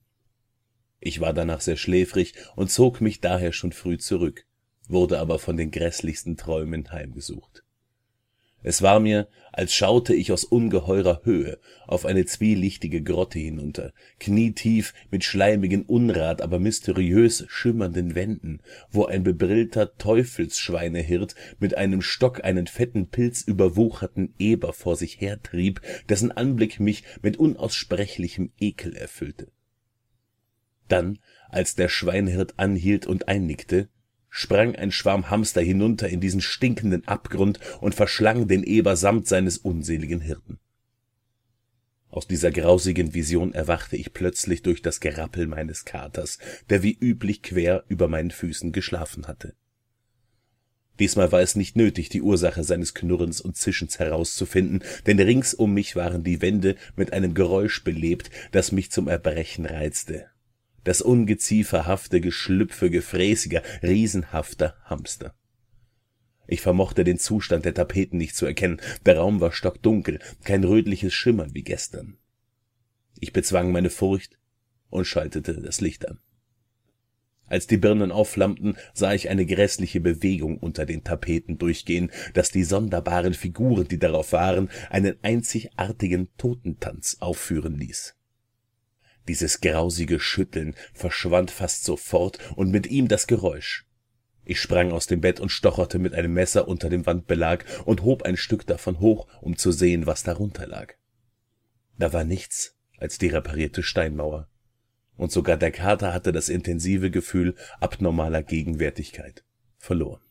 Ich 0.99 1.19
war 1.19 1.33
danach 1.33 1.61
sehr 1.61 1.77
schläfrig 1.77 2.33
und 2.55 2.69
zog 2.69 3.01
mich 3.01 3.19
daher 3.19 3.51
schon 3.51 3.71
früh 3.71 3.97
zurück, 3.97 4.45
wurde 4.87 5.19
aber 5.19 5.39
von 5.39 5.57
den 5.57 5.71
grässlichsten 5.71 6.37
Träumen 6.37 6.91
heimgesucht 6.91 7.63
es 8.63 8.81
war 8.81 8.99
mir, 8.99 9.27
als 9.53 9.73
schaute 9.73 10.13
ich 10.13 10.31
aus 10.31 10.43
ungeheurer 10.43 11.21
Höhe 11.23 11.59
auf 11.85 12.05
eine 12.05 12.25
zwielichtige 12.25 13.01
Grotte 13.01 13.39
hinunter, 13.39 13.93
knietief 14.19 14.93
mit 15.11 15.23
schleimigen 15.23 15.83
Unrat, 15.83 16.41
aber 16.41 16.59
mysteriös 16.59 17.45
schimmernden 17.47 18.15
Wänden, 18.15 18.61
wo 18.91 19.05
ein 19.05 19.23
bebrillter 19.23 19.95
Teufelsschweinehirt 19.97 21.35
mit 21.59 21.77
einem 21.77 22.01
Stock 22.01 22.43
einen 22.43 22.67
fetten 22.67 23.07
pilzüberwucherten 23.07 24.33
Eber 24.39 24.73
vor 24.73 24.95
sich 24.95 25.21
hertrieb, 25.21 25.79
dessen 26.09 26.31
Anblick 26.31 26.79
mich 26.79 27.03
mit 27.21 27.37
unaussprechlichem 27.37 28.51
Ekel 28.59 28.95
erfüllte. 28.95 29.51
Dann, 30.87 31.19
als 31.49 31.75
der 31.75 31.89
Schweinehirt 31.89 32.55
anhielt 32.57 33.05
und 33.05 33.27
einnickte 33.27 33.87
sprang 34.29 34.75
ein 34.75 34.91
Schwarm 34.91 35.29
Hamster 35.29 35.61
hinunter 35.61 36.09
in 36.09 36.19
diesen 36.19 36.41
stinkenden 36.41 37.07
Abgrund 37.07 37.59
und 37.81 37.95
verschlang 37.95 38.47
den 38.47 38.63
Eber 38.63 38.95
samt 38.95 39.27
seines 39.27 39.57
unseligen 39.57 40.21
Hirten. 40.21 40.59
Aus 42.09 42.27
dieser 42.27 42.51
grausigen 42.51 43.13
Vision 43.13 43.53
erwachte 43.53 43.97
ich 43.97 44.13
plötzlich 44.13 44.61
durch 44.63 44.81
das 44.81 44.99
Gerappel 44.99 45.45
meines 45.45 45.85
Katers, 45.85 46.39
der 46.69 46.81
wie 46.81 46.97
üblich 46.97 47.43
quer 47.43 47.83
über 47.89 48.07
meinen 48.07 48.31
Füßen 48.31 48.71
geschlafen 48.71 49.27
hatte. 49.27 49.53
Diesmal 50.99 51.31
war 51.31 51.41
es 51.41 51.55
nicht 51.55 51.75
nötig, 51.75 52.09
die 52.09 52.21
Ursache 52.21 52.63
seines 52.63 52.93
Knurrens 52.93 53.39
und 53.39 53.55
Zischens 53.55 53.99
herauszufinden, 53.99 54.83
denn 55.05 55.19
rings 55.19 55.53
um 55.53 55.73
mich 55.73 55.95
waren 55.95 56.23
die 56.23 56.41
Wände 56.41 56.75
mit 56.95 57.13
einem 57.13 57.33
Geräusch 57.33 57.83
belebt, 57.83 58.31
das 58.51 58.71
mich 58.71 58.89
zum 58.89 59.07
Erbrechen 59.07 59.65
reizte 59.65 60.27
das 60.87 61.01
ungezieferhafte 61.01 62.21
Geschlüpfe 62.21 62.89
gefräßiger, 62.89 63.61
riesenhafter 63.83 64.77
Hamster. 64.85 65.35
Ich 66.47 66.61
vermochte 66.61 67.03
den 67.03 67.19
Zustand 67.19 67.65
der 67.65 67.73
Tapeten 67.73 68.17
nicht 68.17 68.37
zu 68.37 68.45
erkennen, 68.45 68.79
der 69.05 69.17
Raum 69.17 69.41
war 69.41 69.51
stockdunkel, 69.51 70.19
kein 70.45 70.63
rötliches 70.63 71.13
Schimmern 71.13 71.53
wie 71.53 71.63
gestern. 71.63 72.15
Ich 73.19 73.33
bezwang 73.33 73.73
meine 73.73 73.89
Furcht 73.89 74.39
und 74.89 75.03
schaltete 75.03 75.61
das 75.61 75.81
Licht 75.81 76.07
an. 76.07 76.19
Als 77.47 77.67
die 77.67 77.75
Birnen 77.75 78.13
aufflammten, 78.13 78.77
sah 78.93 79.13
ich 79.13 79.27
eine 79.27 79.45
grässliche 79.45 79.99
Bewegung 79.99 80.57
unter 80.57 80.85
den 80.85 81.03
Tapeten 81.03 81.57
durchgehen, 81.57 82.11
dass 82.33 82.49
die 82.49 82.63
sonderbaren 82.63 83.33
Figuren, 83.33 83.89
die 83.89 83.99
darauf 83.99 84.31
waren, 84.31 84.69
einen 84.89 85.17
einzigartigen 85.21 86.29
Totentanz 86.37 87.17
aufführen 87.19 87.75
ließ. 87.75 88.16
Dieses 89.27 89.61
grausige 89.61 90.19
Schütteln 90.19 90.75
verschwand 90.93 91.51
fast 91.51 91.83
sofort 91.83 92.39
und 92.55 92.71
mit 92.71 92.87
ihm 92.87 93.07
das 93.07 93.27
Geräusch. 93.27 93.85
Ich 94.45 94.61
sprang 94.61 94.93
aus 94.93 95.07
dem 95.07 95.19
Bett 95.19 95.41
und 95.41 95.49
stocherte 95.49 95.99
mit 95.99 96.13
einem 96.13 96.33
Messer 96.33 96.69
unter 96.69 96.89
dem 96.89 97.05
Wandbelag 97.05 97.65
und 97.85 98.03
hob 98.03 98.23
ein 98.23 98.37
Stück 98.37 98.65
davon 98.65 98.99
hoch, 98.99 99.27
um 99.41 99.57
zu 99.57 99.73
sehen, 99.73 100.05
was 100.05 100.23
darunter 100.23 100.65
lag. 100.65 100.93
Da 101.97 102.13
war 102.13 102.23
nichts 102.23 102.77
als 102.97 103.17
die 103.17 103.27
reparierte 103.27 103.83
Steinmauer, 103.83 104.49
und 105.17 105.31
sogar 105.31 105.57
der 105.57 105.71
Kater 105.71 106.13
hatte 106.13 106.31
das 106.31 106.47
intensive 106.47 107.11
Gefühl 107.11 107.55
abnormaler 107.79 108.41
Gegenwärtigkeit 108.43 109.43
verloren. 109.77 110.21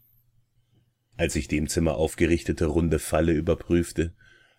Als 1.17 1.37
ich 1.37 1.49
die 1.49 1.59
im 1.59 1.69
Zimmer 1.69 1.97
aufgerichtete 1.97 2.67
runde 2.67 2.99
Falle 2.99 3.33
überprüfte, 3.33 4.15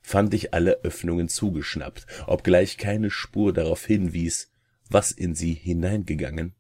fand 0.07 0.33
ich 0.33 0.53
alle 0.53 0.83
Öffnungen 0.83 1.27
zugeschnappt, 1.27 2.07
obgleich 2.27 2.77
keine 2.77 3.11
Spur 3.11 3.51
darauf 3.51 3.85
hinwies, 3.85 4.49
was 4.89 5.11
in 5.11 5.35
sie 5.35 5.53
hineingegangen 5.53 6.55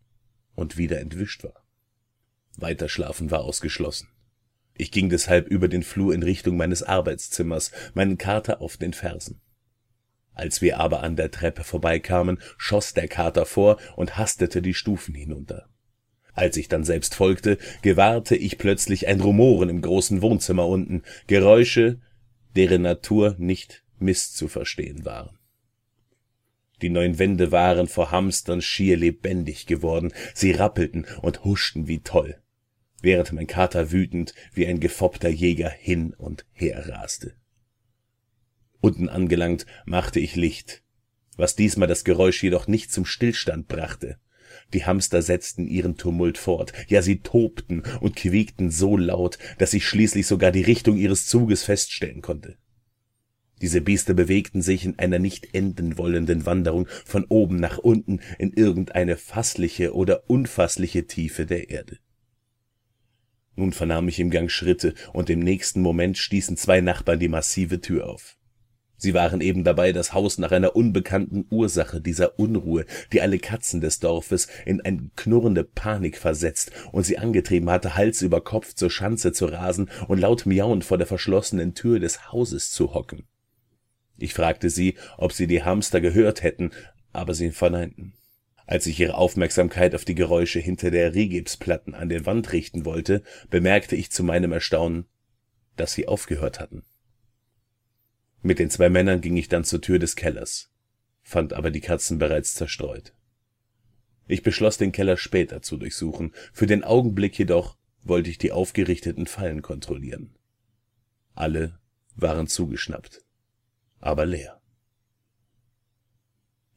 und 0.53 0.77
wieder 0.77 0.99
entwischt 0.99 1.45
war. 1.45 1.63
Weiterschlafen 2.57 3.31
war 3.31 3.45
ausgeschlossen. 3.45 4.09
Ich 4.73 4.91
ging 4.91 5.07
deshalb 5.07 5.47
über 5.47 5.69
den 5.69 5.83
Flur 5.83 6.13
in 6.13 6.23
Richtung 6.23 6.57
meines 6.57 6.83
Arbeitszimmers, 6.83 7.71
meinen 7.93 8.17
Kater 8.17 8.59
auf 8.59 8.75
den 8.75 8.91
Fersen. 8.91 9.39
Als 10.33 10.61
wir 10.61 10.81
aber 10.81 11.01
an 11.01 11.15
der 11.15 11.31
Treppe 11.31 11.63
vorbeikamen, 11.63 12.39
schoss 12.57 12.93
der 12.93 13.07
Kater 13.07 13.45
vor 13.45 13.77
und 13.95 14.17
hastete 14.17 14.61
die 14.61 14.73
Stufen 14.73 15.15
hinunter. 15.15 15.69
Als 16.33 16.57
ich 16.57 16.67
dann 16.67 16.83
selbst 16.83 17.15
folgte, 17.15 17.57
gewahrte 17.81 18.35
ich 18.35 18.57
plötzlich 18.57 19.07
ein 19.07 19.21
Rumoren 19.21 19.69
im 19.69 19.81
großen 19.81 20.21
Wohnzimmer 20.21 20.67
unten, 20.67 21.03
Geräusche, 21.27 22.01
deren 22.57 22.81
Natur 22.81 23.35
nicht 23.37 23.83
mißzuverstehen 23.99 25.05
waren. 25.05 25.37
Die 26.81 26.89
neuen 26.89 27.17
Wände 27.17 27.51
waren 27.51 27.87
vor 27.87 28.11
Hamstern 28.11 28.61
schier 28.61 28.97
lebendig 28.97 29.65
geworden, 29.65 30.11
sie 30.33 30.51
rappelten 30.51 31.05
und 31.21 31.43
huschten 31.43 31.87
wie 31.87 31.99
toll, 31.99 32.41
während 33.01 33.31
mein 33.31 33.47
Kater 33.47 33.91
wütend 33.91 34.33
wie 34.53 34.67
ein 34.67 34.79
gefoppter 34.79 35.29
Jäger 35.29 35.69
hin 35.69 36.13
und 36.13 36.45
her 36.51 36.89
raste. 36.89 37.35
Unten 38.81 39.09
angelangt 39.09 39.65
machte 39.85 40.19
ich 40.19 40.35
Licht, 40.35 40.83
was 41.35 41.55
diesmal 41.55 41.87
das 41.87 42.03
Geräusch 42.03 42.43
jedoch 42.43 42.67
nicht 42.67 42.91
zum 42.91 43.05
Stillstand 43.05 43.67
brachte. 43.67 44.19
Die 44.73 44.85
Hamster 44.85 45.21
setzten 45.21 45.67
ihren 45.67 45.97
Tumult 45.97 46.37
fort, 46.37 46.73
ja 46.87 47.01
sie 47.01 47.19
tobten 47.19 47.83
und 48.01 48.15
quiekten 48.15 48.69
so 48.69 48.97
laut, 48.97 49.37
dass 49.57 49.73
ich 49.73 49.85
schließlich 49.85 50.27
sogar 50.27 50.51
die 50.51 50.63
Richtung 50.63 50.97
ihres 50.97 51.25
Zuges 51.27 51.63
feststellen 51.63 52.21
konnte. 52.21 52.57
Diese 53.61 53.81
Biester 53.81 54.13
bewegten 54.13 54.61
sich 54.61 54.85
in 54.85 54.99
einer 54.99 55.19
nicht 55.19 55.55
enden 55.55 55.97
wollenden 55.97 56.45
Wanderung 56.45 56.87
von 57.05 57.25
oben 57.25 57.55
nach 57.55 57.77
unten 57.79 58.19
in 58.37 58.53
irgendeine 58.53 59.17
fassliche 59.17 59.95
oder 59.95 60.29
unfassliche 60.29 61.07
Tiefe 61.07 61.45
der 61.45 61.69
Erde. 61.69 61.97
Nun 63.55 63.73
vernahm 63.73 64.07
ich 64.07 64.19
im 64.19 64.29
Gang 64.29 64.51
Schritte, 64.51 64.93
und 65.13 65.31
im 65.31 65.39
nächsten 65.39 65.81
Moment 65.81 66.19
stießen 66.19 66.57
zwei 66.57 66.81
Nachbarn 66.81 67.19
die 67.19 67.27
massive 67.27 67.81
Tür 67.81 68.07
auf. 68.07 68.37
Sie 68.99 69.13
waren 69.13 69.41
eben 69.41 69.63
dabei, 69.63 69.93
das 69.93 70.13
Haus 70.13 70.39
nach 70.39 70.51
einer 70.51 70.75
unbekannten 70.75 71.45
Ursache 71.51 72.01
dieser 72.01 72.39
Unruhe, 72.39 72.85
die 73.13 73.21
alle 73.21 73.37
Katzen 73.37 73.79
des 73.79 73.99
Dorfes 73.99 74.47
in 74.65 74.81
eine 74.81 75.11
knurrende 75.15 75.63
Panik 75.63 76.17
versetzt 76.17 76.71
und 76.91 77.05
sie 77.05 77.19
angetrieben 77.19 77.69
hatte, 77.69 77.95
Hals 77.95 78.23
über 78.23 78.41
Kopf 78.41 78.73
zur 78.73 78.89
Schanze 78.89 79.33
zu 79.33 79.45
rasen 79.45 79.91
und 80.07 80.19
laut 80.19 80.47
miauend 80.47 80.83
vor 80.83 80.97
der 80.97 81.05
verschlossenen 81.05 81.75
Tür 81.75 81.99
des 81.99 82.31
Hauses 82.31 82.71
zu 82.71 82.95
hocken. 82.95 83.27
Ich 84.17 84.33
fragte 84.33 84.71
sie, 84.71 84.95
ob 85.17 85.31
sie 85.31 85.45
die 85.45 85.63
Hamster 85.63 86.01
gehört 86.01 86.41
hätten, 86.41 86.71
aber 87.13 87.35
sie 87.35 87.51
verneinten. 87.51 88.13
Als 88.65 88.87
ich 88.87 88.99
ihre 88.99 89.13
Aufmerksamkeit 89.13 89.93
auf 89.93 90.05
die 90.05 90.15
Geräusche 90.15 90.59
hinter 90.59 90.89
der 90.89 91.13
Rigipsplatten 91.13 91.93
an 91.93 92.09
der 92.09 92.25
Wand 92.25 92.51
richten 92.51 92.83
wollte, 92.83 93.21
bemerkte 93.51 93.95
ich 93.95 94.11
zu 94.11 94.23
meinem 94.23 94.51
Erstaunen, 94.51 95.05
dass 95.75 95.93
sie 95.93 96.07
aufgehört 96.07 96.59
hatten. 96.59 96.83
Mit 98.41 98.59
den 98.59 98.69
zwei 98.69 98.89
Männern 98.89 99.21
ging 99.21 99.37
ich 99.37 99.49
dann 99.49 99.63
zur 99.63 99.81
Tür 99.81 99.99
des 99.99 100.15
Kellers, 100.15 100.71
fand 101.21 101.53
aber 101.53 101.71
die 101.71 101.81
Katzen 101.81 102.19
bereits 102.19 102.55
zerstreut. 102.55 103.13
Ich 104.27 104.43
beschloss, 104.43 104.77
den 104.77 104.91
Keller 104.91 105.17
später 105.17 105.61
zu 105.61 105.77
durchsuchen, 105.77 106.33
für 106.53 106.67
den 106.67 106.83
Augenblick 106.83 107.37
jedoch 107.37 107.77
wollte 108.03 108.29
ich 108.29 108.37
die 108.37 108.51
aufgerichteten 108.51 109.25
Fallen 109.25 109.61
kontrollieren. 109.61 110.35
Alle 111.33 111.79
waren 112.15 112.47
zugeschnappt 112.47 113.23
aber 113.99 114.25
leer. 114.25 114.61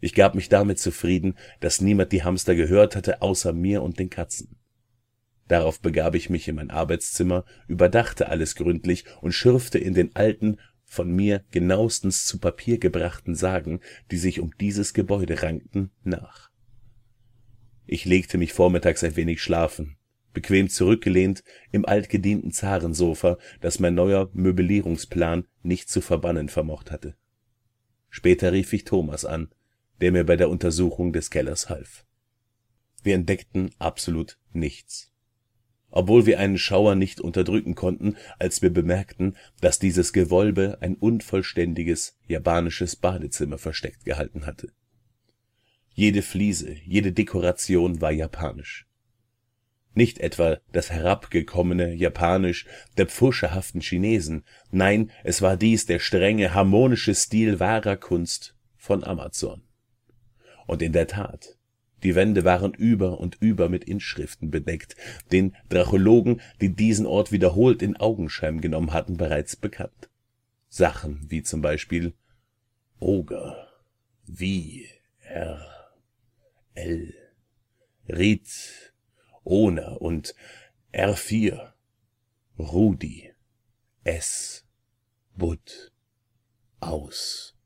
Ich 0.00 0.14
gab 0.14 0.34
mich 0.34 0.48
damit 0.48 0.78
zufrieden, 0.78 1.36
dass 1.60 1.80
niemand 1.80 2.12
die 2.12 2.24
Hamster 2.24 2.54
gehört 2.54 2.96
hatte 2.96 3.20
außer 3.20 3.52
mir 3.52 3.82
und 3.82 3.98
den 3.98 4.08
Katzen. 4.08 4.56
Darauf 5.46 5.80
begab 5.80 6.14
ich 6.14 6.30
mich 6.30 6.48
in 6.48 6.54
mein 6.54 6.70
Arbeitszimmer, 6.70 7.44
überdachte 7.66 8.28
alles 8.28 8.54
gründlich 8.54 9.04
und 9.20 9.32
schürfte 9.32 9.78
in 9.78 9.94
den 9.94 10.14
alten, 10.14 10.58
von 10.90 11.12
mir 11.12 11.44
genauestens 11.52 12.26
zu 12.26 12.40
Papier 12.40 12.78
gebrachten 12.78 13.36
Sagen, 13.36 13.78
die 14.10 14.16
sich 14.16 14.40
um 14.40 14.50
dieses 14.58 14.92
Gebäude 14.92 15.40
rankten, 15.40 15.92
nach. 16.02 16.50
Ich 17.86 18.06
legte 18.06 18.38
mich 18.38 18.52
vormittags 18.52 19.04
ein 19.04 19.14
wenig 19.14 19.40
schlafen, 19.40 19.96
bequem 20.34 20.68
zurückgelehnt 20.68 21.44
im 21.70 21.86
altgedienten 21.86 22.50
Zarensofa, 22.50 23.38
das 23.60 23.78
mein 23.78 23.94
neuer 23.94 24.30
Möblierungsplan 24.32 25.46
nicht 25.62 25.88
zu 25.88 26.00
verbannen 26.00 26.48
vermocht 26.48 26.90
hatte. 26.90 27.14
Später 28.08 28.50
rief 28.50 28.72
ich 28.72 28.82
Thomas 28.82 29.24
an, 29.24 29.48
der 30.00 30.10
mir 30.10 30.24
bei 30.24 30.34
der 30.34 30.50
Untersuchung 30.50 31.12
des 31.12 31.30
Kellers 31.30 31.68
half. 31.68 32.04
Wir 33.04 33.14
entdeckten 33.14 33.70
absolut 33.78 34.40
nichts. 34.52 35.09
Obwohl 35.90 36.26
wir 36.26 36.38
einen 36.38 36.58
Schauer 36.58 36.94
nicht 36.94 37.20
unterdrücken 37.20 37.74
konnten, 37.74 38.16
als 38.38 38.62
wir 38.62 38.70
bemerkten, 38.70 39.36
dass 39.60 39.78
dieses 39.78 40.12
Gewölbe 40.12 40.78
ein 40.80 40.94
unvollständiges 40.94 42.18
japanisches 42.28 42.96
Badezimmer 42.96 43.58
versteckt 43.58 44.04
gehalten 44.04 44.46
hatte. 44.46 44.72
Jede 45.92 46.22
Fliese, 46.22 46.72
jede 46.84 47.12
Dekoration 47.12 48.00
war 48.00 48.12
japanisch 48.12 48.86
nicht 49.94 50.18
etwa 50.18 50.58
das 50.72 50.90
herabgekommene 50.90 51.94
Japanisch 51.94 52.66
der 52.96 53.06
pfuscherhaften 53.06 53.80
Chinesen, 53.80 54.44
nein, 54.70 55.10
es 55.24 55.42
war 55.42 55.56
dies 55.56 55.86
der 55.86 55.98
strenge, 55.98 56.54
harmonische 56.54 57.14
Stil 57.14 57.60
wahrer 57.60 57.96
Kunst 57.96 58.56
von 58.76 59.04
Amazon. 59.04 59.62
Und 60.66 60.82
in 60.82 60.92
der 60.92 61.08
Tat, 61.08 61.58
die 62.02 62.14
Wände 62.14 62.44
waren 62.44 62.74
über 62.74 63.20
und 63.20 63.36
über 63.40 63.68
mit 63.68 63.84
Inschriften 63.84 64.50
bedeckt, 64.50 64.96
den 65.32 65.56
Drachologen, 65.68 66.40
die 66.60 66.74
diesen 66.74 67.06
Ort 67.06 67.32
wiederholt 67.32 67.82
in 67.82 67.96
Augenschein 67.96 68.60
genommen 68.60 68.92
hatten, 68.92 69.16
bereits 69.16 69.56
bekannt. 69.56 70.10
Sachen 70.68 71.26
wie 71.28 71.42
zum 71.42 71.62
Beispiel 71.62 72.14
Oger, 72.98 73.68
wie, 74.26 74.86
R, 75.22 75.66
L, 76.74 77.14
Rit, 78.08 78.92
ohne 79.42 79.98
und 79.98 80.34
R4, 80.92 81.72
Rudi, 82.58 83.32
S, 84.04 84.66
Bud, 85.36 85.92
aus. 86.80 87.56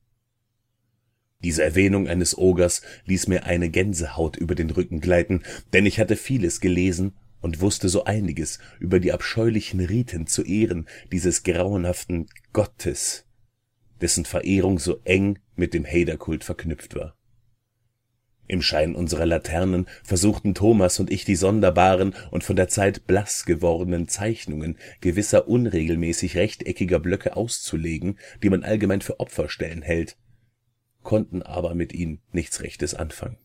Diese 1.45 1.63
Erwähnung 1.63 2.09
eines 2.09 2.39
Ogers 2.39 2.81
ließ 3.05 3.29
mir 3.29 3.45
eine 3.45 3.69
Gänsehaut 3.69 4.39
über 4.39 4.55
den 4.55 4.71
Rücken 4.71 5.01
gleiten, 5.01 5.43
denn 5.75 5.85
ich 5.85 6.01
hatte 6.01 6.17
vieles 6.17 6.59
gelesen 6.59 7.13
und 7.43 7.61
wusste 7.61 7.91
so 7.91 8.05
einiges 8.05 8.61
über 8.81 8.99
die 8.99 9.13
abscheulichen 9.13 9.81
Riten 9.81 10.27
zu 10.27 10.43
Ehren 10.43 10.89
dieses 11.13 11.43
grauenhaften 11.43 12.29
Gottes, 12.55 13.27
dessen 14.01 14.25
Verehrung 14.25 14.79
so 14.79 15.01
eng 15.05 15.39
mit 15.55 15.75
dem 15.75 15.85
Haderkult 15.85 16.45
verknüpft 16.45 16.95
war. 16.95 17.15
Im 18.47 18.63
Schein 18.63 18.95
unserer 18.95 19.27
Laternen 19.27 19.87
versuchten 20.03 20.55
Thomas 20.55 20.99
und 20.99 21.11
ich 21.11 21.27
die 21.27 21.37
sonderbaren 21.37 22.15
und 22.31 22.43
von 22.43 22.57
der 22.57 22.69
Zeit 22.69 23.07
blass 23.07 23.45
gewordenen 23.45 24.09
Zeichnungen 24.09 24.79
gewisser 25.03 25.47
unregelmäßig 25.47 26.37
rechteckiger 26.37 27.01
Blöcke 27.01 27.37
auszulegen, 27.37 28.19
die 28.43 28.49
man 28.49 28.65
allgemein 28.65 29.03
für 29.03 29.21
Opferstellen 29.21 29.83
hält, 29.83 30.17
konnten 31.05 31.43
aber 31.43 31.75
mit 31.75 31.93
ihnen 31.93 32.21
nichts 32.33 32.61
Rechtes 32.63 32.95
anfangen. 32.95 33.39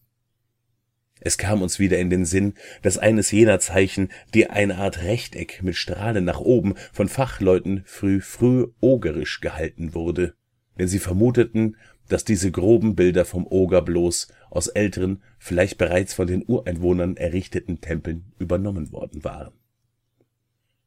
Es 1.21 1.37
kam 1.37 1.61
uns 1.61 1.79
wieder 1.79 1.99
in 1.99 2.09
den 2.09 2.25
Sinn, 2.25 2.53
dass 2.81 2.97
eines 2.97 3.31
jener 3.31 3.59
Zeichen, 3.59 4.09
die 4.33 4.49
eine 4.49 4.77
Art 4.77 5.03
Rechteck 5.03 5.61
mit 5.61 5.75
Strahlen 5.75 6.23
nach 6.23 6.39
oben 6.39 6.75
von 6.93 7.09
Fachleuten 7.09 7.83
früh 7.85 8.21
früh 8.21 8.67
ogerisch 8.79 9.41
gehalten 9.41 9.93
wurde, 9.93 10.33
denn 10.79 10.87
sie 10.87 10.99
vermuteten, 10.99 11.75
dass 12.07 12.23
diese 12.23 12.51
groben 12.51 12.95
Bilder 12.95 13.25
vom 13.25 13.45
Oger 13.45 13.81
bloß 13.81 14.29
aus 14.49 14.67
älteren, 14.67 15.21
vielleicht 15.37 15.77
bereits 15.77 16.13
von 16.13 16.25
den 16.25 16.43
Ureinwohnern 16.45 17.17
errichteten 17.17 17.81
Tempeln 17.81 18.31
übernommen 18.39 18.91
worden 18.91 19.23
waren. 19.23 19.53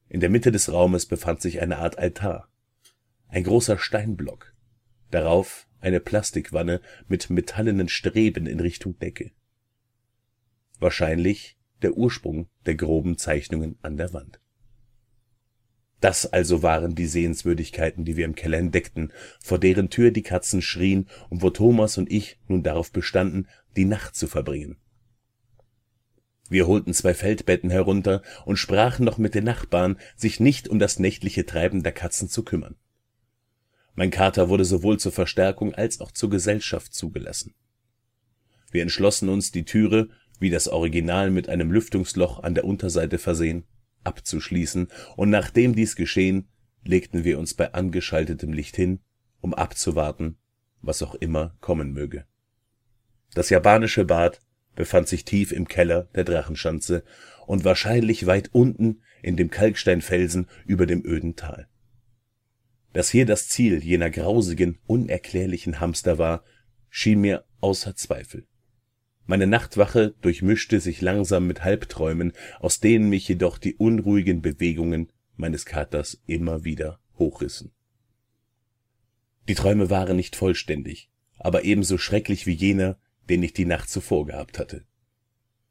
In 0.09 0.21
der 0.21 0.31
Mitte 0.31 0.51
des 0.51 0.73
Raumes 0.73 1.07
befand 1.07 1.41
sich 1.41 1.61
eine 1.61 1.79
Art 1.79 1.99
Altar, 1.99 2.49
ein 3.29 3.45
großer 3.45 3.79
Steinblock, 3.79 4.53
darauf 5.11 5.67
eine 5.83 6.01
Plastikwanne 6.01 6.81
mit 7.09 7.29
metallenen 7.29 7.89
Streben 7.89 8.47
in 8.47 8.61
Richtung 8.61 8.99
Decke. 8.99 9.33
Wahrscheinlich 10.79 11.59
der 11.83 11.97
Ursprung 11.97 12.49
der 12.65 12.77
groben 12.77 13.19
Zeichnungen 13.19 13.79
an 13.83 13.97
der 13.97 14.13
Wand 14.13 14.41
das 16.03 16.27
also 16.27 16.65
waren 16.65 16.97
die 16.97 17.07
Sehenswürdigkeiten, 17.07 18.05
die 18.05 18.17
wir 18.17 18.25
im 18.25 18.35
Keller 18.35 18.59
entdeckten, 18.59 19.13
vor 19.41 19.61
deren 19.61 19.89
Tür 19.89 20.11
die 20.11 20.25
Katzen 20.25 20.61
schrien 20.61 21.07
und 21.31 21.43
wo 21.43 21.51
Thomas 21.51 21.97
und 21.97 22.11
ich 22.11 22.39
nun 22.49 22.65
darauf 22.65 22.91
bestanden, 22.91 23.47
die 23.77 23.85
Nacht 23.85 24.17
zu 24.17 24.27
verbringen. 24.27 24.77
Wir 26.51 26.67
holten 26.67 26.93
zwei 26.93 27.15
Feldbetten 27.15 27.71
herunter 27.71 28.21
und 28.45 28.57
sprachen 28.57 29.05
noch 29.05 29.17
mit 29.17 29.37
den 29.37 29.45
Nachbarn, 29.45 29.97
sich 30.17 30.41
nicht 30.41 30.69
um 30.69 30.81
das 30.81 30.99
nächtliche 30.99 31.47
Treiben 31.47 31.85
der 31.85 31.93
Katzen 31.93 32.29
zu 32.29 32.43
kümmern. 32.43 32.75
Mein 33.95 34.11
Kater 34.11 34.49
wurde 34.49 34.65
sowohl 34.65 34.99
zur 34.99 35.13
Verstärkung 35.13 35.75
als 35.75 36.01
auch 36.01 36.13
zur 36.13 36.31
Gesellschaft 36.31 36.95
zugelassen. 36.95 37.55
Wir 38.71 38.83
entschlossen 38.83 39.29
uns, 39.29 39.53
die 39.53 39.65
Türe, 39.65 40.09
wie 40.41 40.51
das 40.51 40.69
Original 40.69 41.31
mit 41.31 41.49
einem 41.49 41.71
Lüftungsloch 41.71 42.43
an 42.43 42.55
der 42.55 42.65
Unterseite 42.65 43.19
versehen, 43.19 43.65
abzuschließen, 44.03 44.89
und 45.17 45.31
nachdem 45.31 45.75
dies 45.75 45.95
geschehen, 45.95 46.49
legten 46.85 47.25
wir 47.25 47.39
uns 47.39 47.55
bei 47.55 47.75
angeschaltetem 47.75 48.53
Licht 48.53 48.75
hin, 48.75 49.01
um 49.41 49.55
abzuwarten, 49.55 50.39
was 50.81 51.03
auch 51.03 51.15
immer 51.15 51.57
kommen 51.61 51.93
möge. 51.93 52.25
Das 53.35 53.51
japanische 53.51 54.05
Bad 54.05 54.41
befand 54.75 55.09
sich 55.09 55.25
tief 55.25 55.53
im 55.53 55.69
Keller 55.69 56.09
der 56.15 56.25
Drachenschanze 56.25 57.05
und 57.47 57.65
wahrscheinlich 57.65 58.27
weit 58.27 58.51
unten 58.53 59.03
in 59.23 59.37
dem 59.37 59.51
Kalksteinfelsen 59.51 60.49
über 60.67 60.87
dem 60.87 61.05
öden 61.05 61.37
Tal. 61.37 61.69
Dass 62.93 63.11
hier 63.11 63.27
das 63.27 63.49
Ziel 63.49 63.83
jener 63.83 64.11
grausigen, 64.11 64.79
unerklärlichen 64.87 65.81
Hamster 65.81 66.19
war, 66.19 66.45
schien 66.91 67.21
mir 67.21 67.45
außer 67.61 67.97
Zweifel. 67.97 68.47
Meine 69.25 69.47
Nachtwache 69.47 70.15
durchmischte 70.21 70.81
sich 70.81 71.01
langsam 71.01 71.47
mit 71.47 71.65
Halbträumen, 71.65 72.33
aus 72.61 72.81
denen 72.81 73.09
mich 73.09 73.29
jedoch 73.29 73.59
die 73.59 73.77
unruhigen 73.77 74.43
Bewegungen 74.43 75.11
meines 75.37 75.65
Katers 75.65 76.21
immer 76.27 76.65
wieder 76.65 76.99
hochrissen. 77.19 77.73
Die 79.49 79.55
Träume 79.55 79.91
waren 79.91 80.17
nicht 80.17 80.37
vollständig, 80.37 81.11
aber 81.39 81.65
ebenso 81.65 81.99
schrecklich 81.99 82.47
wie 82.47 82.53
jener, 82.53 82.99
den 83.29 83.43
ich 83.43 83.53
die 83.53 83.65
Nacht 83.65 83.89
zuvor 83.89 84.27
gehabt 84.27 84.59
hatte. 84.59 84.85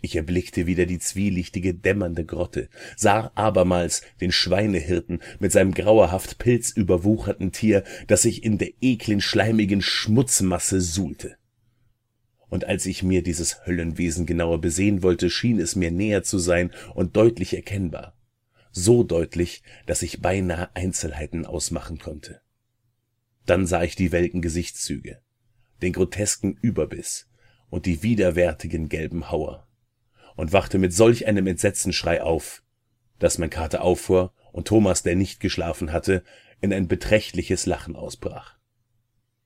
Ich 0.01 0.15
erblickte 0.15 0.65
wieder 0.65 0.87
die 0.87 0.97
zwielichtige, 0.97 1.75
dämmernde 1.75 2.25
Grotte, 2.25 2.69
sah 2.97 3.31
abermals 3.35 4.01
den 4.19 4.31
Schweinehirten 4.31 5.21
mit 5.39 5.51
seinem 5.51 5.75
grauerhaft 5.75 6.39
pilzüberwucherten 6.39 7.51
Tier, 7.51 7.83
das 8.07 8.23
sich 8.23 8.43
in 8.43 8.57
der 8.57 8.71
eklen, 8.81 9.21
schleimigen 9.21 9.83
Schmutzmasse 9.83 10.81
suhlte. 10.81 11.37
Und 12.49 12.65
als 12.65 12.87
ich 12.87 13.03
mir 13.03 13.21
dieses 13.21 13.65
Höllenwesen 13.65 14.25
genauer 14.25 14.59
besehen 14.59 15.03
wollte, 15.03 15.29
schien 15.29 15.59
es 15.59 15.75
mir 15.75 15.91
näher 15.91 16.23
zu 16.23 16.39
sein 16.39 16.71
und 16.95 17.15
deutlich 17.15 17.53
erkennbar. 17.53 18.17
So 18.71 19.03
deutlich, 19.03 19.61
dass 19.85 20.01
ich 20.01 20.21
beinahe 20.21 20.75
Einzelheiten 20.75 21.45
ausmachen 21.45 21.99
konnte. 21.99 22.41
Dann 23.45 23.67
sah 23.67 23.83
ich 23.83 23.95
die 23.95 24.11
welken 24.11 24.41
Gesichtszüge, 24.41 25.21
den 25.81 25.93
grotesken 25.93 26.57
Überbiss 26.61 27.29
und 27.69 27.85
die 27.85 28.01
widerwärtigen 28.01 28.89
gelben 28.89 29.29
Hauer 29.29 29.67
und 30.35 30.53
wachte 30.53 30.77
mit 30.77 30.93
solch 30.93 31.27
einem 31.27 31.47
Entsetzenschrei 31.47 32.21
auf, 32.21 32.63
dass 33.19 33.37
mein 33.37 33.49
Kater 33.49 33.81
auffuhr 33.81 34.33
und 34.51 34.67
Thomas, 34.67 35.03
der 35.03 35.15
nicht 35.15 35.39
geschlafen 35.39 35.91
hatte, 35.91 36.23
in 36.59 36.73
ein 36.73 36.87
beträchtliches 36.87 37.65
Lachen 37.65 37.95
ausbrach. 37.95 38.57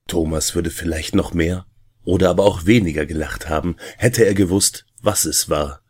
Thomas 0.06 0.54
würde 0.54 0.70
vielleicht 0.70 1.14
noch 1.14 1.34
mehr 1.34 1.66
oder 2.04 2.30
aber 2.30 2.44
auch 2.44 2.66
weniger 2.66 3.06
gelacht 3.06 3.48
haben, 3.48 3.76
hätte 3.98 4.24
er 4.24 4.34
gewusst, 4.34 4.86
was 5.02 5.24
es 5.24 5.48
war, 5.48 5.82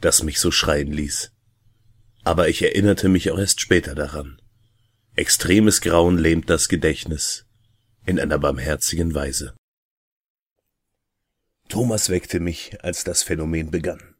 das 0.00 0.22
mich 0.22 0.40
so 0.40 0.50
schreien 0.50 0.92
ließ. 0.92 1.32
Aber 2.24 2.48
ich 2.48 2.62
erinnerte 2.62 3.08
mich 3.08 3.30
auch 3.30 3.38
erst 3.38 3.60
später 3.60 3.94
daran. 3.94 4.40
Extremes 5.14 5.80
Grauen 5.80 6.16
lähmt 6.16 6.48
das 6.48 6.68
Gedächtnis 6.68 7.46
in 8.06 8.18
einer 8.18 8.38
barmherzigen 8.38 9.14
Weise. 9.14 9.54
Thomas 11.68 12.08
weckte 12.08 12.40
mich, 12.40 12.82
als 12.82 13.04
das 13.04 13.22
Phänomen 13.22 13.70
begann. 13.70 14.14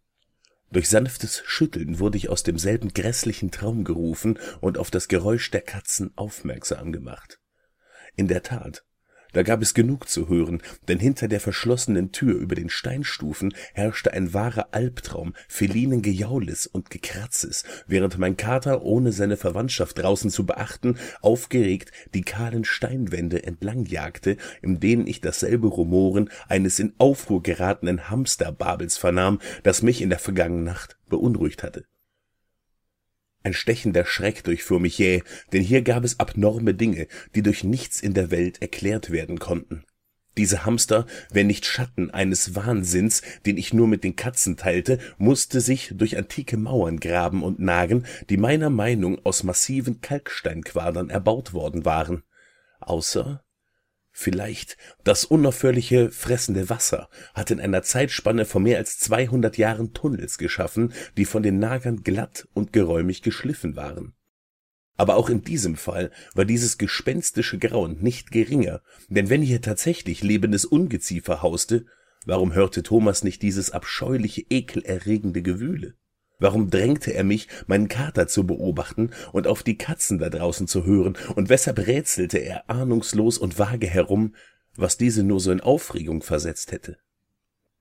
Durch 0.70 0.88
sanftes 0.88 1.42
Schütteln 1.46 1.98
wurde 1.98 2.18
ich 2.18 2.28
aus 2.28 2.42
demselben 2.42 2.92
grässlichen 2.92 3.50
Traum 3.50 3.84
gerufen 3.84 4.38
und 4.60 4.76
auf 4.76 4.90
das 4.90 5.08
Geräusch 5.08 5.50
der 5.50 5.62
Katzen 5.62 6.12
aufmerksam 6.16 6.92
gemacht. 6.92 7.40
In 8.16 8.28
der 8.28 8.42
Tat, 8.42 8.84
da 9.32 9.42
gab 9.42 9.62
es 9.62 9.74
genug 9.74 10.08
zu 10.08 10.28
hören, 10.28 10.62
denn 10.88 10.98
hinter 10.98 11.28
der 11.28 11.40
verschlossenen 11.40 12.12
Tür 12.12 12.34
über 12.34 12.54
den 12.54 12.70
Steinstufen 12.70 13.54
herrschte 13.74 14.12
ein 14.12 14.32
wahrer 14.34 14.68
Albtraum 14.72 15.34
felinen 15.48 16.02
Gejaules 16.02 16.66
und 16.66 16.90
Gekratzes, 16.90 17.64
während 17.86 18.18
mein 18.18 18.36
Kater, 18.36 18.82
ohne 18.82 19.12
seine 19.12 19.36
Verwandtschaft 19.36 19.98
draußen 19.98 20.30
zu 20.30 20.46
beachten, 20.46 20.96
aufgeregt 21.20 21.92
die 22.14 22.22
kahlen 22.22 22.64
Steinwände 22.64 23.42
entlang 23.42 23.84
jagte, 23.84 24.36
in 24.62 24.80
denen 24.80 25.06
ich 25.06 25.20
dasselbe 25.20 25.68
Rumoren 25.68 26.30
eines 26.48 26.78
in 26.78 26.94
Aufruhr 26.98 27.42
geratenen 27.42 28.10
Hamsterbabels 28.10 28.96
vernahm, 28.96 29.40
das 29.62 29.82
mich 29.82 30.00
in 30.00 30.10
der 30.10 30.18
vergangenen 30.18 30.64
Nacht 30.64 30.96
beunruhigt 31.08 31.62
hatte. 31.62 31.84
Ein 33.42 33.54
stechender 33.54 34.04
Schreck 34.04 34.44
durchfuhr 34.44 34.80
mich 34.80 34.98
jäh, 34.98 35.22
denn 35.52 35.62
hier 35.62 35.82
gab 35.82 36.04
es 36.04 36.18
abnorme 36.18 36.74
Dinge, 36.74 37.06
die 37.34 37.42
durch 37.42 37.64
nichts 37.64 38.00
in 38.00 38.14
der 38.14 38.30
Welt 38.30 38.60
erklärt 38.60 39.10
werden 39.10 39.38
konnten. 39.38 39.84
Diese 40.36 40.64
Hamster, 40.64 41.06
wenn 41.30 41.48
nicht 41.48 41.66
Schatten 41.66 42.10
eines 42.10 42.54
Wahnsinns, 42.54 43.22
den 43.44 43.56
ich 43.56 43.72
nur 43.72 43.88
mit 43.88 44.04
den 44.04 44.14
Katzen 44.14 44.56
teilte, 44.56 45.00
musste 45.18 45.60
sich 45.60 45.92
durch 45.96 46.16
antike 46.16 46.56
Mauern 46.56 47.00
graben 47.00 47.42
und 47.42 47.58
nagen, 47.58 48.06
die 48.30 48.36
meiner 48.36 48.70
Meinung 48.70 49.24
aus 49.24 49.42
massiven 49.42 50.00
Kalksteinquadern 50.00 51.10
erbaut 51.10 51.52
worden 51.54 51.84
waren. 51.84 52.22
Außer 52.80 53.42
Vielleicht 54.20 54.76
das 55.04 55.24
unaufhörliche 55.24 56.10
fressende 56.10 56.68
Wasser 56.68 57.08
hat 57.34 57.52
in 57.52 57.60
einer 57.60 57.84
Zeitspanne 57.84 58.46
von 58.46 58.64
mehr 58.64 58.78
als 58.78 58.98
200 58.98 59.56
Jahren 59.58 59.94
Tunnels 59.94 60.38
geschaffen, 60.38 60.92
die 61.16 61.24
von 61.24 61.44
den 61.44 61.60
Nagern 61.60 62.02
glatt 62.02 62.48
und 62.52 62.72
geräumig 62.72 63.22
geschliffen 63.22 63.76
waren. 63.76 64.14
Aber 64.96 65.14
auch 65.14 65.30
in 65.30 65.42
diesem 65.42 65.76
Fall 65.76 66.10
war 66.34 66.44
dieses 66.44 66.78
gespenstische 66.78 67.58
Grauen 67.58 68.02
nicht 68.02 68.32
geringer, 68.32 68.82
denn 69.06 69.30
wenn 69.30 69.40
hier 69.40 69.62
tatsächlich 69.62 70.20
lebendes 70.24 70.64
Ungeziefer 70.64 71.40
hauste, 71.40 71.86
warum 72.26 72.54
hörte 72.54 72.82
Thomas 72.82 73.22
nicht 73.22 73.40
dieses 73.42 73.70
abscheuliche, 73.70 74.44
ekelerregende 74.50 75.42
Gewühle? 75.42 75.94
Warum 76.38 76.70
drängte 76.70 77.12
er 77.12 77.24
mich, 77.24 77.48
meinen 77.66 77.88
Kater 77.88 78.28
zu 78.28 78.46
beobachten 78.46 79.10
und 79.32 79.46
auf 79.46 79.62
die 79.62 79.76
Katzen 79.76 80.18
da 80.18 80.30
draußen 80.30 80.68
zu 80.68 80.84
hören, 80.84 81.16
und 81.34 81.48
weshalb 81.48 81.78
rätselte 81.86 82.38
er 82.38 82.70
ahnungslos 82.70 83.38
und 83.38 83.58
vage 83.58 83.88
herum, 83.88 84.34
was 84.76 84.96
diese 84.96 85.24
nur 85.24 85.40
so 85.40 85.50
in 85.50 85.60
Aufregung 85.60 86.22
versetzt 86.22 86.70
hätte? 86.70 86.98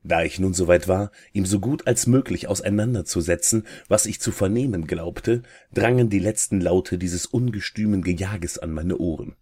Da 0.04 0.24
ich 0.24 0.40
nun 0.40 0.54
soweit 0.54 0.88
war, 0.88 1.12
ihm 1.34 1.46
so 1.46 1.60
gut 1.60 1.86
als 1.86 2.08
möglich 2.08 2.48
auseinanderzusetzen, 2.48 3.68
was 3.88 4.06
ich 4.06 4.22
zu 4.22 4.32
vernehmen 4.32 4.88
glaubte, 4.88 5.44
drangen 5.74 6.10
die 6.10 6.20
letzten 6.20 6.62
Laute 6.62 6.98
dieses 6.98 7.26
ungestümen 7.26 8.02
Gejages 8.02 8.58
an 8.58 8.72
meine 8.72 8.98
Ohren. 8.98 9.36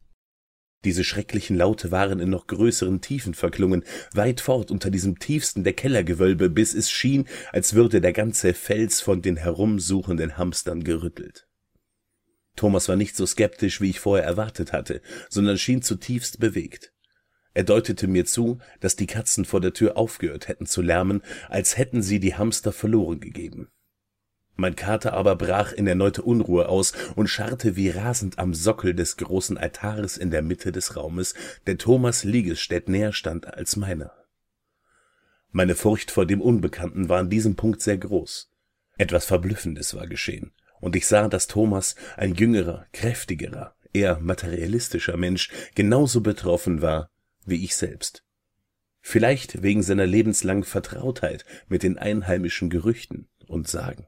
Diese 0.85 1.03
schrecklichen 1.03 1.57
Laute 1.57 1.89
waren 1.89 2.19
in 2.19 2.29
noch 2.29 2.45
größeren 2.45 3.01
Tiefen 3.01 3.33
verklungen, 3.33 3.83
weit 4.13 4.39
fort 4.39 4.69
unter 4.69 4.91
diesem 4.91 5.17
tiefsten 5.17 5.63
der 5.63 5.73
Kellergewölbe, 5.73 6.49
bis 6.49 6.75
es 6.75 6.91
schien, 6.91 7.27
als 7.51 7.73
würde 7.73 8.01
der 8.01 8.13
ganze 8.13 8.53
Fels 8.53 9.01
von 9.01 9.23
den 9.23 9.35
herumsuchenden 9.35 10.37
Hamstern 10.37 10.83
gerüttelt. 10.83 11.47
Thomas 12.55 12.87
war 12.87 12.95
nicht 12.95 13.17
so 13.17 13.25
skeptisch, 13.25 13.81
wie 13.81 13.89
ich 13.89 13.99
vorher 13.99 14.25
erwartet 14.25 14.73
hatte, 14.73 15.01
sondern 15.27 15.57
schien 15.57 15.81
zutiefst 15.81 16.39
bewegt. 16.39 16.93
Er 17.55 17.63
deutete 17.63 18.07
mir 18.07 18.25
zu, 18.25 18.59
dass 18.79 18.95
die 18.95 19.07
Katzen 19.07 19.43
vor 19.43 19.61
der 19.61 19.73
Tür 19.73 19.97
aufgehört 19.97 20.47
hätten 20.47 20.67
zu 20.67 20.83
lärmen, 20.83 21.23
als 21.49 21.77
hätten 21.77 22.03
sie 22.03 22.19
die 22.19 22.35
Hamster 22.35 22.71
verloren 22.71 23.19
gegeben. 23.19 23.69
Mein 24.55 24.75
Kater 24.75 25.13
aber 25.13 25.35
brach 25.35 25.73
in 25.73 25.85
erneute 25.85 26.21
Unruhe 26.21 26.69
aus 26.69 26.93
und 27.15 27.27
scharrte 27.27 27.75
wie 27.75 27.89
rasend 27.89 28.39
am 28.39 28.53
Sockel 28.53 28.93
des 28.93 29.17
großen 29.17 29.57
Altares 29.57 30.17
in 30.17 30.31
der 30.31 30.41
Mitte 30.41 30.71
des 30.71 30.95
Raumes, 30.95 31.33
der 31.67 31.77
Thomas 31.77 32.23
Liegestät 32.23 32.87
näher 32.87 33.11
stand 33.11 33.53
als 33.53 33.75
meiner. 33.75 34.11
Meine 35.51 35.75
Furcht 35.75 36.11
vor 36.11 36.25
dem 36.25 36.41
Unbekannten 36.41 37.09
war 37.09 37.19
an 37.19 37.29
diesem 37.29 37.55
Punkt 37.55 37.81
sehr 37.81 37.97
groß. 37.97 38.49
Etwas 38.97 39.25
Verblüffendes 39.25 39.93
war 39.93 40.07
geschehen, 40.07 40.53
und 40.79 40.95
ich 40.95 41.07
sah, 41.07 41.27
dass 41.27 41.47
Thomas, 41.47 41.95
ein 42.15 42.35
jüngerer, 42.35 42.85
kräftigerer, 42.93 43.75
eher 43.91 44.19
materialistischer 44.19 45.17
Mensch, 45.17 45.49
genauso 45.73 46.21
betroffen 46.21 46.81
war 46.81 47.09
wie 47.45 47.63
ich 47.63 47.75
selbst. 47.75 48.23
Vielleicht 49.01 49.61
wegen 49.61 49.83
seiner 49.83 50.07
lebenslangen 50.07 50.63
Vertrautheit 50.63 51.45
mit 51.67 51.83
den 51.83 51.97
einheimischen 51.97 52.69
Gerüchten 52.69 53.27
und 53.45 53.67
Sagen. 53.67 54.07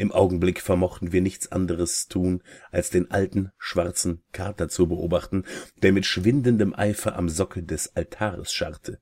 Im 0.00 0.12
Augenblick 0.12 0.62
vermochten 0.62 1.12
wir 1.12 1.20
nichts 1.20 1.52
anderes 1.52 2.08
tun, 2.08 2.42
als 2.70 2.88
den 2.88 3.10
alten, 3.10 3.52
schwarzen 3.58 4.22
Kater 4.32 4.70
zu 4.70 4.88
beobachten, 4.88 5.44
der 5.82 5.92
mit 5.92 6.06
schwindendem 6.06 6.74
Eifer 6.74 7.16
am 7.16 7.28
Sockel 7.28 7.64
des 7.64 7.94
Altares 7.96 8.50
scharrte, 8.50 8.98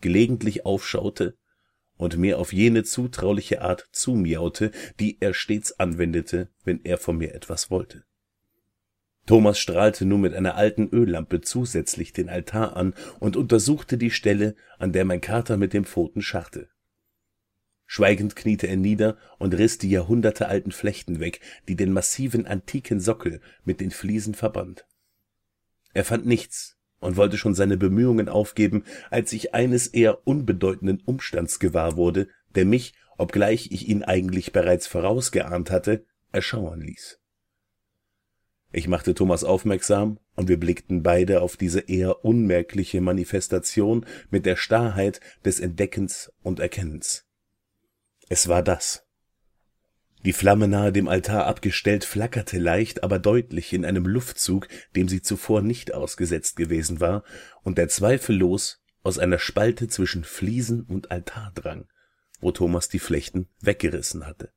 gelegentlich 0.00 0.64
aufschaute 0.64 1.36
und 1.96 2.16
mir 2.16 2.38
auf 2.38 2.52
jene 2.52 2.84
zutrauliche 2.84 3.60
Art 3.60 3.88
zumiaute, 3.90 4.70
die 5.00 5.16
er 5.18 5.34
stets 5.34 5.80
anwendete, 5.80 6.48
wenn 6.62 6.84
er 6.84 6.98
von 6.98 7.18
mir 7.18 7.34
etwas 7.34 7.68
wollte. 7.68 8.04
Thomas 9.26 9.58
strahlte 9.58 10.04
nun 10.04 10.20
mit 10.20 10.32
einer 10.32 10.54
alten 10.54 10.88
Öllampe 10.90 11.40
zusätzlich 11.40 12.12
den 12.12 12.28
Altar 12.28 12.76
an 12.76 12.94
und 13.18 13.36
untersuchte 13.36 13.98
die 13.98 14.12
Stelle, 14.12 14.54
an 14.78 14.92
der 14.92 15.06
mein 15.06 15.20
Kater 15.20 15.56
mit 15.56 15.72
dem 15.72 15.84
Pfoten 15.84 16.22
scharrte. 16.22 16.68
Schweigend 17.86 18.34
kniete 18.34 18.66
er 18.66 18.76
nieder 18.76 19.16
und 19.38 19.54
riß 19.54 19.78
die 19.78 19.90
jahrhundertealten 19.90 20.72
Flechten 20.72 21.20
weg, 21.20 21.40
die 21.68 21.76
den 21.76 21.92
massiven 21.92 22.46
antiken 22.46 23.00
Sockel 23.00 23.40
mit 23.64 23.80
den 23.80 23.92
Fliesen 23.92 24.34
verband. 24.34 24.86
Er 25.94 26.04
fand 26.04 26.26
nichts 26.26 26.76
und 26.98 27.16
wollte 27.16 27.38
schon 27.38 27.54
seine 27.54 27.76
Bemühungen 27.76 28.28
aufgeben, 28.28 28.84
als 29.10 29.32
ich 29.32 29.54
eines 29.54 29.86
eher 29.86 30.26
unbedeutenden 30.26 31.00
Umstands 31.04 31.58
gewahr 31.58 31.96
wurde, 31.96 32.28
der 32.54 32.64
mich, 32.64 32.94
obgleich 33.16 33.70
ich 33.70 33.88
ihn 33.88 34.02
eigentlich 34.02 34.52
bereits 34.52 34.86
vorausgeahnt 34.86 35.70
hatte, 35.70 36.04
erschauern 36.32 36.80
ließ. 36.80 37.20
Ich 38.72 38.88
machte 38.88 39.14
Thomas 39.14 39.44
aufmerksam, 39.44 40.18
und 40.34 40.48
wir 40.48 40.60
blickten 40.60 41.02
beide 41.02 41.40
auf 41.40 41.56
diese 41.56 41.80
eher 41.80 42.24
unmerkliche 42.24 43.00
Manifestation 43.00 44.04
mit 44.30 44.44
der 44.44 44.56
Starrheit 44.56 45.20
des 45.44 45.60
Entdeckens 45.60 46.32
und 46.42 46.60
Erkennens. 46.60 47.25
Es 48.28 48.48
war 48.48 48.62
das. 48.62 49.04
Die 50.24 50.32
Flamme 50.32 50.66
nahe 50.66 50.92
dem 50.92 51.06
Altar 51.06 51.46
abgestellt 51.46 52.04
flackerte 52.04 52.58
leicht, 52.58 53.04
aber 53.04 53.20
deutlich 53.20 53.72
in 53.72 53.84
einem 53.84 54.06
Luftzug, 54.06 54.66
dem 54.96 55.08
sie 55.08 55.22
zuvor 55.22 55.62
nicht 55.62 55.94
ausgesetzt 55.94 56.56
gewesen 56.56 56.98
war, 57.00 57.22
und 57.62 57.78
der 57.78 57.88
zweifellos 57.88 58.82
aus 59.04 59.20
einer 59.20 59.38
Spalte 59.38 59.86
zwischen 59.86 60.24
Fliesen 60.24 60.82
und 60.82 61.12
Altar 61.12 61.52
drang, 61.54 61.86
wo 62.40 62.50
Thomas 62.50 62.88
die 62.88 62.98
Flechten 62.98 63.48
weggerissen 63.60 64.26
hatte. 64.26 64.50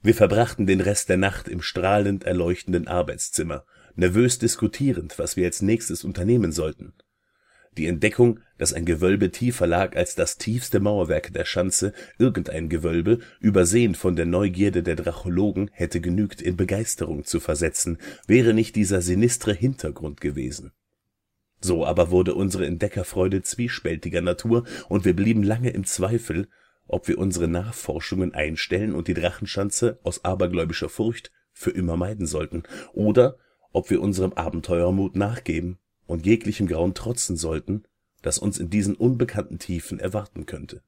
Wir 0.00 0.14
verbrachten 0.14 0.66
den 0.66 0.80
Rest 0.80 1.10
der 1.10 1.18
Nacht 1.18 1.48
im 1.48 1.60
strahlend 1.60 2.24
erleuchtenden 2.24 2.88
Arbeitszimmer, 2.88 3.66
nervös 3.94 4.38
diskutierend, 4.38 5.18
was 5.18 5.36
wir 5.36 5.44
als 5.44 5.60
nächstes 5.60 6.04
unternehmen 6.04 6.52
sollten 6.52 6.94
Die 7.78 7.86
Entdeckung, 7.86 8.40
dass 8.58 8.72
ein 8.72 8.84
Gewölbe 8.84 9.30
tiefer 9.30 9.68
lag 9.68 9.94
als 9.94 10.16
das 10.16 10.36
tiefste 10.36 10.80
Mauerwerk 10.80 11.32
der 11.32 11.44
Schanze, 11.44 11.92
irgendein 12.18 12.68
Gewölbe, 12.68 13.20
übersehen 13.38 13.94
von 13.94 14.16
der 14.16 14.26
Neugierde 14.26 14.82
der 14.82 14.96
Drachologen, 14.96 15.70
hätte 15.72 16.00
genügt, 16.00 16.42
in 16.42 16.56
Begeisterung 16.56 17.24
zu 17.24 17.38
versetzen, 17.38 17.98
wäre 18.26 18.52
nicht 18.52 18.74
dieser 18.74 19.00
sinistre 19.00 19.52
Hintergrund 19.52 20.20
gewesen. 20.20 20.72
So 21.60 21.86
aber 21.86 22.10
wurde 22.10 22.34
unsere 22.34 22.66
Entdeckerfreude 22.66 23.42
zwiespältiger 23.42 24.22
Natur, 24.22 24.64
und 24.88 25.04
wir 25.04 25.14
blieben 25.14 25.44
lange 25.44 25.70
im 25.70 25.84
Zweifel, 25.84 26.48
ob 26.88 27.06
wir 27.06 27.18
unsere 27.18 27.46
Nachforschungen 27.46 28.34
einstellen 28.34 28.92
und 28.92 29.06
die 29.06 29.14
Drachenschanze 29.14 30.00
aus 30.02 30.24
abergläubischer 30.24 30.88
Furcht 30.88 31.30
für 31.52 31.70
immer 31.70 31.96
meiden 31.96 32.26
sollten, 32.26 32.64
oder 32.92 33.36
ob 33.70 33.88
wir 33.88 34.02
unserem 34.02 34.32
Abenteurermut 34.32 35.14
nachgeben 35.14 35.78
und 36.08 36.26
jeglichem 36.26 36.66
Grauen 36.66 36.94
trotzen 36.94 37.36
sollten, 37.36 37.84
das 38.22 38.38
uns 38.38 38.58
in 38.58 38.70
diesen 38.70 38.96
unbekannten 38.96 39.60
Tiefen 39.60 40.00
erwarten 40.00 40.46
könnte. 40.46 40.82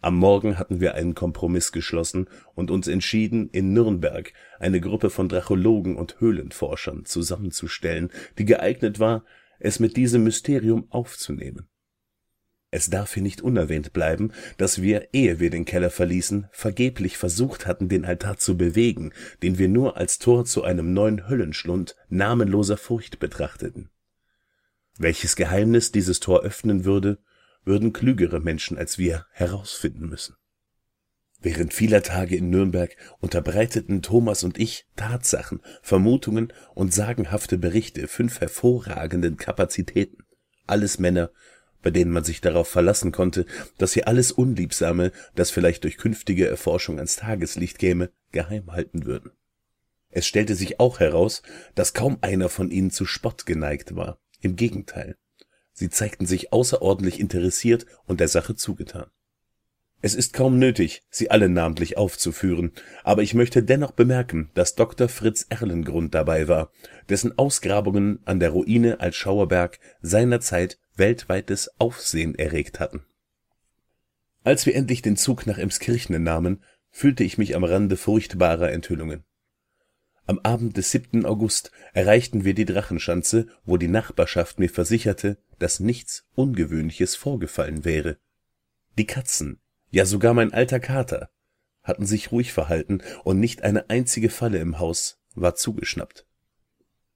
Am 0.00 0.16
Morgen 0.18 0.58
hatten 0.58 0.80
wir 0.80 0.94
einen 0.94 1.14
Kompromiss 1.14 1.72
geschlossen 1.72 2.28
und 2.54 2.70
uns 2.70 2.88
entschieden, 2.88 3.48
in 3.48 3.72
Nürnberg 3.72 4.34
eine 4.58 4.80
Gruppe 4.80 5.08
von 5.08 5.30
Drachologen 5.30 5.96
und 5.96 6.20
Höhlenforschern 6.20 7.06
zusammenzustellen, 7.06 8.10
die 8.36 8.44
geeignet 8.44 9.00
war, 9.00 9.24
es 9.58 9.80
mit 9.80 9.96
diesem 9.96 10.22
Mysterium 10.22 10.86
aufzunehmen. 10.90 11.68
Es 12.76 12.90
darf 12.90 13.14
hier 13.14 13.22
nicht 13.22 13.40
unerwähnt 13.40 13.92
bleiben, 13.92 14.32
dass 14.56 14.82
wir, 14.82 15.10
ehe 15.12 15.38
wir 15.38 15.48
den 15.48 15.64
Keller 15.64 15.90
verließen, 15.90 16.48
vergeblich 16.50 17.16
versucht 17.16 17.68
hatten, 17.68 17.88
den 17.88 18.04
Altar 18.04 18.36
zu 18.38 18.56
bewegen, 18.56 19.12
den 19.44 19.58
wir 19.58 19.68
nur 19.68 19.96
als 19.96 20.18
Tor 20.18 20.44
zu 20.44 20.64
einem 20.64 20.92
neuen 20.92 21.28
Höllenschlund 21.28 21.94
namenloser 22.08 22.76
Furcht 22.76 23.20
betrachteten. 23.20 23.90
Welches 24.98 25.36
Geheimnis 25.36 25.92
dieses 25.92 26.18
Tor 26.18 26.42
öffnen 26.42 26.84
würde, 26.84 27.18
würden 27.64 27.92
klügere 27.92 28.40
Menschen 28.40 28.76
als 28.76 28.98
wir 28.98 29.24
herausfinden 29.30 30.08
müssen. 30.08 30.34
Während 31.40 31.72
vieler 31.72 32.02
Tage 32.02 32.34
in 32.34 32.50
Nürnberg 32.50 32.96
unterbreiteten 33.20 34.02
Thomas 34.02 34.42
und 34.42 34.58
ich 34.58 34.88
Tatsachen, 34.96 35.62
Vermutungen 35.80 36.52
und 36.74 36.92
sagenhafte 36.92 37.56
Berichte 37.56 38.08
fünf 38.08 38.40
hervorragenden 38.40 39.36
Kapazitäten, 39.36 40.24
alles 40.66 40.98
Männer, 40.98 41.30
bei 41.84 41.90
denen 41.90 42.10
man 42.10 42.24
sich 42.24 42.40
darauf 42.40 42.66
verlassen 42.66 43.12
konnte, 43.12 43.46
dass 43.78 43.92
sie 43.92 44.04
alles 44.04 44.32
Unliebsame, 44.32 45.12
das 45.36 45.50
vielleicht 45.50 45.84
durch 45.84 45.98
künftige 45.98 46.48
Erforschung 46.48 46.96
ans 46.96 47.16
Tageslicht 47.16 47.78
käme, 47.78 48.10
geheim 48.32 48.72
halten 48.72 49.04
würden. 49.04 49.30
Es 50.10 50.26
stellte 50.26 50.54
sich 50.54 50.80
auch 50.80 50.98
heraus, 50.98 51.42
dass 51.74 51.92
kaum 51.92 52.18
einer 52.22 52.48
von 52.48 52.70
ihnen 52.70 52.90
zu 52.90 53.04
Spott 53.04 53.46
geneigt 53.46 53.94
war. 53.94 54.18
Im 54.40 54.56
Gegenteil, 54.56 55.16
sie 55.72 55.90
zeigten 55.90 56.26
sich 56.26 56.52
außerordentlich 56.52 57.20
interessiert 57.20 57.86
und 58.06 58.20
der 58.20 58.28
Sache 58.28 58.56
zugetan. 58.56 59.06
Es 60.00 60.14
ist 60.14 60.34
kaum 60.34 60.58
nötig, 60.58 61.02
sie 61.10 61.30
alle 61.30 61.48
namentlich 61.48 61.96
aufzuführen, 61.96 62.72
aber 63.04 63.22
ich 63.22 63.34
möchte 63.34 63.62
dennoch 63.62 63.92
bemerken, 63.92 64.50
dass 64.54 64.74
Dr. 64.74 65.08
Fritz 65.08 65.46
Erlengrund 65.48 66.14
dabei 66.14 66.46
war, 66.46 66.70
dessen 67.08 67.38
Ausgrabungen 67.38 68.20
an 68.24 68.38
der 68.38 68.50
Ruine 68.50 69.00
als 69.00 69.16
Schauerberg 69.16 69.78
seinerzeit 70.02 70.78
weltweites 70.96 71.70
Aufsehen 71.78 72.34
erregt 72.34 72.80
hatten. 72.80 73.04
Als 74.42 74.66
wir 74.66 74.74
endlich 74.74 75.02
den 75.02 75.16
Zug 75.16 75.46
nach 75.46 75.58
Emskirchen 75.58 76.22
nahmen, 76.22 76.62
fühlte 76.90 77.24
ich 77.24 77.38
mich 77.38 77.56
am 77.56 77.64
Rande 77.64 77.96
furchtbarer 77.96 78.70
Enthüllungen. 78.70 79.24
Am 80.26 80.38
Abend 80.38 80.76
des 80.76 80.90
7. 80.90 81.26
August 81.26 81.70
erreichten 81.92 82.44
wir 82.44 82.54
die 82.54 82.64
Drachenschanze, 82.64 83.46
wo 83.64 83.76
die 83.76 83.88
Nachbarschaft 83.88 84.58
mir 84.58 84.70
versicherte, 84.70 85.38
dass 85.58 85.80
nichts 85.80 86.26
Ungewöhnliches 86.34 87.14
vorgefallen 87.14 87.84
wäre. 87.84 88.16
Die 88.96 89.06
Katzen, 89.06 89.60
ja 89.90 90.06
sogar 90.06 90.32
mein 90.32 90.52
alter 90.52 90.80
Kater, 90.80 91.30
hatten 91.82 92.06
sich 92.06 92.32
ruhig 92.32 92.52
verhalten 92.52 93.02
und 93.24 93.38
nicht 93.38 93.62
eine 93.62 93.90
einzige 93.90 94.30
Falle 94.30 94.58
im 94.58 94.78
Haus 94.78 95.20
war 95.34 95.54
zugeschnappt. 95.54 96.26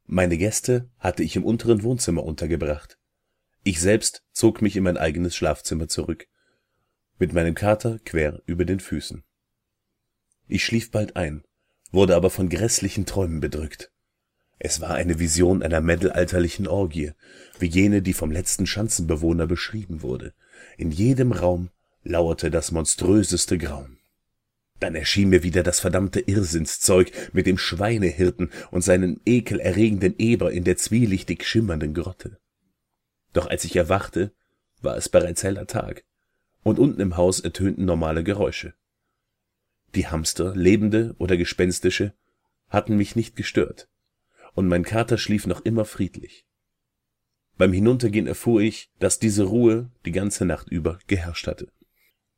Meine 0.04 0.36
Gäste 0.36 0.90
hatte 0.98 1.22
ich 1.22 1.36
im 1.36 1.44
unteren 1.44 1.82
Wohnzimmer 1.82 2.24
untergebracht. 2.24 2.97
Ich 3.64 3.80
selbst 3.80 4.22
zog 4.32 4.62
mich 4.62 4.76
in 4.76 4.84
mein 4.84 4.96
eigenes 4.96 5.36
Schlafzimmer 5.36 5.88
zurück, 5.88 6.26
mit 7.18 7.32
meinem 7.32 7.54
Kater 7.54 7.98
quer 8.04 8.40
über 8.46 8.64
den 8.64 8.80
Füßen. 8.80 9.24
Ich 10.46 10.64
schlief 10.64 10.90
bald 10.90 11.16
ein, 11.16 11.44
wurde 11.90 12.16
aber 12.16 12.30
von 12.30 12.48
grässlichen 12.48 13.06
Träumen 13.06 13.40
bedrückt. 13.40 13.90
Es 14.58 14.80
war 14.80 14.94
eine 14.94 15.18
Vision 15.18 15.62
einer 15.62 15.80
mittelalterlichen 15.80 16.66
Orgie, 16.66 17.12
wie 17.58 17.66
jene, 17.66 18.02
die 18.02 18.14
vom 18.14 18.30
letzten 18.30 18.66
Schanzenbewohner 18.66 19.46
beschrieben 19.46 20.02
wurde. 20.02 20.32
In 20.76 20.90
jedem 20.90 21.32
Raum 21.32 21.70
lauerte 22.02 22.50
das 22.50 22.72
monströseste 22.72 23.58
Grauen. 23.58 23.98
Dann 24.80 24.94
erschien 24.94 25.28
mir 25.28 25.42
wieder 25.42 25.62
das 25.62 25.80
verdammte 25.80 26.20
Irrsinnszeug 26.20 27.12
mit 27.32 27.46
dem 27.46 27.58
Schweinehirten 27.58 28.50
und 28.70 28.82
seinen 28.82 29.20
ekelerregenden 29.24 30.14
Eber 30.18 30.52
in 30.52 30.64
der 30.64 30.76
zwielichtig 30.76 31.44
schimmernden 31.44 31.94
Grotte. 31.94 32.38
Doch 33.32 33.46
als 33.46 33.64
ich 33.64 33.76
erwachte, 33.76 34.32
war 34.80 34.96
es 34.96 35.08
bereits 35.08 35.42
heller 35.42 35.66
Tag, 35.66 36.04
und 36.62 36.78
unten 36.78 37.00
im 37.00 37.16
Haus 37.16 37.40
ertönten 37.40 37.84
normale 37.84 38.24
Geräusche. 38.24 38.74
Die 39.94 40.06
Hamster, 40.06 40.54
lebende 40.54 41.14
oder 41.18 41.36
gespenstische, 41.36 42.12
hatten 42.68 42.96
mich 42.96 43.16
nicht 43.16 43.36
gestört, 43.36 43.88
und 44.54 44.68
mein 44.68 44.84
Kater 44.84 45.18
schlief 45.18 45.46
noch 45.46 45.62
immer 45.62 45.84
friedlich. 45.84 46.44
Beim 47.56 47.72
Hinuntergehen 47.72 48.26
erfuhr 48.26 48.60
ich, 48.60 48.90
dass 48.98 49.18
diese 49.18 49.44
Ruhe 49.44 49.90
die 50.04 50.12
ganze 50.12 50.44
Nacht 50.44 50.68
über 50.68 50.98
geherrscht 51.06 51.46
hatte. 51.46 51.68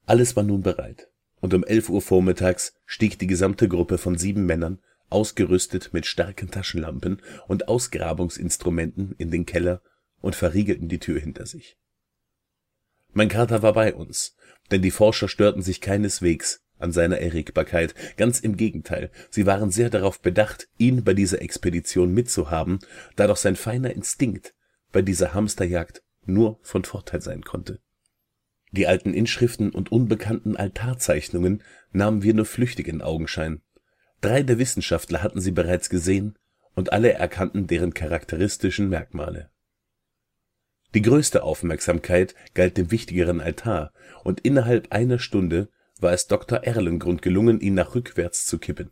Alles 0.07 0.35
war 0.37 0.45
nun 0.45 0.63
bereit, 0.63 1.09
und 1.41 1.53
um 1.55 1.65
elf 1.65 1.91
Uhr 1.91 2.01
vormittags 2.01 2.75
stieg 2.87 3.19
die 3.19 3.27
gesamte 3.27 3.69
Gruppe 3.69 3.99
von 3.99 4.17
sieben 4.17 4.47
Männern, 4.47 4.79
ausgerüstet 5.11 5.93
mit 5.93 6.07
starken 6.07 6.51
Taschenlampen 6.51 7.21
und 7.49 7.69
Ausgrabungsinstrumenten, 7.69 9.15
in 9.19 9.31
den 9.31 9.45
Keller 9.45 9.83
und 10.21 10.37
verriegelten 10.37 10.89
die 10.89 10.99
Tür 10.99 11.21
hinter 11.21 11.47
sich. 11.47 11.77
Mein 13.13 13.29
Kater 13.29 13.63
war 13.63 13.73
bei 13.73 13.95
uns, 13.95 14.37
denn 14.71 14.83
die 14.83 14.91
Forscher 14.91 15.29
störten 15.29 15.63
sich 15.63 15.81
keineswegs 15.81 16.63
an 16.79 16.93
seiner 16.93 17.19
Erregbarkeit, 17.19 17.95
ganz 18.17 18.41
im 18.41 18.57
Gegenteil, 18.57 19.11
sie 19.31 19.47
waren 19.47 19.71
sehr 19.71 19.91
darauf 19.91 20.21
bedacht, 20.21 20.69
ihn 20.79 21.05
bei 21.05 21.13
dieser 21.13 21.43
Expedition 21.43 22.13
mitzuhaben, 22.13 22.79
da 23.17 23.27
doch 23.27 23.37
sein 23.37 23.57
feiner 23.57 23.91
Instinkt 23.91 24.55
bei 24.93 25.03
dieser 25.03 25.35
Hamsterjagd 25.35 26.03
nur 26.25 26.59
von 26.63 26.85
Vorteil 26.85 27.21
sein 27.21 27.43
konnte. 27.43 27.81
Die 28.73 28.87
alten 28.87 29.15
Inschriften 29.15 29.71
und 29.71 29.93
unbekannten 29.93 30.57
Altarzeichnungen 30.57 31.63
nahmen 31.93 32.23
wir 32.23 32.35
nur 32.35 32.47
flüchtig 32.47 32.89
in 32.89 33.03
Augenschein. 33.03 33.63
Drei 34.21 34.43
der 34.43 34.59
Wissenschaftler 34.59 35.23
hatten 35.23 35.41
sie 35.41 35.51
bereits 35.51 35.91
gesehen 35.91 36.39
und 36.75 36.93
alle 36.93 37.13
erkannten 37.13 37.67
deren 37.67 37.95
charakteristischen 37.95 38.89
Merkmale 38.89 39.51
die 40.95 41.03
größte 41.03 41.43
Aufmerksamkeit 41.43 42.35
galt 42.55 42.77
dem 42.77 42.91
wichtigeren 42.91 43.41
Altar, 43.41 43.93
und 44.25 44.41
innerhalb 44.41 44.93
einer 44.93 45.19
Stunde 45.19 45.69
war 45.99 46.13
es 46.13 46.27
Dr. 46.27 46.59
Erlengrund 46.65 47.23
gelungen, 47.23 47.61
ihn 47.61 47.75
nach 47.75 47.95
rückwärts 47.95 48.47
zu 48.47 48.59
kippen. 48.59 48.91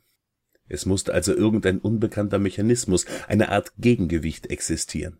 Es 0.68 0.86
musste 0.86 1.14
also 1.14 1.34
irgendein 1.34 1.78
unbekannter 1.78 2.38
Mechanismus, 2.38 3.07
eine 3.26 3.49
Art 3.49 3.72
Gegengewicht 3.78 4.49
existieren. 4.49 5.18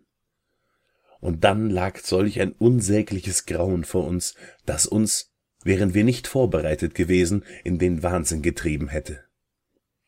Und 1.21 1.43
dann 1.43 1.71
lag 1.71 1.99
solch 1.99 2.41
ein 2.41 2.53
unsägliches 2.53 3.47
Grauen 3.47 3.85
vor 3.85 4.07
uns, 4.07 4.35
das 4.67 4.87
uns, 4.87 5.33
wären 5.65 5.95
wir 5.95 6.05
nicht 6.05 6.29
vorbereitet 6.29 6.95
gewesen, 6.95 7.45
in 7.65 7.79
den 7.79 8.03
Wahnsinn 8.03 8.43
getrieben 8.43 8.89
hätte. 8.89 9.25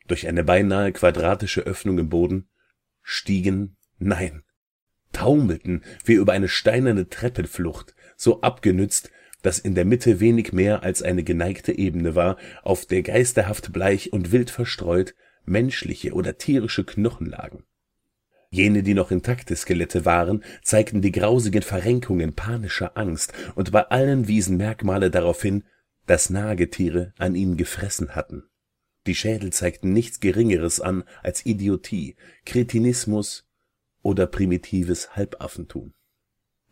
Durch 0.06 0.28
eine 0.28 0.44
beinahe 0.44 0.92
quadratische 0.92 1.62
Öffnung 1.62 1.98
im 1.98 2.08
Boden 2.08 2.48
stiegen, 3.02 3.76
nein, 3.98 4.44
taumelten 5.12 5.82
wir 6.04 6.20
über 6.20 6.32
eine 6.32 6.48
steinerne 6.48 7.08
Treppenflucht, 7.08 7.94
so 8.16 8.40
abgenützt, 8.42 9.10
dass 9.42 9.58
in 9.58 9.74
der 9.74 9.84
Mitte 9.84 10.20
wenig 10.20 10.52
mehr 10.52 10.82
als 10.82 11.02
eine 11.02 11.24
geneigte 11.24 11.76
Ebene 11.76 12.14
war, 12.14 12.36
auf 12.62 12.86
der 12.86 13.02
geisterhaft 13.02 13.72
bleich 13.72 14.12
und 14.12 14.32
wild 14.32 14.50
verstreut 14.50 15.14
menschliche 15.44 16.12
oder 16.12 16.38
tierische 16.38 16.84
Knochen 16.84 17.26
lagen. 17.26 17.64
Jene, 18.50 18.82
die 18.82 18.94
noch 18.94 19.10
intakte 19.10 19.54
Skelette 19.54 20.04
waren, 20.04 20.44
zeigten 20.62 21.02
die 21.02 21.12
grausigen 21.12 21.62
Verrenkungen 21.62 22.34
panischer 22.34 22.96
Angst, 22.96 23.32
und 23.54 23.70
bei 23.70 23.82
allen 23.82 24.26
wiesen 24.26 24.56
Merkmale 24.56 25.10
darauf 25.10 25.40
hin, 25.40 25.64
dass 26.06 26.30
Nagetiere 26.30 27.14
an 27.16 27.36
ihnen 27.36 27.56
gefressen 27.56 28.16
hatten. 28.16 28.42
Die 29.06 29.14
Schädel 29.14 29.52
zeigten 29.52 29.92
nichts 29.92 30.20
Geringeres 30.20 30.80
an 30.80 31.04
als 31.22 31.46
Idiotie, 31.46 32.16
Kretinismus 32.44 33.48
oder 34.02 34.26
primitives 34.26 35.16
Halbaffentum. 35.16 35.92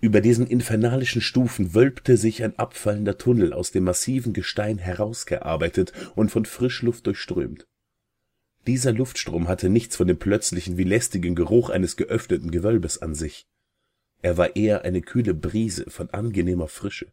Über 0.00 0.20
diesen 0.20 0.46
infernalischen 0.46 1.20
Stufen 1.20 1.74
wölbte 1.74 2.16
sich 2.16 2.44
ein 2.44 2.56
abfallender 2.56 3.18
Tunnel 3.18 3.52
aus 3.52 3.72
dem 3.72 3.84
massiven 3.84 4.32
Gestein 4.32 4.78
herausgearbeitet 4.78 5.92
und 6.14 6.30
von 6.30 6.44
Frischluft 6.44 7.06
durchströmt. 7.06 7.66
Dieser 8.66 8.92
Luftstrom 8.92 9.48
hatte 9.48 9.70
nichts 9.70 9.96
von 9.96 10.06
dem 10.06 10.18
plötzlichen 10.18 10.76
wie 10.76 10.84
lästigen 10.84 11.34
Geruch 11.34 11.70
eines 11.70 11.96
geöffneten 11.96 12.50
Gewölbes 12.50 13.02
an 13.02 13.14
sich. 13.14 13.48
er 14.20 14.36
war 14.36 14.56
eher 14.56 14.84
eine 14.84 15.00
kühle 15.00 15.34
Brise 15.34 15.88
von 15.90 16.10
angenehmer 16.10 16.68
Frische. 16.68 17.12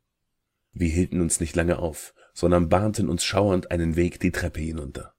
Wir 0.73 0.89
hielten 0.89 1.21
uns 1.21 1.39
nicht 1.39 1.55
lange 1.55 1.79
auf, 1.79 2.13
sondern 2.33 2.67
bahnten 2.67 3.09
uns 3.09 3.23
schauernd 3.23 3.71
einen 3.71 3.95
Weg 3.95 4.19
die 4.19 4.31
Treppe 4.31 4.59
hinunter. 4.59 5.14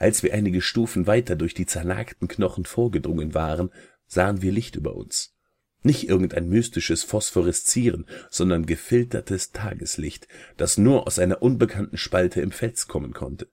Als 0.00 0.22
wir 0.22 0.32
einige 0.32 0.62
Stufen 0.62 1.06
weiter 1.06 1.36
durch 1.36 1.52
die 1.52 1.66
zernagten 1.66 2.26
Knochen 2.26 2.64
vorgedrungen 2.64 3.34
waren, 3.34 3.70
sahen 4.06 4.40
wir 4.40 4.50
Licht 4.50 4.74
über 4.76 4.96
uns. 4.96 5.36
Nicht 5.82 6.08
irgendein 6.08 6.48
mystisches 6.48 7.04
Phosphoreszieren, 7.04 8.06
sondern 8.30 8.64
gefiltertes 8.64 9.52
Tageslicht, 9.52 10.26
das 10.56 10.78
nur 10.78 11.06
aus 11.06 11.18
einer 11.18 11.42
unbekannten 11.42 11.98
Spalte 11.98 12.40
im 12.40 12.50
Fels 12.50 12.88
kommen 12.88 13.12
konnte. 13.12 13.48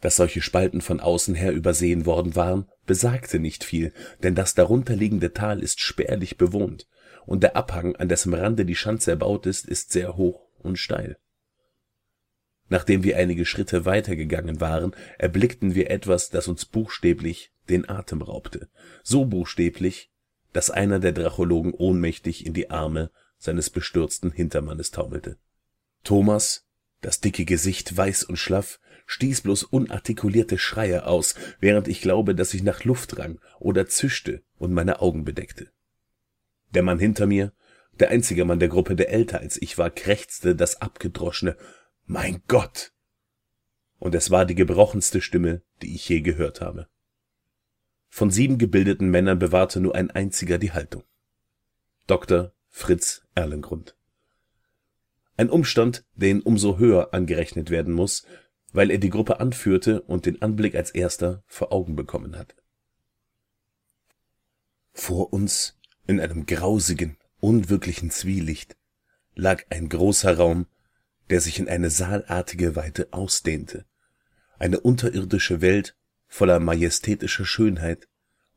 Dass 0.00 0.14
solche 0.14 0.42
Spalten 0.42 0.80
von 0.80 1.00
außen 1.00 1.34
her 1.34 1.52
übersehen 1.52 2.06
worden 2.06 2.36
waren, 2.36 2.68
besagte 2.86 3.40
nicht 3.40 3.64
viel, 3.64 3.92
denn 4.22 4.36
das 4.36 4.54
darunterliegende 4.54 5.32
Tal 5.32 5.60
ist 5.60 5.80
spärlich 5.80 6.38
bewohnt, 6.38 6.86
und 7.26 7.42
der 7.42 7.56
Abhang, 7.56 7.96
an 7.96 8.08
dessen 8.08 8.32
Rande 8.32 8.64
die 8.64 8.76
Schanze 8.76 9.10
erbaut 9.10 9.46
ist, 9.46 9.66
ist 9.66 9.90
sehr 9.90 10.16
hoch 10.16 10.46
und 10.60 10.78
steil. 10.78 11.18
Nachdem 12.70 13.02
wir 13.02 13.18
einige 13.18 13.44
Schritte 13.44 13.84
weitergegangen 13.84 14.60
waren, 14.60 14.94
erblickten 15.18 15.74
wir 15.74 15.90
etwas, 15.90 16.30
das 16.30 16.46
uns 16.48 16.64
buchstäblich 16.64 17.52
den 17.68 17.88
Atem 17.88 18.22
raubte, 18.22 18.68
so 19.02 19.24
buchstäblich, 19.26 20.10
dass 20.52 20.70
einer 20.70 21.00
der 21.00 21.12
Drachologen 21.12 21.74
ohnmächtig 21.74 22.46
in 22.46 22.54
die 22.54 22.70
Arme 22.70 23.10
seines 23.38 23.70
bestürzten 23.70 24.30
Hintermannes 24.30 24.92
taumelte. 24.92 25.36
Thomas, 26.04 26.64
das 27.00 27.20
dicke 27.20 27.44
Gesicht 27.44 27.96
weiß 27.96 28.24
und 28.24 28.36
schlaff, 28.36 28.78
stieß 29.06 29.40
bloß 29.40 29.64
unartikulierte 29.64 30.56
Schreie 30.56 31.06
aus, 31.06 31.34
während 31.58 31.88
ich 31.88 32.00
glaube, 32.00 32.36
dass 32.36 32.54
ich 32.54 32.62
nach 32.62 32.84
Luft 32.84 33.18
rang 33.18 33.40
oder 33.58 33.88
zischte 33.88 34.42
und 34.58 34.72
meine 34.72 35.00
Augen 35.00 35.24
bedeckte. 35.24 35.72
Der 36.72 36.84
Mann 36.84 37.00
hinter 37.00 37.26
mir, 37.26 37.52
der 37.98 38.10
einzige 38.10 38.44
Mann 38.44 38.60
der 38.60 38.68
Gruppe, 38.68 38.94
der 38.94 39.10
älter 39.10 39.40
als 39.40 39.60
ich 39.60 39.76
war, 39.76 39.90
krächzte 39.90 40.54
das 40.54 40.80
abgedroschene 40.80 41.56
Mein 42.12 42.42
Gott. 42.48 42.92
Und 44.00 44.16
es 44.16 44.32
war 44.32 44.44
die 44.44 44.56
gebrochenste 44.56 45.20
Stimme, 45.20 45.62
die 45.80 45.94
ich 45.94 46.08
je 46.08 46.22
gehört 46.22 46.60
habe. 46.60 46.88
Von 48.08 48.32
sieben 48.32 48.58
gebildeten 48.58 49.10
Männern 49.10 49.38
bewahrte 49.38 49.78
nur 49.78 49.94
ein 49.94 50.10
einziger 50.10 50.58
die 50.58 50.72
Haltung. 50.72 51.04
Dr. 52.08 52.52
Fritz 52.68 53.22
Erlengrund. 53.36 53.96
Ein 55.36 55.50
Umstand, 55.50 56.04
der 56.16 56.30
ihn 56.30 56.40
umso 56.40 56.78
höher 56.78 57.14
angerechnet 57.14 57.70
werden 57.70 57.94
muss, 57.94 58.26
weil 58.72 58.90
er 58.90 58.98
die 58.98 59.10
Gruppe 59.10 59.38
anführte 59.38 60.02
und 60.02 60.26
den 60.26 60.42
Anblick 60.42 60.74
als 60.74 60.90
erster 60.90 61.44
vor 61.46 61.72
Augen 61.72 61.94
bekommen 61.94 62.36
hat. 62.36 62.56
Vor 64.92 65.32
uns, 65.32 65.78
in 66.08 66.18
einem 66.18 66.44
grausigen, 66.44 67.18
unwirklichen 67.38 68.10
Zwielicht, 68.10 68.76
lag 69.36 69.62
ein 69.70 69.88
großer 69.88 70.36
Raum, 70.36 70.66
der 71.30 71.40
sich 71.40 71.58
in 71.58 71.68
eine 71.68 71.90
saalartige 71.90 72.76
Weite 72.76 73.08
ausdehnte, 73.12 73.86
eine 74.58 74.80
unterirdische 74.80 75.60
Welt 75.60 75.96
voller 76.26 76.60
majestätischer 76.60 77.44
Schönheit 77.44 78.08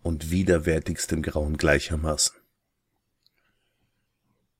und 0.01 0.31
widerwärtigstem 0.31 1.21
Grauen 1.21 1.57
gleichermaßen. 1.57 2.35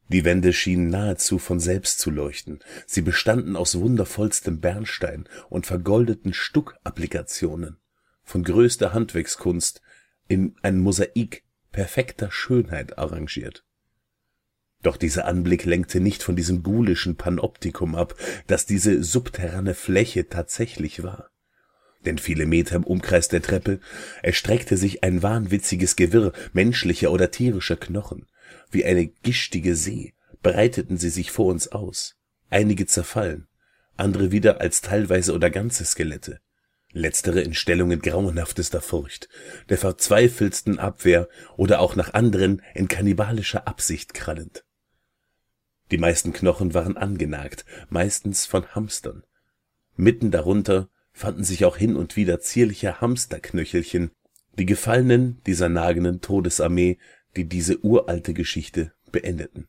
Die 0.10 0.26
Wände 0.26 0.54
schienen 0.54 0.90
nahezu 0.90 1.40
von 1.40 1.60
selbst 1.60 2.00
zu 2.00 2.12
leuchten, 2.12 2.60
sie 2.86 3.02
bestanden 3.02 3.56
aus 3.56 3.80
wundervollstem 3.80 4.60
Bernstein 4.60 5.28
und 5.50 5.66
vergoldeten 5.66 6.34
Stuckapplikationen, 6.34 7.78
von 8.24 8.44
größter 8.44 8.94
Handwerkskunst 8.94 9.82
in 10.28 10.56
ein 10.62 10.80
Mosaik 10.80 11.44
perfekter 11.72 12.32
Schönheit 12.32 12.98
arrangiert. 12.98 13.66
Doch 14.84 14.98
dieser 14.98 15.26
Anblick 15.26 15.66
lenkte 15.66 16.00
nicht 16.00 16.22
von 16.22 16.36
diesem 16.36 16.62
gulischen 16.62 17.16
Panoptikum 17.16 17.96
ab, 17.96 18.16
das 18.48 18.66
diese 18.66 19.02
subterrane 19.02 19.74
Fläche 19.74 20.28
tatsächlich 20.30 21.04
war. 21.04 21.30
Denn 22.06 22.18
viele 22.18 22.46
Meter 22.46 22.76
im 22.76 22.84
Umkreis 22.84 23.30
der 23.30 23.42
Treppe 23.42 23.80
erstreckte 24.22 24.76
sich 24.76 25.04
ein 25.04 25.24
wahnwitziges 25.24 25.96
Gewirr 25.96 26.34
menschlicher 26.52 27.12
oder 27.12 27.32
tierischer 27.32 27.78
Knochen, 27.78 28.28
wie 28.70 28.84
eine 28.86 29.08
gischtige 29.08 29.76
See 29.76 30.14
breiteten 30.42 30.98
sie 30.98 31.10
sich 31.10 31.32
vor 31.32 31.46
uns 31.46 31.72
aus, 31.72 32.18
einige 32.50 32.86
zerfallen, 32.86 33.48
andere 33.96 34.32
wieder 34.32 34.60
als 34.60 34.82
teilweise 34.82 35.34
oder 35.34 35.50
ganze 35.50 35.86
Skelette, 35.86 36.42
letztere 36.92 37.40
in 37.40 37.54
Stellungen 37.54 38.02
grauenhaftester 38.02 38.82
Furcht, 38.82 39.30
der 39.70 39.78
verzweifeltsten 39.78 40.80
Abwehr 40.80 41.30
oder 41.56 41.80
auch 41.80 41.96
nach 41.96 42.14
anderen 42.14 42.62
in 42.76 42.90
kannibalischer 42.90 43.66
Absicht 43.68 44.14
krallend. 44.14 44.66
Die 45.94 46.00
meisten 46.00 46.34
Knochen 46.34 46.74
waren 46.74 46.98
angenagt, 46.98 47.66
meistens 47.88 48.48
von 48.48 48.66
Hamstern. 48.74 49.22
Mitten 49.96 50.32
darunter 50.32 50.90
fanden 51.12 51.44
sich 51.44 51.66
auch 51.66 51.78
hin 51.78 51.96
und 51.96 52.16
wieder 52.16 52.40
zierliche 52.40 53.00
Hamsterknöchelchen, 53.00 54.10
die 54.58 54.66
Gefallenen 54.66 55.40
dieser 55.46 55.70
nagenden 55.70 56.20
Todesarmee, 56.20 56.98
die 57.36 57.48
diese 57.48 57.78
uralte 57.86 58.34
Geschichte 58.34 58.92
beendeten. 59.12 59.68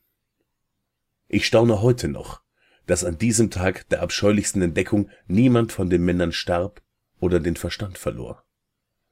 Ich 1.27 1.45
staune 1.45 1.83
heute 1.83 2.07
noch, 2.07 2.41
dass 2.87 3.03
an 3.03 3.19
diesem 3.19 3.51
Tag 3.51 3.87
der 3.89 4.01
abscheulichsten 4.01 4.63
Entdeckung 4.63 5.11
niemand 5.27 5.73
von 5.73 5.91
den 5.91 6.03
Männern 6.03 6.31
starb 6.31 6.81
oder 7.19 7.39
den 7.39 7.55
Verstand 7.55 7.99
verlor. 7.99 8.43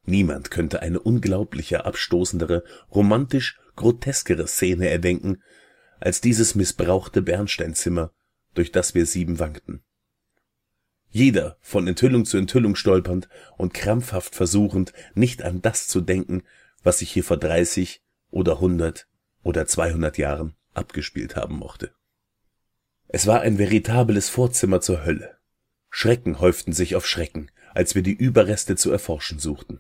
Niemand 0.04 0.50
könnte 0.50 0.82
eine 0.82 1.00
unglaublicher, 1.00 1.86
abstoßendere, 1.86 2.64
romantisch 2.90 3.60
groteskere 3.76 4.48
Szene 4.48 4.90
erdenken, 4.90 5.44
als 6.04 6.20
dieses 6.20 6.54
missbrauchte 6.54 7.22
Bernsteinzimmer, 7.22 8.12
durch 8.56 8.74
das 8.74 8.94
wir 8.94 9.06
sieben 9.06 9.40
wankten. 9.40 9.84
Jeder 11.10 11.58
von 11.62 11.88
Enthüllung 11.88 12.26
zu 12.26 12.38
Enthüllung 12.38 12.76
stolpernd 12.76 13.30
und 13.58 13.74
krampfhaft 13.74 14.36
versuchend, 14.36 14.92
nicht 15.14 15.44
an 15.44 15.62
das 15.62 15.88
zu 15.88 16.02
denken, 16.02 16.44
was 16.84 17.00
sich 17.00 17.10
hier 17.10 17.24
vor 17.24 17.38
dreißig 17.38 18.04
oder 18.32 18.60
hundert 18.60 19.08
oder 19.44 19.66
zweihundert 19.66 20.18
Jahren 20.18 20.58
abgespielt 20.74 21.38
haben 21.38 21.56
mochte. 21.56 21.94
Es 23.08 23.26
war 23.26 23.40
ein 23.40 23.58
veritables 23.58 24.28
Vorzimmer 24.28 24.82
zur 24.82 25.06
Hölle. 25.06 25.38
Schrecken 25.90 26.40
häuften 26.40 26.74
sich 26.74 26.98
auf 26.98 27.08
Schrecken, 27.08 27.50
als 27.74 27.96
wir 27.96 28.02
die 28.02 28.12
Überreste 28.12 28.76
zu 28.76 28.92
erforschen 28.92 29.40
suchten. 29.40 29.80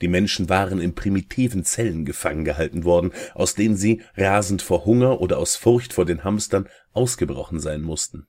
Die 0.00 0.08
Menschen 0.08 0.48
waren 0.48 0.80
in 0.80 0.94
primitiven 0.94 1.64
Zellen 1.64 2.04
gefangen 2.04 2.44
gehalten 2.44 2.84
worden, 2.84 3.12
aus 3.34 3.54
denen 3.54 3.76
sie, 3.76 4.02
rasend 4.16 4.62
vor 4.62 4.84
Hunger 4.84 5.20
oder 5.20 5.38
aus 5.38 5.56
Furcht 5.56 5.92
vor 5.92 6.04
den 6.04 6.24
Hamstern, 6.24 6.68
ausgebrochen 6.92 7.60
sein 7.60 7.82
mussten. 7.82 8.26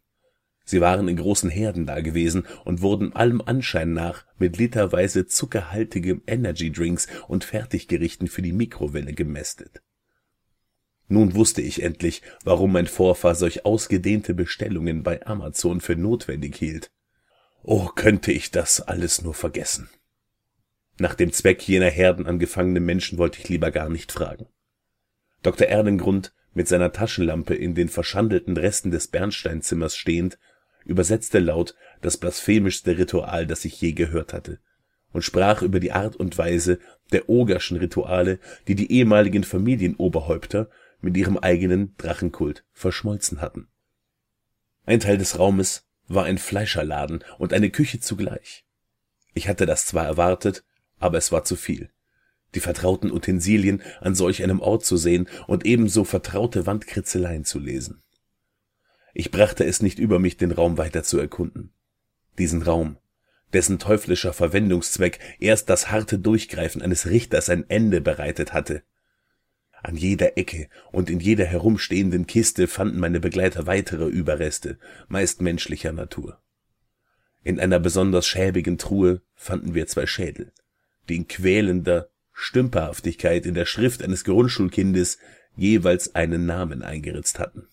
Sie 0.65 0.82
waren 0.82 1.07
in 1.07 1.17
großen 1.17 1.49
Herden 1.49 1.88
dagewesen 1.88 2.45
und 2.63 2.82
wurden 2.82 3.15
allem 3.15 3.41
Anschein 3.41 3.93
nach 3.93 4.26
mit 4.38 4.57
literweise 4.57 5.26
zuckerhaltigem 5.26 6.22
Energydrinks 6.28 7.07
und 7.28 7.43
Fertiggerichten 7.43 8.28
für 8.28 8.43
die 8.43 8.53
Mikrowelle 8.53 9.13
gemästet. 9.13 9.82
Nun 11.07 11.34
wusste 11.34 11.63
ich 11.63 11.82
endlich, 11.82 12.22
warum 12.43 12.72
mein 12.72 12.86
Vorfahr 12.86 13.34
solch 13.34 13.65
ausgedehnte 13.65 14.36
Bestellungen 14.36 15.01
bei 15.01 15.26
Amazon 15.26 15.82
für 15.82 15.95
notwendig 15.95 16.55
hielt. 16.55 16.91
Oh, 17.63 17.88
könnte 17.88 18.32
ich 18.32 18.51
das 18.51 18.80
alles 18.80 19.24
nur 19.24 19.34
vergessen. 19.34 19.89
Nach 21.00 21.16
dem 21.16 21.32
Zweck 21.32 21.66
jener 21.66 21.89
Herden 21.89 22.28
an 22.28 22.39
gefangenen 22.39 22.84
Menschen 22.84 23.18
wollte 23.18 23.39
ich 23.39 23.47
lieber 23.47 23.72
gar 23.72 23.88
nicht 23.88 24.12
fragen. 24.12 24.47
Dr. 25.41 25.68
Erdengrund, 25.68 26.34
mit 26.54 26.68
seiner 26.68 26.91
Taschenlampe 26.91 27.56
in 27.56 27.74
den 27.74 27.88
verschandelten 27.88 28.58
Resten 28.58 28.91
des 28.91 29.08
Bernsteinzimmers 29.08 29.95
stehend, 29.95 30.38
übersetzte 30.84 31.39
laut 31.39 31.74
das 32.02 32.18
blasphemischste 32.18 32.97
Ritual, 32.97 33.47
das 33.47 33.64
ich 33.64 33.80
je 33.80 33.93
gehört 33.93 34.34
hatte, 34.34 34.60
und 35.14 35.22
sprach 35.22 35.62
über 35.62 35.80
die 35.80 35.93
Art 35.93 36.18
und 36.18 36.38
Weise 36.38 36.80
der 37.14 37.30
Ogerschen 37.30 37.78
Rituale, 37.78 38.39
die 38.68 38.76
die 38.76 38.91
ehemaligen 38.91 39.45
Familienoberhäupter 39.45 40.70
mit 41.00 41.16
ihrem 41.16 41.38
eigenen 41.38 41.95
Drachenkult 41.95 42.66
verschmolzen 42.74 43.39
hatten. 43.39 43.70
Ein 44.86 45.00
Teil 45.00 45.18
des 45.18 45.39
Raumes 45.39 45.88
war 46.10 46.26
ein 46.26 46.38
Fleischerladen 46.38 47.24
und 47.38 47.54
eine 47.54 47.70
Küche 47.70 48.02
zugleich. 48.02 48.66
Ich 49.34 49.47
hatte 49.47 49.66
das 49.66 49.86
zwar 49.86 50.06
erwartet, 50.06 50.66
aber 51.00 51.18
es 51.18 51.32
war 51.32 51.43
zu 51.43 51.56
viel. 51.56 51.89
Die 52.56 52.60
vertrauten 52.60 53.12
Utensilien 53.12 53.82
an 54.02 54.16
solch 54.16 54.43
einem 54.43 54.60
Ort 54.60 54.86
zu 54.86 54.97
sehen 54.97 55.28
und 55.47 55.66
ebenso 55.66 56.04
vertraute 56.04 56.66
Wandkritzeleien 56.66 57.45
zu 57.45 57.60
lesen. 57.60 58.02
Ich 59.14 59.32
brachte 59.32 59.66
es 59.66 59.82
nicht 59.82 60.00
über 60.00 60.20
mich, 60.20 60.38
den 60.38 60.52
Raum 60.52 60.78
weiter 60.78 61.04
zu 61.04 61.20
erkunden. 61.20 61.74
Diesen 62.38 62.62
Raum, 62.62 62.97
dessen 63.54 63.80
teuflischer 63.80 64.34
Verwendungszweck 64.34 65.20
erst 65.39 65.70
das 65.70 65.91
harte 65.91 66.20
Durchgreifen 66.20 66.82
eines 66.82 67.08
Richters 67.08 67.50
ein 67.50 67.70
Ende 67.70 68.02
bereitet 68.02 68.54
hatte, 68.54 68.84
an 69.82 69.95
jeder 69.95 70.38
Ecke 70.38 70.68
und 70.91 71.10
in 71.10 71.20
jeder 71.20 71.45
herumstehenden 71.45 72.28
Kiste 72.28 72.68
fanden 72.68 73.00
meine 73.00 73.20
Begleiter 73.20 73.66
weitere 73.66 74.08
Überreste, 74.08 74.78
meist 75.08 75.41
menschlicher 75.41 75.93
Natur. 75.93 76.41
In 77.43 77.60
einer 77.60 77.80
besonders 77.80 78.28
schäbigen 78.28 78.78
Truhe 78.78 79.22
fanden 79.36 79.74
wir 79.74 79.88
zwei 79.88 80.06
Schädel, 80.06 80.52
die 81.10 81.18
in 81.18 81.28
quälender, 81.28 82.10
Stümperhaftigkeit 82.32 83.45
in 83.45 83.53
der 83.53 83.66
Schrift 83.66 84.01
eines 84.01 84.24
Grundschulkindes 84.24 85.18
jeweils 85.55 86.16
einen 86.16 86.45
Namen 86.45 86.84
eingeritzt 86.84 87.39
hatten. 87.39 87.68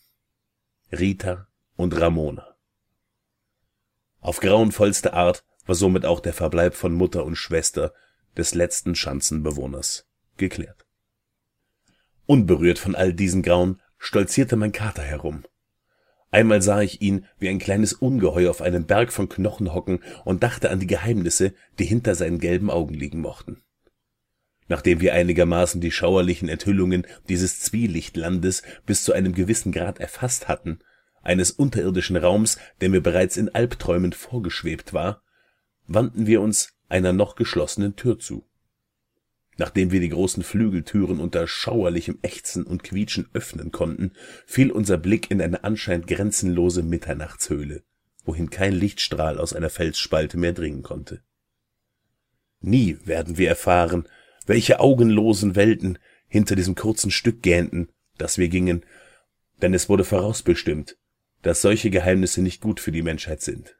Rita 0.90 1.46
und 1.76 1.98
Ramona. 2.00 2.56
Auf 4.20 4.40
grauenvollste 4.40 5.12
Art 5.12 5.44
war 5.66 5.74
somit 5.74 6.04
auch 6.04 6.20
der 6.20 6.32
Verbleib 6.32 6.74
von 6.74 6.92
Mutter 6.94 7.24
und 7.24 7.36
Schwester 7.36 7.92
des 8.36 8.54
letzten 8.54 8.94
Schanzenbewohners 8.94 10.08
geklärt. 10.36 10.84
Unberührt 12.26 12.78
von 12.78 12.96
all 12.96 13.12
diesen 13.12 13.42
Grauen 13.42 13.80
stolzierte 13.98 14.56
mein 14.56 14.72
Kater 14.72 15.02
herum. 15.02 15.44
Einmal 16.36 16.60
sah 16.60 16.82
ich 16.82 17.00
ihn 17.00 17.24
wie 17.38 17.48
ein 17.48 17.58
kleines 17.58 17.94
Ungeheuer 17.94 18.50
auf 18.50 18.60
einem 18.60 18.84
Berg 18.84 19.10
von 19.10 19.30
Knochen 19.30 19.72
hocken 19.72 20.00
und 20.26 20.42
dachte 20.42 20.68
an 20.68 20.80
die 20.80 20.86
Geheimnisse, 20.86 21.54
die 21.78 21.86
hinter 21.86 22.14
seinen 22.14 22.40
gelben 22.40 22.68
Augen 22.68 22.92
liegen 22.92 23.22
mochten. 23.22 23.62
Nachdem 24.68 25.00
wir 25.00 25.14
einigermaßen 25.14 25.80
die 25.80 25.90
schauerlichen 25.90 26.50
Enthüllungen 26.50 27.06
dieses 27.30 27.60
Zwielichtlandes 27.60 28.64
bis 28.84 29.02
zu 29.02 29.14
einem 29.14 29.32
gewissen 29.32 29.72
Grad 29.72 29.98
erfasst 29.98 30.46
hatten, 30.46 30.80
eines 31.22 31.52
unterirdischen 31.52 32.18
Raums, 32.18 32.58
der 32.82 32.90
mir 32.90 33.00
bereits 33.00 33.38
in 33.38 33.54
Albträumen 33.54 34.12
vorgeschwebt 34.12 34.92
war, 34.92 35.22
wandten 35.86 36.26
wir 36.26 36.42
uns 36.42 36.74
einer 36.90 37.14
noch 37.14 37.36
geschlossenen 37.36 37.96
Tür 37.96 38.18
zu 38.18 38.44
Nachdem 39.58 39.90
wir 39.90 40.00
die 40.00 40.10
großen 40.10 40.42
Flügeltüren 40.42 41.18
unter 41.18 41.46
schauerlichem 41.46 42.18
Ächzen 42.22 42.64
und 42.64 42.82
Quietschen 42.84 43.28
öffnen 43.32 43.72
konnten, 43.72 44.12
fiel 44.44 44.70
unser 44.70 44.98
Blick 44.98 45.30
in 45.30 45.40
eine 45.40 45.64
anscheinend 45.64 46.06
grenzenlose 46.06 46.82
Mitternachtshöhle, 46.82 47.82
wohin 48.24 48.50
kein 48.50 48.74
Lichtstrahl 48.74 49.38
aus 49.38 49.54
einer 49.54 49.70
Felsspalte 49.70 50.36
mehr 50.36 50.52
dringen 50.52 50.82
konnte. 50.82 51.22
Nie 52.60 52.98
werden 53.04 53.38
wir 53.38 53.48
erfahren, 53.48 54.06
welche 54.46 54.80
augenlosen 54.80 55.56
Welten 55.56 55.98
hinter 56.28 56.54
diesem 56.54 56.74
kurzen 56.74 57.10
Stück 57.10 57.42
gähnten, 57.42 57.88
das 58.18 58.36
wir 58.38 58.48
gingen, 58.48 58.84
denn 59.62 59.72
es 59.72 59.88
wurde 59.88 60.04
vorausbestimmt, 60.04 60.98
dass 61.42 61.62
solche 61.62 61.90
Geheimnisse 61.90 62.42
nicht 62.42 62.60
gut 62.60 62.80
für 62.80 62.92
die 62.92 63.02
Menschheit 63.02 63.40
sind. 63.40 63.76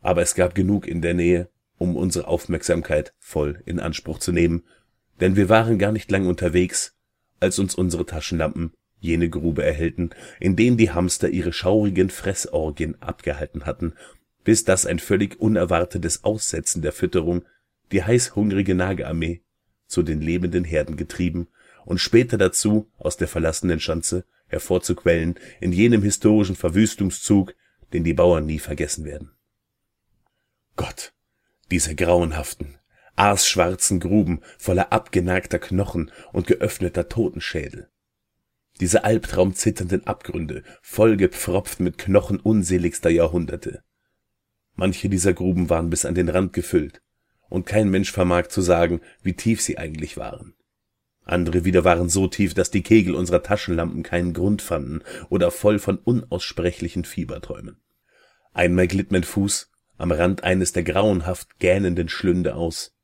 Aber 0.00 0.22
es 0.22 0.34
gab 0.34 0.54
genug 0.54 0.86
in 0.86 1.02
der 1.02 1.14
Nähe, 1.14 1.48
um 1.82 1.96
unsere 1.96 2.28
Aufmerksamkeit 2.28 3.12
voll 3.18 3.60
in 3.66 3.80
Anspruch 3.80 4.20
zu 4.20 4.30
nehmen, 4.30 4.62
denn 5.20 5.34
wir 5.34 5.48
waren 5.48 5.78
gar 5.78 5.90
nicht 5.90 6.10
lang 6.12 6.26
unterwegs, 6.26 6.96
als 7.40 7.58
uns 7.58 7.74
unsere 7.74 8.06
Taschenlampen 8.06 8.72
jene 9.00 9.28
Grube 9.28 9.64
erhellten, 9.64 10.10
in 10.38 10.54
denen 10.54 10.76
die 10.76 10.92
Hamster 10.92 11.28
ihre 11.28 11.52
schaurigen 11.52 12.08
Fressorgien 12.08 13.02
abgehalten 13.02 13.66
hatten, 13.66 13.94
bis 14.44 14.64
das 14.64 14.86
ein 14.86 15.00
völlig 15.00 15.40
unerwartetes 15.40 16.22
Aussetzen 16.22 16.82
der 16.82 16.92
Fütterung 16.92 17.44
die 17.90 18.04
heißhungrige 18.04 18.76
Nagearmee 18.76 19.42
zu 19.88 20.04
den 20.04 20.20
lebenden 20.20 20.62
Herden 20.62 20.96
getrieben 20.96 21.48
und 21.84 21.98
später 21.98 22.38
dazu 22.38 22.88
aus 22.96 23.16
der 23.16 23.26
verlassenen 23.26 23.80
Schanze 23.80 24.24
hervorzuquellen 24.46 25.34
in 25.60 25.72
jenem 25.72 26.02
historischen 26.02 26.54
Verwüstungszug, 26.54 27.54
den 27.92 28.04
die 28.04 28.14
Bauern 28.14 28.46
nie 28.46 28.60
vergessen 28.60 29.04
werden. 29.04 29.32
Gott, 30.76 31.12
diese 31.72 31.94
grauenhaften, 31.94 32.76
aasschwarzen 33.16 33.98
Gruben 33.98 34.40
voller 34.58 34.92
abgenagter 34.92 35.58
Knochen 35.58 36.10
und 36.34 36.46
geöffneter 36.46 37.08
Totenschädel. 37.08 37.88
Diese 38.80 39.04
albtraumzitternden 39.04 40.06
Abgründe, 40.06 40.64
vollgepfropft 40.82 41.80
mit 41.80 41.96
Knochen 41.96 42.38
unseligster 42.38 43.08
Jahrhunderte. 43.08 43.82
Manche 44.74 45.08
dieser 45.08 45.32
Gruben 45.32 45.70
waren 45.70 45.88
bis 45.88 46.04
an 46.04 46.14
den 46.14 46.28
Rand 46.28 46.52
gefüllt, 46.52 47.00
und 47.48 47.64
kein 47.64 47.90
Mensch 47.90 48.12
vermag 48.12 48.48
zu 48.48 48.60
sagen, 48.60 49.00
wie 49.22 49.34
tief 49.34 49.62
sie 49.62 49.78
eigentlich 49.78 50.18
waren. 50.18 50.54
Andere 51.24 51.64
wieder 51.64 51.84
waren 51.84 52.10
so 52.10 52.26
tief, 52.28 52.52
dass 52.52 52.70
die 52.70 52.82
Kegel 52.82 53.14
unserer 53.14 53.42
Taschenlampen 53.42 54.02
keinen 54.02 54.34
Grund 54.34 54.60
fanden 54.60 55.00
oder 55.30 55.50
voll 55.50 55.78
von 55.78 55.96
unaussprechlichen 55.96 57.06
Fieberträumen. 57.06 57.80
Einmal 58.52 58.88
glitt 58.88 59.10
mein 59.10 59.24
Fuß 59.24 59.71
am 59.98 60.10
Rand 60.10 60.44
eines 60.44 60.72
der 60.72 60.82
grauenhaft 60.82 61.58
gähnenden 61.58 62.08
Schlünde 62.08 62.54
aus, 62.54 62.94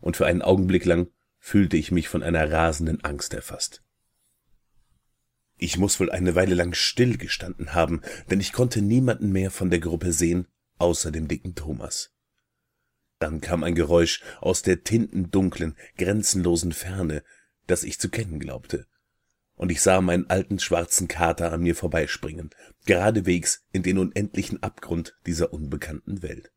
und 0.00 0.16
für 0.16 0.26
einen 0.26 0.42
Augenblick 0.42 0.84
lang 0.84 1.08
fühlte 1.38 1.76
ich 1.76 1.90
mich 1.90 2.08
von 2.08 2.22
einer 2.22 2.50
rasenden 2.50 3.04
Angst 3.04 3.34
erfasst. 3.34 3.82
Ich 5.58 5.78
muss 5.78 5.98
wohl 6.00 6.10
eine 6.10 6.34
Weile 6.34 6.54
lang 6.54 6.74
still 6.74 7.16
gestanden 7.16 7.72
haben, 7.72 8.02
denn 8.30 8.40
ich 8.40 8.52
konnte 8.52 8.82
niemanden 8.82 9.32
mehr 9.32 9.50
von 9.50 9.70
der 9.70 9.80
Gruppe 9.80 10.12
sehen, 10.12 10.46
außer 10.78 11.10
dem 11.10 11.28
dicken 11.28 11.54
Thomas. 11.54 12.12
Dann 13.18 13.40
kam 13.40 13.64
ein 13.64 13.74
Geräusch 13.74 14.22
aus 14.40 14.62
der 14.62 14.84
tintendunklen, 14.84 15.76
grenzenlosen 15.96 16.72
Ferne, 16.72 17.22
das 17.66 17.84
ich 17.84 17.98
zu 17.98 18.10
kennen 18.10 18.38
glaubte, 18.38 18.86
und 19.56 19.72
ich 19.72 19.80
sah 19.80 20.00
meinen 20.00 20.30
alten 20.30 20.58
schwarzen 20.58 21.08
Kater 21.08 21.52
an 21.52 21.62
mir 21.62 21.74
vorbeispringen, 21.74 22.50
geradewegs 22.84 23.64
in 23.72 23.82
den 23.82 23.98
unendlichen 23.98 24.62
Abgrund 24.62 25.16
dieser 25.26 25.52
unbekannten 25.52 26.22
Welt. 26.22 26.52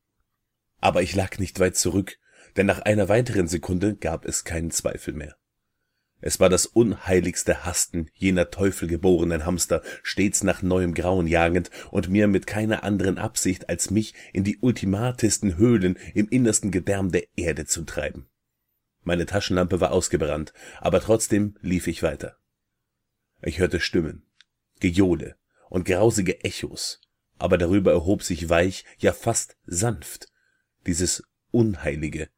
Aber 0.80 1.02
ich 1.02 1.16
lag 1.16 1.40
nicht 1.40 1.60
weit 1.60 1.76
zurück, 1.76 2.18
denn 2.56 2.66
nach 2.66 2.80
einer 2.80 3.10
weiteren 3.10 3.48
Sekunde 3.48 3.96
gab 3.96 4.26
es 4.26 4.44
keinen 4.44 4.72
Zweifel 4.72 5.14
mehr. 5.14 5.36
Es 6.22 6.40
war 6.42 6.50
das 6.50 6.66
unheiligste 6.66 7.66
Hasten 7.66 8.10
jener 8.14 8.50
teufelgeborenen 8.50 9.46
Hamster, 9.46 9.82
stets 10.04 10.44
nach 10.44 10.62
neuem 10.62 10.94
Grauen 10.94 11.28
jagend 11.28 11.70
und 11.92 12.10
mir 12.10 12.28
mit 12.28 12.46
keiner 12.46 12.84
anderen 12.84 13.18
Absicht, 13.18 13.70
als 13.70 13.90
mich 13.90 14.14
in 14.34 14.44
die 14.44 14.58
ultimatesten 14.60 15.56
Höhlen 15.56 15.98
im 16.14 16.28
innersten 16.28 16.72
Gedärm 16.72 17.12
der 17.12 17.24
Erde 17.38 17.66
zu 17.66 17.84
treiben. 17.84 18.28
Meine 19.04 19.26
Taschenlampe 19.26 19.80
war 19.80 19.92
ausgebrannt, 19.92 20.54
aber 20.82 21.00
trotzdem 21.00 21.56
lief 21.62 21.88
ich 21.88 22.04
weiter. 22.04 22.36
Ich 23.42 23.60
hörte 23.60 23.80
Stimmen, 23.80 24.26
Gejohle 24.80 25.38
und 25.70 25.86
grausige 25.86 26.44
Echos, 26.44 27.02
aber 27.38 27.58
darüber 27.58 27.92
erhob 27.92 28.24
sich 28.24 28.50
weich, 28.50 28.86
ja 28.98 29.14
fast 29.14 29.58
sanft, 29.66 30.28
dieses 30.86 31.24
unheilige, 31.52 32.30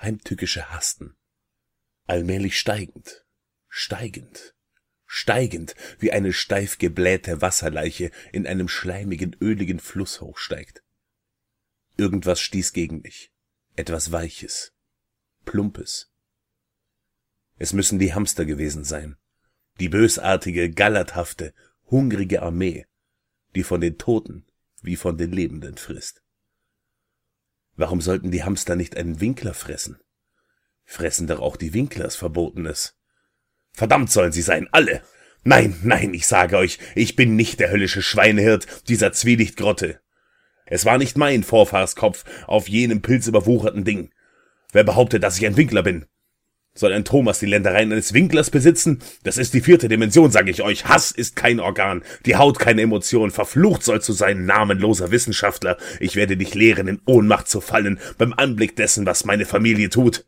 heimtückische 0.00 0.70
Hasten. 0.70 1.16
Allmählich 2.06 2.58
steigend, 2.58 3.26
steigend, 3.68 4.54
steigend, 5.04 5.74
wie 5.98 6.12
eine 6.12 6.32
steif 6.32 6.78
geblähte 6.78 7.42
Wasserleiche 7.42 8.10
in 8.32 8.46
einem 8.46 8.68
schleimigen, 8.68 9.36
öligen 9.40 9.80
Fluss 9.80 10.22
hochsteigt. 10.22 10.82
Irgendwas 11.98 12.40
stieß 12.40 12.72
gegen 12.72 13.02
mich, 13.02 13.32
etwas 13.76 14.12
Weiches, 14.12 14.72
Plumpes. 15.44 16.10
Es 17.58 17.72
müssen 17.72 17.98
die 17.98 18.14
Hamster 18.14 18.46
gewesen 18.46 18.84
sein, 18.84 19.16
die 19.80 19.88
bösartige, 19.88 20.70
gallerthafte, 20.70 21.54
hungrige 21.90 22.42
Armee, 22.42 22.86
die 23.54 23.62
von 23.62 23.80
den 23.80 23.98
Toten 23.98 24.44
wie 24.82 24.96
von 24.96 25.18
den 25.18 25.32
Lebenden 25.32 25.76
frisst. 25.76 26.22
Warum 27.76 28.00
sollten 28.00 28.30
die 28.30 28.44
Hamster 28.44 28.76
nicht 28.76 28.96
einen 28.96 29.20
Winkler 29.20 29.54
fressen? 29.54 29.98
Fressen 30.84 31.26
doch 31.26 31.40
auch 31.40 31.56
die 31.56 31.74
Winklers 31.74 32.16
Verbotenes. 32.16 32.96
Verdammt 33.72 34.10
sollen 34.10 34.32
sie 34.32 34.42
sein, 34.42 34.68
alle! 34.72 35.02
Nein, 35.44 35.78
nein, 35.82 36.14
ich 36.14 36.26
sage 36.26 36.56
euch, 36.56 36.78
ich 36.94 37.14
bin 37.14 37.36
nicht 37.36 37.60
der 37.60 37.70
höllische 37.70 38.02
Schweinehirt 38.02 38.66
dieser 38.88 39.12
Zwielichtgrotte. 39.12 40.00
Es 40.66 40.84
war 40.84 40.98
nicht 40.98 41.16
mein 41.16 41.44
Vorfahrskopf 41.44 42.24
auf 42.46 42.68
jenem 42.68 43.00
pilzüberwucherten 43.00 43.84
Ding. 43.84 44.12
Wer 44.72 44.84
behauptet, 44.84 45.22
dass 45.22 45.38
ich 45.38 45.46
ein 45.46 45.56
Winkler 45.56 45.82
bin? 45.82 46.06
Soll 46.78 46.92
ein 46.92 47.04
Thomas 47.04 47.40
die 47.40 47.46
Ländereien 47.46 47.90
eines 47.90 48.14
Winklers 48.14 48.50
besitzen? 48.50 49.00
Das 49.24 49.36
ist 49.36 49.52
die 49.52 49.62
vierte 49.62 49.88
Dimension, 49.88 50.30
sage 50.30 50.52
ich 50.52 50.62
euch. 50.62 50.84
Hass 50.84 51.10
ist 51.10 51.34
kein 51.34 51.58
Organ, 51.58 52.04
die 52.24 52.36
Haut 52.36 52.60
keine 52.60 52.82
Emotion. 52.82 53.32
Verflucht 53.32 53.82
sollst 53.82 54.08
du 54.08 54.12
sein, 54.12 54.46
namenloser 54.46 55.10
Wissenschaftler. 55.10 55.76
Ich 55.98 56.14
werde 56.14 56.36
dich 56.36 56.54
lehren, 56.54 56.86
in 56.86 57.00
Ohnmacht 57.04 57.48
zu 57.48 57.60
fallen 57.60 57.98
beim 58.16 58.32
Anblick 58.32 58.76
dessen, 58.76 59.06
was 59.06 59.24
meine 59.24 59.44
Familie 59.44 59.90
tut. 59.90 60.24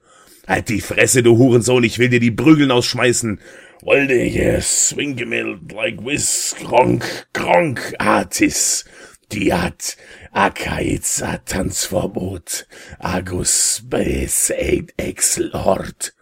Halt 0.49 0.71
die 0.71 0.81
Fresse, 0.81 1.23
du 1.23 1.39
Hurensohn, 1.39 1.85
ich 1.85 2.01
will 2.01 2.09
dir 2.09 2.19
die 2.19 2.33
Prügeln 2.33 2.73
ausschmeißen. 2.73 3.39
Wollte 3.83 4.15
yes, 4.15 4.89
swingemild 4.89 5.71
like 5.71 6.05
whiz, 6.05 6.57
kronk, 6.59 7.29
kronk, 7.33 7.95
artis. 7.99 8.85
Diat, 9.31 9.97
Akaiza 10.35 11.39
Tanzverbot, 11.45 12.67
Agus 12.99 13.83
Bes 13.89 14.51
Ex 14.51 15.39
Lord. 15.39 16.13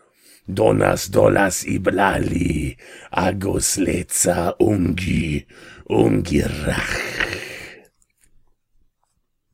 Donas 0.51 1.11
dolas 1.11 1.63
iblali, 1.65 2.79
agos 3.13 3.77
leca 3.77 4.57
ungi, 4.59 5.47
ungirach. 5.85 6.97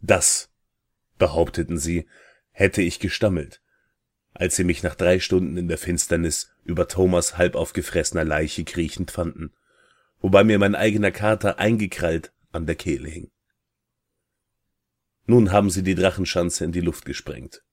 Das, 0.01 0.53
behaupteten 1.19 1.79
sie, 1.79 2.07
hätte 2.53 2.81
ich 2.81 3.01
gestammelt, 3.01 3.61
als 4.35 4.55
sie 4.55 4.63
mich 4.63 4.85
nach 4.85 4.95
drei 4.95 5.19
Stunden 5.19 5.57
in 5.57 5.67
der 5.67 5.79
Finsternis 5.79 6.55
über 6.63 6.87
Thomas 6.87 7.39
halb 7.39 7.57
aufgefressener 7.57 8.25
Leiche 8.25 8.63
kriechend 8.63 9.11
fanden, 9.11 9.53
wobei 10.21 10.45
mir 10.45 10.61
mein 10.61 10.77
eigener 10.77 11.11
Kater 11.11 11.59
eingekrallt 11.59 12.33
an 12.53 12.67
der 12.67 12.77
Kehle 12.77 13.09
hing. 13.09 13.33
Nun 15.27 15.51
haben 15.51 15.71
sie 15.71 15.83
die 15.83 15.97
Drachenschanze 15.97 16.65
in 16.65 16.71
die 16.71 16.83
Luft 16.83 17.05
gesprengt 17.05 17.65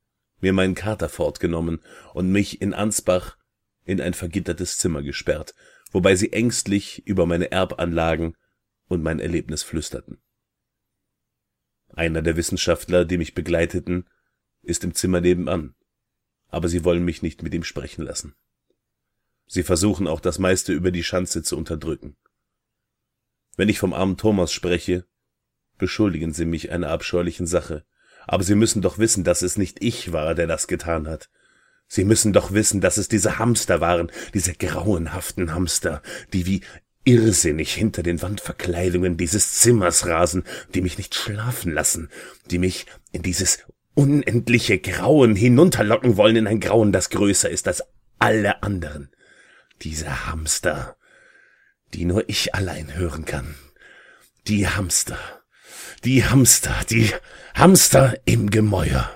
mir 0.42 0.54
meinen 0.54 0.76
Kater 0.76 1.10
fortgenommen 1.10 1.80
und 2.14 2.32
mich 2.32 2.62
in 2.62 2.74
Ansbach 2.74 3.38
in 3.86 4.02
ein 4.02 4.14
vergittertes 4.14 4.78
Zimmer 4.78 5.02
gesperrt, 5.02 5.56
wobei 5.92 6.16
sie 6.16 6.34
ängstlich 6.34 7.06
über 7.06 7.26
meine 7.26 7.52
Erbanlagen 7.52 8.36
und 8.88 9.04
mein 9.04 9.20
Erlebnis 9.20 9.64
flüsterten. 9.64 10.22
Einer 11.94 12.22
der 12.22 12.38
Wissenschaftler, 12.38 13.06
die 13.06 13.18
mich 13.18 13.34
begleiteten, 13.34 14.10
ist 14.62 14.84
im 14.84 14.94
Zimmer 14.94 15.22
nebenan, 15.22 15.76
aber 16.48 16.68
sie 16.68 16.84
wollen 16.84 17.04
mich 17.04 17.22
nicht 17.22 17.44
mit 17.44 17.54
ihm 17.54 17.64
sprechen 17.64 18.04
lassen. 18.04 18.36
Sie 19.48 19.64
versuchen 19.64 20.08
auch 20.08 20.22
das 20.22 20.40
meiste 20.40 20.72
über 20.72 20.92
die 20.92 21.04
Schanze 21.04 21.44
zu 21.44 21.58
unterdrücken. 21.58 22.16
Wenn 23.58 23.70
ich 23.70 23.80
vom 23.80 23.94
armen 23.94 24.18
Thomas 24.18 24.54
spreche, 24.54 25.06
beschuldigen 25.78 26.32
sie 26.32 26.46
mich 26.46 26.72
einer 26.72 26.90
abscheulichen 26.90 27.48
Sache, 27.48 27.86
aber 28.28 28.44
sie 28.44 28.56
müssen 28.56 28.82
doch 28.82 28.98
wissen, 28.98 29.24
dass 29.24 29.42
es 29.42 29.58
nicht 29.58 29.84
ich 29.84 30.12
war, 30.12 30.36
der 30.36 30.48
das 30.48 30.68
getan 30.68 31.08
hat. 31.08 31.30
Sie 31.88 32.06
müssen 32.06 32.32
doch 32.32 32.54
wissen, 32.54 32.80
dass 32.80 32.98
es 32.98 33.10
diese 33.10 33.38
Hamster 33.38 33.82
waren, 33.82 34.12
diese 34.34 34.54
grauenhaften 34.54 35.54
Hamster, 35.54 36.02
die 36.32 36.46
wie 36.46 36.62
irrsinnig 37.04 37.74
hinter 37.74 38.04
den 38.04 38.22
Wandverkleidungen 38.22 39.18
dieses 39.18 39.54
Zimmers 39.54 40.06
rasen, 40.06 40.44
die 40.74 40.82
mich 40.82 40.98
nicht 40.98 41.16
schlafen 41.16 41.74
lassen, 41.74 42.10
die 42.50 42.60
mich 42.60 42.86
in 43.12 43.24
dieses 43.24 43.60
unendliche 43.94 44.80
Grauen 44.80 45.36
hinunterlocken 45.36 46.16
wollen 46.16 46.36
in 46.36 46.48
ein 46.48 46.60
Grauen, 46.60 46.92
das 46.92 47.10
größer 47.10 47.50
ist 47.50 47.68
als 47.68 47.84
alle 48.20 48.64
anderen. 48.64 49.10
Diese 49.82 50.28
Hamster, 50.28 50.96
die 51.94 52.06
nur 52.06 52.30
ich 52.30 52.56
allein 52.56 52.96
hören 52.96 53.26
kann. 53.26 53.56
Die 54.48 54.68
Hamster, 54.68 55.18
die 56.04 56.26
Hamster, 56.26 56.74
die 56.90 57.12
Hamster 57.54 58.16
im 58.26 58.50
Gemäuer. 58.50 59.12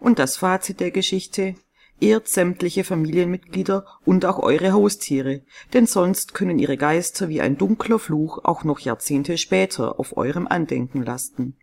Und 0.00 0.18
das 0.18 0.36
Fazit 0.36 0.80
der 0.80 0.90
Geschichte 0.90 1.54
ehrt 2.00 2.26
sämtliche 2.26 2.82
Familienmitglieder 2.82 3.86
und 4.04 4.24
auch 4.24 4.40
eure 4.40 4.72
Haustiere, 4.72 5.42
denn 5.72 5.86
sonst 5.86 6.34
können 6.34 6.58
ihre 6.58 6.76
Geister 6.76 7.28
wie 7.28 7.40
ein 7.40 7.56
dunkler 7.56 8.00
Fluch 8.00 8.44
auch 8.44 8.64
noch 8.64 8.80
Jahrzehnte 8.80 9.38
später 9.38 10.00
auf 10.00 10.16
eurem 10.16 10.48
Andenken 10.48 11.04
lasten. 11.04 11.56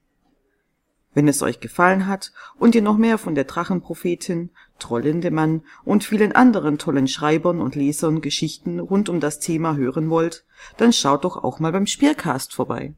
Wenn 1.13 1.27
es 1.27 1.41
euch 1.41 1.59
gefallen 1.59 2.07
hat 2.07 2.31
und 2.57 2.75
ihr 2.75 2.81
noch 2.81 2.97
mehr 2.97 3.17
von 3.17 3.35
der 3.35 3.43
Drachenprophetin, 3.43 4.51
Trollindemann 4.79 5.61
und 5.83 6.03
vielen 6.03 6.31
anderen 6.33 6.77
tollen 6.77 7.07
Schreibern 7.07 7.61
und 7.61 7.75
Lesern 7.75 8.21
Geschichten 8.21 8.79
rund 8.79 9.09
um 9.09 9.19
das 9.19 9.39
Thema 9.39 9.75
hören 9.75 10.09
wollt, 10.09 10.45
dann 10.77 10.93
schaut 10.93 11.23
doch 11.23 11.43
auch 11.43 11.59
mal 11.59 11.71
beim 11.71 11.87
Spielcast 11.87 12.53
vorbei 12.53 12.93